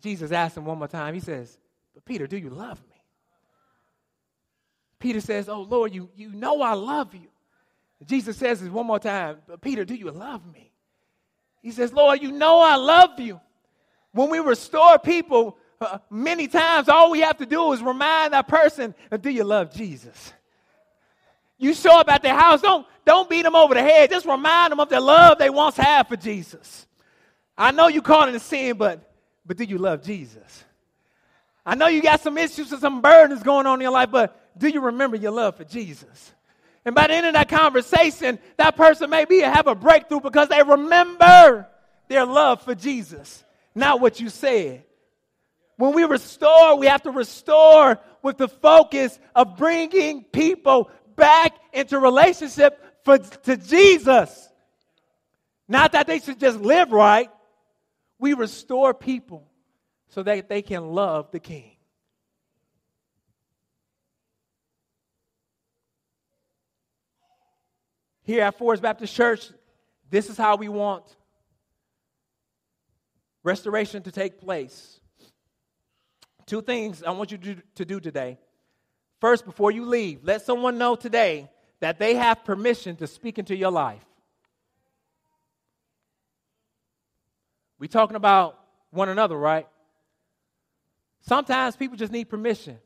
Jesus 0.00 0.30
asks 0.30 0.56
him 0.56 0.66
one 0.66 0.78
more 0.78 0.88
time. 0.88 1.14
He 1.14 1.20
says, 1.20 1.58
But 1.94 2.04
Peter, 2.04 2.26
do 2.26 2.36
you 2.36 2.50
love 2.50 2.80
me? 2.90 2.96
Peter 4.98 5.20
says, 5.20 5.48
Oh, 5.48 5.62
Lord, 5.62 5.94
you, 5.94 6.10
you 6.14 6.30
know 6.30 6.60
I 6.60 6.74
love 6.74 7.14
you. 7.14 7.28
Jesus 8.04 8.36
says 8.36 8.60
this 8.60 8.70
one 8.70 8.86
more 8.86 8.98
time, 8.98 9.38
But 9.46 9.62
Peter, 9.62 9.84
do 9.84 9.94
you 9.94 10.10
love 10.10 10.42
me? 10.52 10.72
He 11.62 11.70
says, 11.70 11.92
Lord, 11.92 12.22
you 12.22 12.32
know 12.32 12.60
I 12.60 12.76
love 12.76 13.18
you. 13.18 13.40
When 14.12 14.30
we 14.30 14.40
restore 14.40 14.98
people, 14.98 15.56
many 16.10 16.48
times 16.48 16.88
all 16.88 17.10
we 17.10 17.20
have 17.20 17.38
to 17.38 17.46
do 17.46 17.72
is 17.72 17.82
remind 17.82 18.32
that 18.32 18.48
person, 18.48 18.94
do 19.20 19.30
you 19.30 19.44
love 19.44 19.72
Jesus? 19.72 20.32
You 21.58 21.74
show 21.74 21.98
up 21.98 22.08
at 22.08 22.22
their 22.22 22.38
house, 22.38 22.62
don't, 22.62 22.86
don't 23.04 23.28
beat 23.28 23.42
them 23.42 23.54
over 23.54 23.74
the 23.74 23.82
head. 23.82 24.10
Just 24.10 24.26
remind 24.26 24.72
them 24.72 24.80
of 24.80 24.88
the 24.88 25.00
love 25.00 25.38
they 25.38 25.50
once 25.50 25.76
had 25.76 26.08
for 26.08 26.16
Jesus. 26.16 26.86
I 27.56 27.70
know 27.70 27.88
you 27.88 28.00
caught 28.00 28.28
in 28.28 28.34
a 28.34 28.40
sin, 28.40 28.78
but, 28.78 29.12
but 29.44 29.56
do 29.56 29.64
you 29.64 29.76
love 29.76 30.02
Jesus? 30.02 30.64
I 31.64 31.74
know 31.74 31.86
you 31.86 32.02
got 32.02 32.20
some 32.20 32.38
issues 32.38 32.72
and 32.72 32.80
some 32.80 33.02
burdens 33.02 33.42
going 33.42 33.66
on 33.66 33.78
in 33.78 33.82
your 33.82 33.92
life, 33.92 34.10
but 34.10 34.58
do 34.58 34.68
you 34.68 34.80
remember 34.80 35.16
your 35.16 35.32
love 35.32 35.56
for 35.56 35.64
Jesus? 35.64 36.32
And 36.84 36.94
by 36.94 37.06
the 37.06 37.14
end 37.14 37.26
of 37.26 37.34
that 37.34 37.50
conversation, 37.50 38.38
that 38.56 38.76
person 38.76 39.10
may 39.10 39.26
be 39.26 39.40
have 39.40 39.66
a 39.66 39.74
breakthrough 39.74 40.20
because 40.20 40.48
they 40.48 40.62
remember 40.62 41.68
their 42.08 42.24
love 42.24 42.62
for 42.62 42.74
Jesus, 42.74 43.44
not 43.74 44.00
what 44.00 44.18
you 44.18 44.30
said. 44.30 44.84
When 45.80 45.94
we 45.94 46.04
restore, 46.04 46.76
we 46.76 46.88
have 46.88 47.04
to 47.04 47.10
restore 47.10 47.98
with 48.20 48.36
the 48.36 48.48
focus 48.48 49.18
of 49.34 49.56
bringing 49.56 50.24
people 50.24 50.90
back 51.16 51.54
into 51.72 51.98
relationship 51.98 52.78
for, 53.02 53.16
to 53.16 53.56
Jesus. 53.56 54.50
Not 55.66 55.92
that 55.92 56.06
they 56.06 56.18
should 56.18 56.38
just 56.38 56.60
live 56.60 56.92
right. 56.92 57.30
We 58.18 58.34
restore 58.34 58.92
people 58.92 59.50
so 60.08 60.22
that 60.22 60.50
they 60.50 60.60
can 60.60 60.90
love 60.90 61.30
the 61.30 61.40
King. 61.40 61.76
Here 68.24 68.42
at 68.42 68.58
Forest 68.58 68.82
Baptist 68.82 69.14
Church, 69.14 69.50
this 70.10 70.28
is 70.28 70.36
how 70.36 70.56
we 70.56 70.68
want 70.68 71.04
restoration 73.42 74.02
to 74.02 74.12
take 74.12 74.42
place. 74.42 74.99
Two 76.50 76.62
things 76.62 77.04
I 77.04 77.12
want 77.12 77.30
you 77.30 77.38
to 77.38 77.54
do, 77.54 77.62
to 77.76 77.84
do 77.84 78.00
today. 78.00 78.36
First, 79.20 79.44
before 79.44 79.70
you 79.70 79.84
leave, 79.84 80.24
let 80.24 80.42
someone 80.42 80.78
know 80.78 80.96
today 80.96 81.48
that 81.78 82.00
they 82.00 82.16
have 82.16 82.44
permission 82.44 82.96
to 82.96 83.06
speak 83.06 83.38
into 83.38 83.54
your 83.54 83.70
life. 83.70 84.04
we 87.78 87.86
talking 87.86 88.16
about 88.16 88.58
one 88.90 89.08
another, 89.08 89.36
right? 89.36 89.68
Sometimes 91.20 91.76
people 91.76 91.96
just 91.96 92.10
need 92.10 92.24
permission 92.24 92.80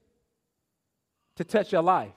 to 1.36 1.42
touch 1.42 1.72
your 1.72 1.82
life. 1.82 2.12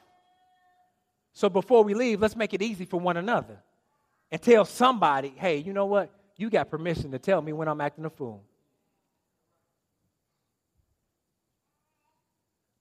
So 1.31 1.47
before 1.47 1.85
we 1.85 1.93
leave, 1.93 2.19
let's 2.19 2.35
make 2.35 2.53
it 2.53 2.61
easy 2.61 2.83
for 2.83 2.99
one 2.99 3.15
another 3.15 3.57
and 4.31 4.41
tell 4.41 4.65
somebody, 4.65 5.33
hey, 5.37 5.59
you 5.59 5.71
know 5.71 5.85
what? 5.85 6.11
You 6.35 6.49
got 6.49 6.69
permission 6.69 7.11
to 7.11 7.19
tell 7.19 7.41
me 7.41 7.53
when 7.53 7.69
I'm 7.69 7.79
acting 7.79 8.03
a 8.03 8.09
fool. 8.09 8.43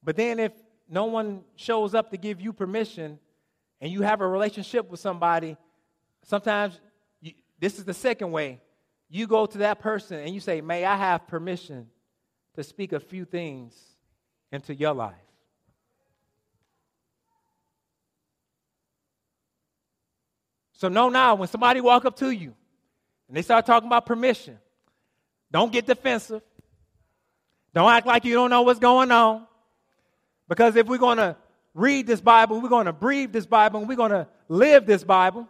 But 0.06 0.14
then 0.14 0.38
if 0.38 0.52
no 0.88 1.06
one 1.06 1.42
shows 1.56 1.92
up 1.92 2.12
to 2.12 2.16
give 2.16 2.40
you 2.40 2.52
permission 2.52 3.18
and 3.80 3.92
you 3.92 4.02
have 4.02 4.20
a 4.20 4.28
relationship 4.28 4.88
with 4.88 5.00
somebody, 5.00 5.56
sometimes 6.22 6.80
you, 7.20 7.32
this 7.58 7.76
is 7.76 7.84
the 7.84 7.92
second 7.92 8.30
way. 8.30 8.60
You 9.10 9.26
go 9.26 9.46
to 9.46 9.58
that 9.58 9.80
person 9.80 10.20
and 10.20 10.32
you 10.32 10.38
say, 10.38 10.60
May 10.60 10.84
I 10.84 10.96
have 10.96 11.26
permission 11.26 11.88
to 12.54 12.62
speak 12.62 12.92
a 12.92 13.00
few 13.00 13.24
things 13.24 13.76
into 14.52 14.72
your 14.72 14.94
life? 14.94 15.14
So 20.72 20.86
know 20.86 21.08
now 21.08 21.34
when 21.34 21.48
somebody 21.48 21.80
walk 21.80 22.04
up 22.04 22.16
to 22.18 22.30
you 22.30 22.54
and 23.26 23.36
they 23.36 23.42
start 23.42 23.66
talking 23.66 23.88
about 23.88 24.06
permission, 24.06 24.56
don't 25.50 25.72
get 25.72 25.84
defensive. 25.84 26.42
Don't 27.74 27.90
act 27.90 28.06
like 28.06 28.24
you 28.24 28.34
don't 28.34 28.50
know 28.50 28.62
what's 28.62 28.78
going 28.78 29.10
on. 29.10 29.48
Because 30.48 30.76
if 30.76 30.86
we're 30.86 30.98
going 30.98 31.18
to 31.18 31.36
read 31.74 32.06
this 32.06 32.20
Bible, 32.20 32.60
we're 32.60 32.68
going 32.68 32.86
to 32.86 32.92
breathe 32.92 33.32
this 33.32 33.46
Bible, 33.46 33.80
and 33.80 33.88
we're 33.88 33.96
going 33.96 34.12
to 34.12 34.26
live 34.48 34.86
this 34.86 35.04
Bible, 35.04 35.48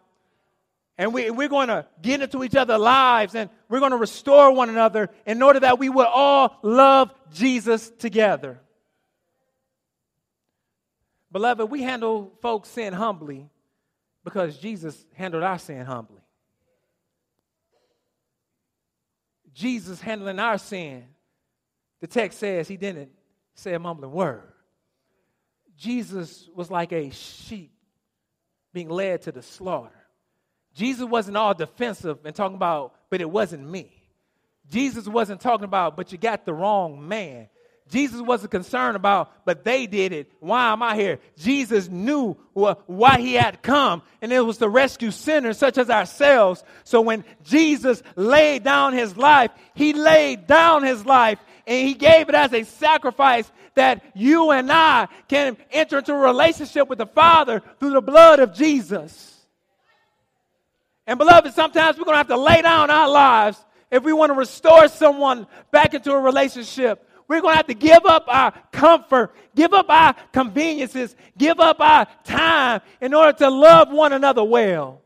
and 0.99 1.13
we, 1.13 1.31
we're 1.31 1.49
going 1.49 1.69
to 1.69 1.87
get 2.01 2.23
into 2.23 2.43
each 2.43 2.57
other's 2.57 2.81
lives, 2.81 3.35
and 3.35 3.51
we're 3.69 3.81
going 3.81 3.93
to 3.93 3.97
restore 3.97 4.53
one 4.53 4.69
another 4.69 5.11
in 5.27 5.43
order 5.43 5.61
that 5.61 5.79
we 5.79 5.89
will 5.89 6.07
all 6.07 6.59
love 6.63 7.15
Jesus 7.33 7.91
together. 7.99 8.59
Beloved, 11.31 11.71
we 11.71 11.83
handle 11.83 12.33
folks' 12.41 12.71
sin 12.71 12.93
humbly 12.95 13.49
because 14.25 14.57
Jesus 14.57 15.05
handled 15.15 15.43
our 15.43 15.59
sin 15.59 15.85
humbly. 15.85 16.23
Jesus 19.53 20.01
handling 20.01 20.39
our 20.39 20.59
sin, 20.59 21.05
the 22.01 22.07
text 22.07 22.39
says 22.39 22.69
he 22.69 22.77
didn't 22.77 23.11
say 23.55 23.75
a 23.75 23.79
mumbling 23.79 24.13
word. 24.13 24.53
Jesus 25.79 26.49
was 26.55 26.71
like 26.71 26.93
a 26.93 27.11
sheep 27.11 27.73
being 28.73 28.89
led 28.89 29.23
to 29.23 29.33
the 29.33 29.43
slaughter. 29.43 29.93
Jesus 30.75 31.05
wasn't 31.05 31.37
all 31.37 31.55
defensive 31.55 32.19
and 32.25 32.35
talking 32.35 32.57
about, 32.57 32.95
but 33.11 33.21
it 33.21 33.31
wasn't 33.31 33.69
me. 33.69 33.91
Jesus 34.71 35.07
wasn't 35.09 35.41
talking 35.41 35.65
about, 35.65 35.97
but 35.97 36.13
you 36.13 36.19
got 36.19 36.45
the 36.45 36.53
wrong 36.53 37.07
man. 37.09 37.49
Jesus 37.89 38.21
wasn't 38.21 38.51
concerned 38.51 38.97
about, 38.97 39.45
but 39.45 39.63
they 39.63 39.87
did 39.87 40.13
it. 40.13 40.33
Why 40.41 40.73
am 40.73 40.83
I 40.83 40.97
here? 40.97 41.21
Jesus 41.39 41.89
knew 41.89 42.37
why 42.53 43.19
he 43.19 43.35
had 43.35 43.63
come, 43.63 44.03
and 44.21 44.33
it 44.33 44.41
was 44.41 44.59
to 44.59 44.69
rescue 44.69 45.13
sinners 45.13 45.57
such 45.57 45.79
as 45.79 45.89
ourselves. 45.89 46.65
So 46.83 47.01
when 47.01 47.25
Jesus 47.45 48.03
laid 48.17 48.65
down 48.65 48.93
his 48.93 49.17
life, 49.17 49.53
he 49.75 49.93
laid 49.93 50.49
down 50.49 50.83
his 50.83 51.07
life 51.07 51.39
and 51.67 51.87
he 51.87 51.95
gave 51.95 52.29
it 52.29 52.35
as 52.35 52.53
a 52.53 52.63
sacrifice 52.65 53.51
that 53.75 54.05
you 54.15 54.51
and 54.51 54.71
I 54.71 55.09
can 55.29 55.57
enter 55.71 55.99
into 55.99 56.15
a 56.15 56.19
relationship 56.19 56.89
with 56.89 56.99
the 56.99 57.07
Father 57.07 57.63
through 57.79 57.91
the 57.91 58.01
blood 58.01 58.41
of 58.41 58.55
Jesus. 58.55 59.35
And 61.07 61.19
beloved, 61.19 61.53
sometimes 61.55 61.99
we're 61.99 62.05
going 62.05 62.15
to 62.15 62.19
have 62.19 62.29
to 62.29 62.37
lay 62.37 62.63
down 62.63 62.91
our 62.91 63.09
lives 63.09 63.63
if 63.91 64.03
we 64.03 64.13
want 64.13 64.31
to 64.31 64.39
restore 64.39 64.89
someone 64.89 65.47
back 65.71 65.95
into 65.95 66.13
a 66.13 66.21
relationship 66.21 67.07
we're 67.29 67.41
going 67.41 67.55
to 67.55 67.57
have 67.57 67.67
to 67.67 67.75
give 67.75 68.05
up 68.07 68.25
our 68.29 68.53
comfort, 68.71 69.35
give 69.55 69.73
up 69.73 69.87
our 69.89 70.15
conveniences, 70.33 71.17
give 71.37 71.59
up 71.59 71.81
our 71.81 72.07
time 72.25 72.81
in 73.01 73.15
order 73.15 73.37
to 73.39 73.51
love 73.51 73.91
one 73.91 74.13
another 74.13 74.45
well. 74.45 75.03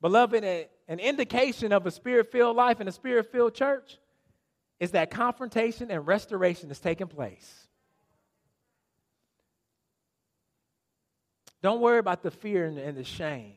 Beloved, 0.00 0.68
an 0.90 0.98
indication 0.98 1.72
of 1.72 1.86
a 1.86 1.90
spirit 1.92 2.32
filled 2.32 2.56
life 2.56 2.80
and 2.80 2.88
a 2.88 2.92
spirit 2.92 3.30
filled 3.30 3.54
church 3.54 3.96
is 4.80 4.90
that 4.90 5.12
confrontation 5.12 5.88
and 5.88 6.04
restoration 6.04 6.68
is 6.68 6.80
taking 6.80 7.06
place. 7.06 7.68
Don't 11.62 11.80
worry 11.80 11.98
about 11.98 12.24
the 12.24 12.32
fear 12.32 12.66
and 12.66 12.96
the 12.96 13.04
shame. 13.04 13.52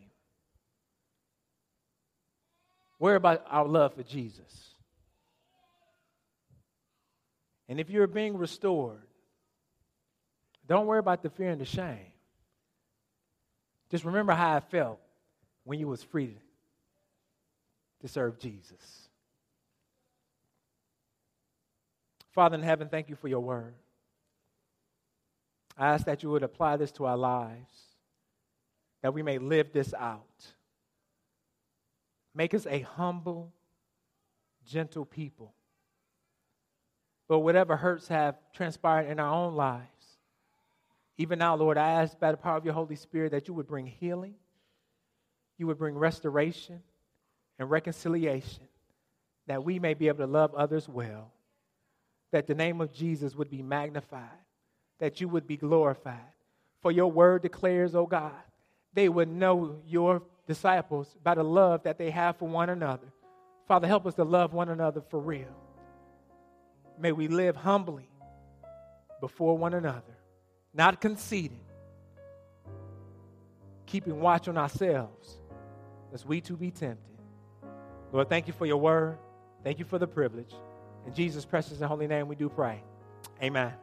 Worry 3.00 3.16
about 3.16 3.44
our 3.50 3.66
love 3.66 3.96
for 3.96 4.04
Jesus. 4.04 4.76
And 7.68 7.80
if 7.80 7.90
you're 7.90 8.06
being 8.06 8.38
restored, 8.38 9.02
don't 10.68 10.86
worry 10.86 11.00
about 11.00 11.24
the 11.24 11.32
fear 11.32 11.50
and 11.50 11.60
the 11.60 11.66
shame. 11.66 12.12
Just 13.90 14.06
remember 14.06 14.34
how 14.34 14.58
it 14.58 14.66
felt 14.70 15.00
when 15.64 15.80
you 15.80 15.88
was 15.88 16.04
free 16.04 16.38
to 18.04 18.10
serve 18.10 18.38
Jesus. 18.38 19.08
Father 22.34 22.56
in 22.56 22.62
heaven, 22.62 22.90
thank 22.90 23.08
you 23.08 23.16
for 23.16 23.30
your 23.30 23.40
word. 23.40 23.76
I 25.78 25.88
ask 25.94 26.06
that 26.06 26.22
you 26.22 26.30
would 26.32 26.44
apply 26.44 26.76
this 26.76 26.92
to 26.94 27.06
our 27.06 27.16
lives, 27.16 27.72
that 29.02 29.14
we 29.14 29.24
may 29.24 29.38
live 29.38 29.72
this 29.72 29.94
out. 29.94 30.22
Make 32.36 32.54
us 32.54 32.68
a 32.68 32.82
humble, 32.82 33.54
gentle 34.66 35.06
people. 35.06 35.54
But 37.30 37.40
whatever 37.40 37.78
hurts 37.78 38.10
have 38.10 38.36
transpired 38.52 39.10
in 39.10 39.18
our 39.18 39.34
own 39.34 39.56
lives, 39.56 39.88
even 41.18 41.40
now, 41.40 41.56
Lord, 41.56 41.78
I 41.78 42.02
ask 42.02 42.20
by 42.20 42.32
the 42.32 42.38
power 42.38 42.58
of 42.58 42.66
your 42.66 42.74
Holy 42.74 42.98
Spirit 42.98 43.32
that 43.32 43.48
you 43.48 43.54
would 43.54 43.68
bring 43.68 43.88
healing, 43.88 44.34
you 45.58 45.68
would 45.68 45.78
bring 45.78 45.96
restoration 45.96 46.82
and 47.64 47.72
reconciliation, 47.72 48.68
that 49.48 49.64
we 49.64 49.80
may 49.80 49.94
be 49.94 50.10
able 50.10 50.20
to 50.20 50.28
love 50.28 50.54
others 50.54 50.88
well, 50.88 51.32
that 52.32 52.46
the 52.46 52.56
name 52.56 52.82
of 52.82 52.94
Jesus 52.94 53.36
would 53.36 53.50
be 53.50 53.64
magnified, 53.64 54.22
that 55.00 55.22
you 55.22 55.28
would 55.30 55.48
be 55.48 55.58
glorified. 55.58 56.20
For 56.82 56.92
your 56.92 57.12
word 57.12 57.42
declares, 57.42 57.96
oh 57.96 58.06
God, 58.06 58.34
they 58.94 59.08
would 59.10 59.30
know 59.30 59.78
your 59.88 60.22
disciples 60.46 61.16
by 61.24 61.36
the 61.36 61.44
love 61.44 61.84
that 61.84 61.98
they 61.98 62.12
have 62.12 62.36
for 62.38 62.48
one 62.48 62.70
another. 62.70 63.08
Father, 63.68 63.88
help 63.88 64.06
us 64.06 64.16
to 64.16 64.26
love 64.26 64.54
one 64.54 64.68
another 64.68 65.02
for 65.10 65.20
real. 65.20 65.56
May 67.00 67.14
we 67.14 67.30
live 67.30 67.56
humbly 67.56 68.10
before 69.22 69.58
one 69.58 69.74
another, 69.74 70.18
not 70.74 71.00
conceited, 71.00 71.60
keeping 73.86 74.20
watch 74.20 74.50
on 74.50 74.58
ourselves, 74.58 75.38
as 76.14 76.26
we 76.26 76.42
too 76.42 76.58
be 76.58 76.70
tempted. 76.70 77.13
Lord, 78.14 78.30
thank 78.30 78.48
you 78.48 78.54
for 78.54 78.66
your 78.66 78.78
word. 78.78 79.18
Thank 79.64 79.80
you 79.80 79.86
for 79.86 79.98
the 79.98 80.08
privilege. 80.08 80.54
In 81.06 81.14
Jesus' 81.14 81.46
precious 81.46 81.80
and 81.80 81.86
holy 81.86 82.08
name, 82.08 82.28
we 82.28 82.36
do 82.36 82.48
pray. 82.48 82.82
Amen. 83.42 83.74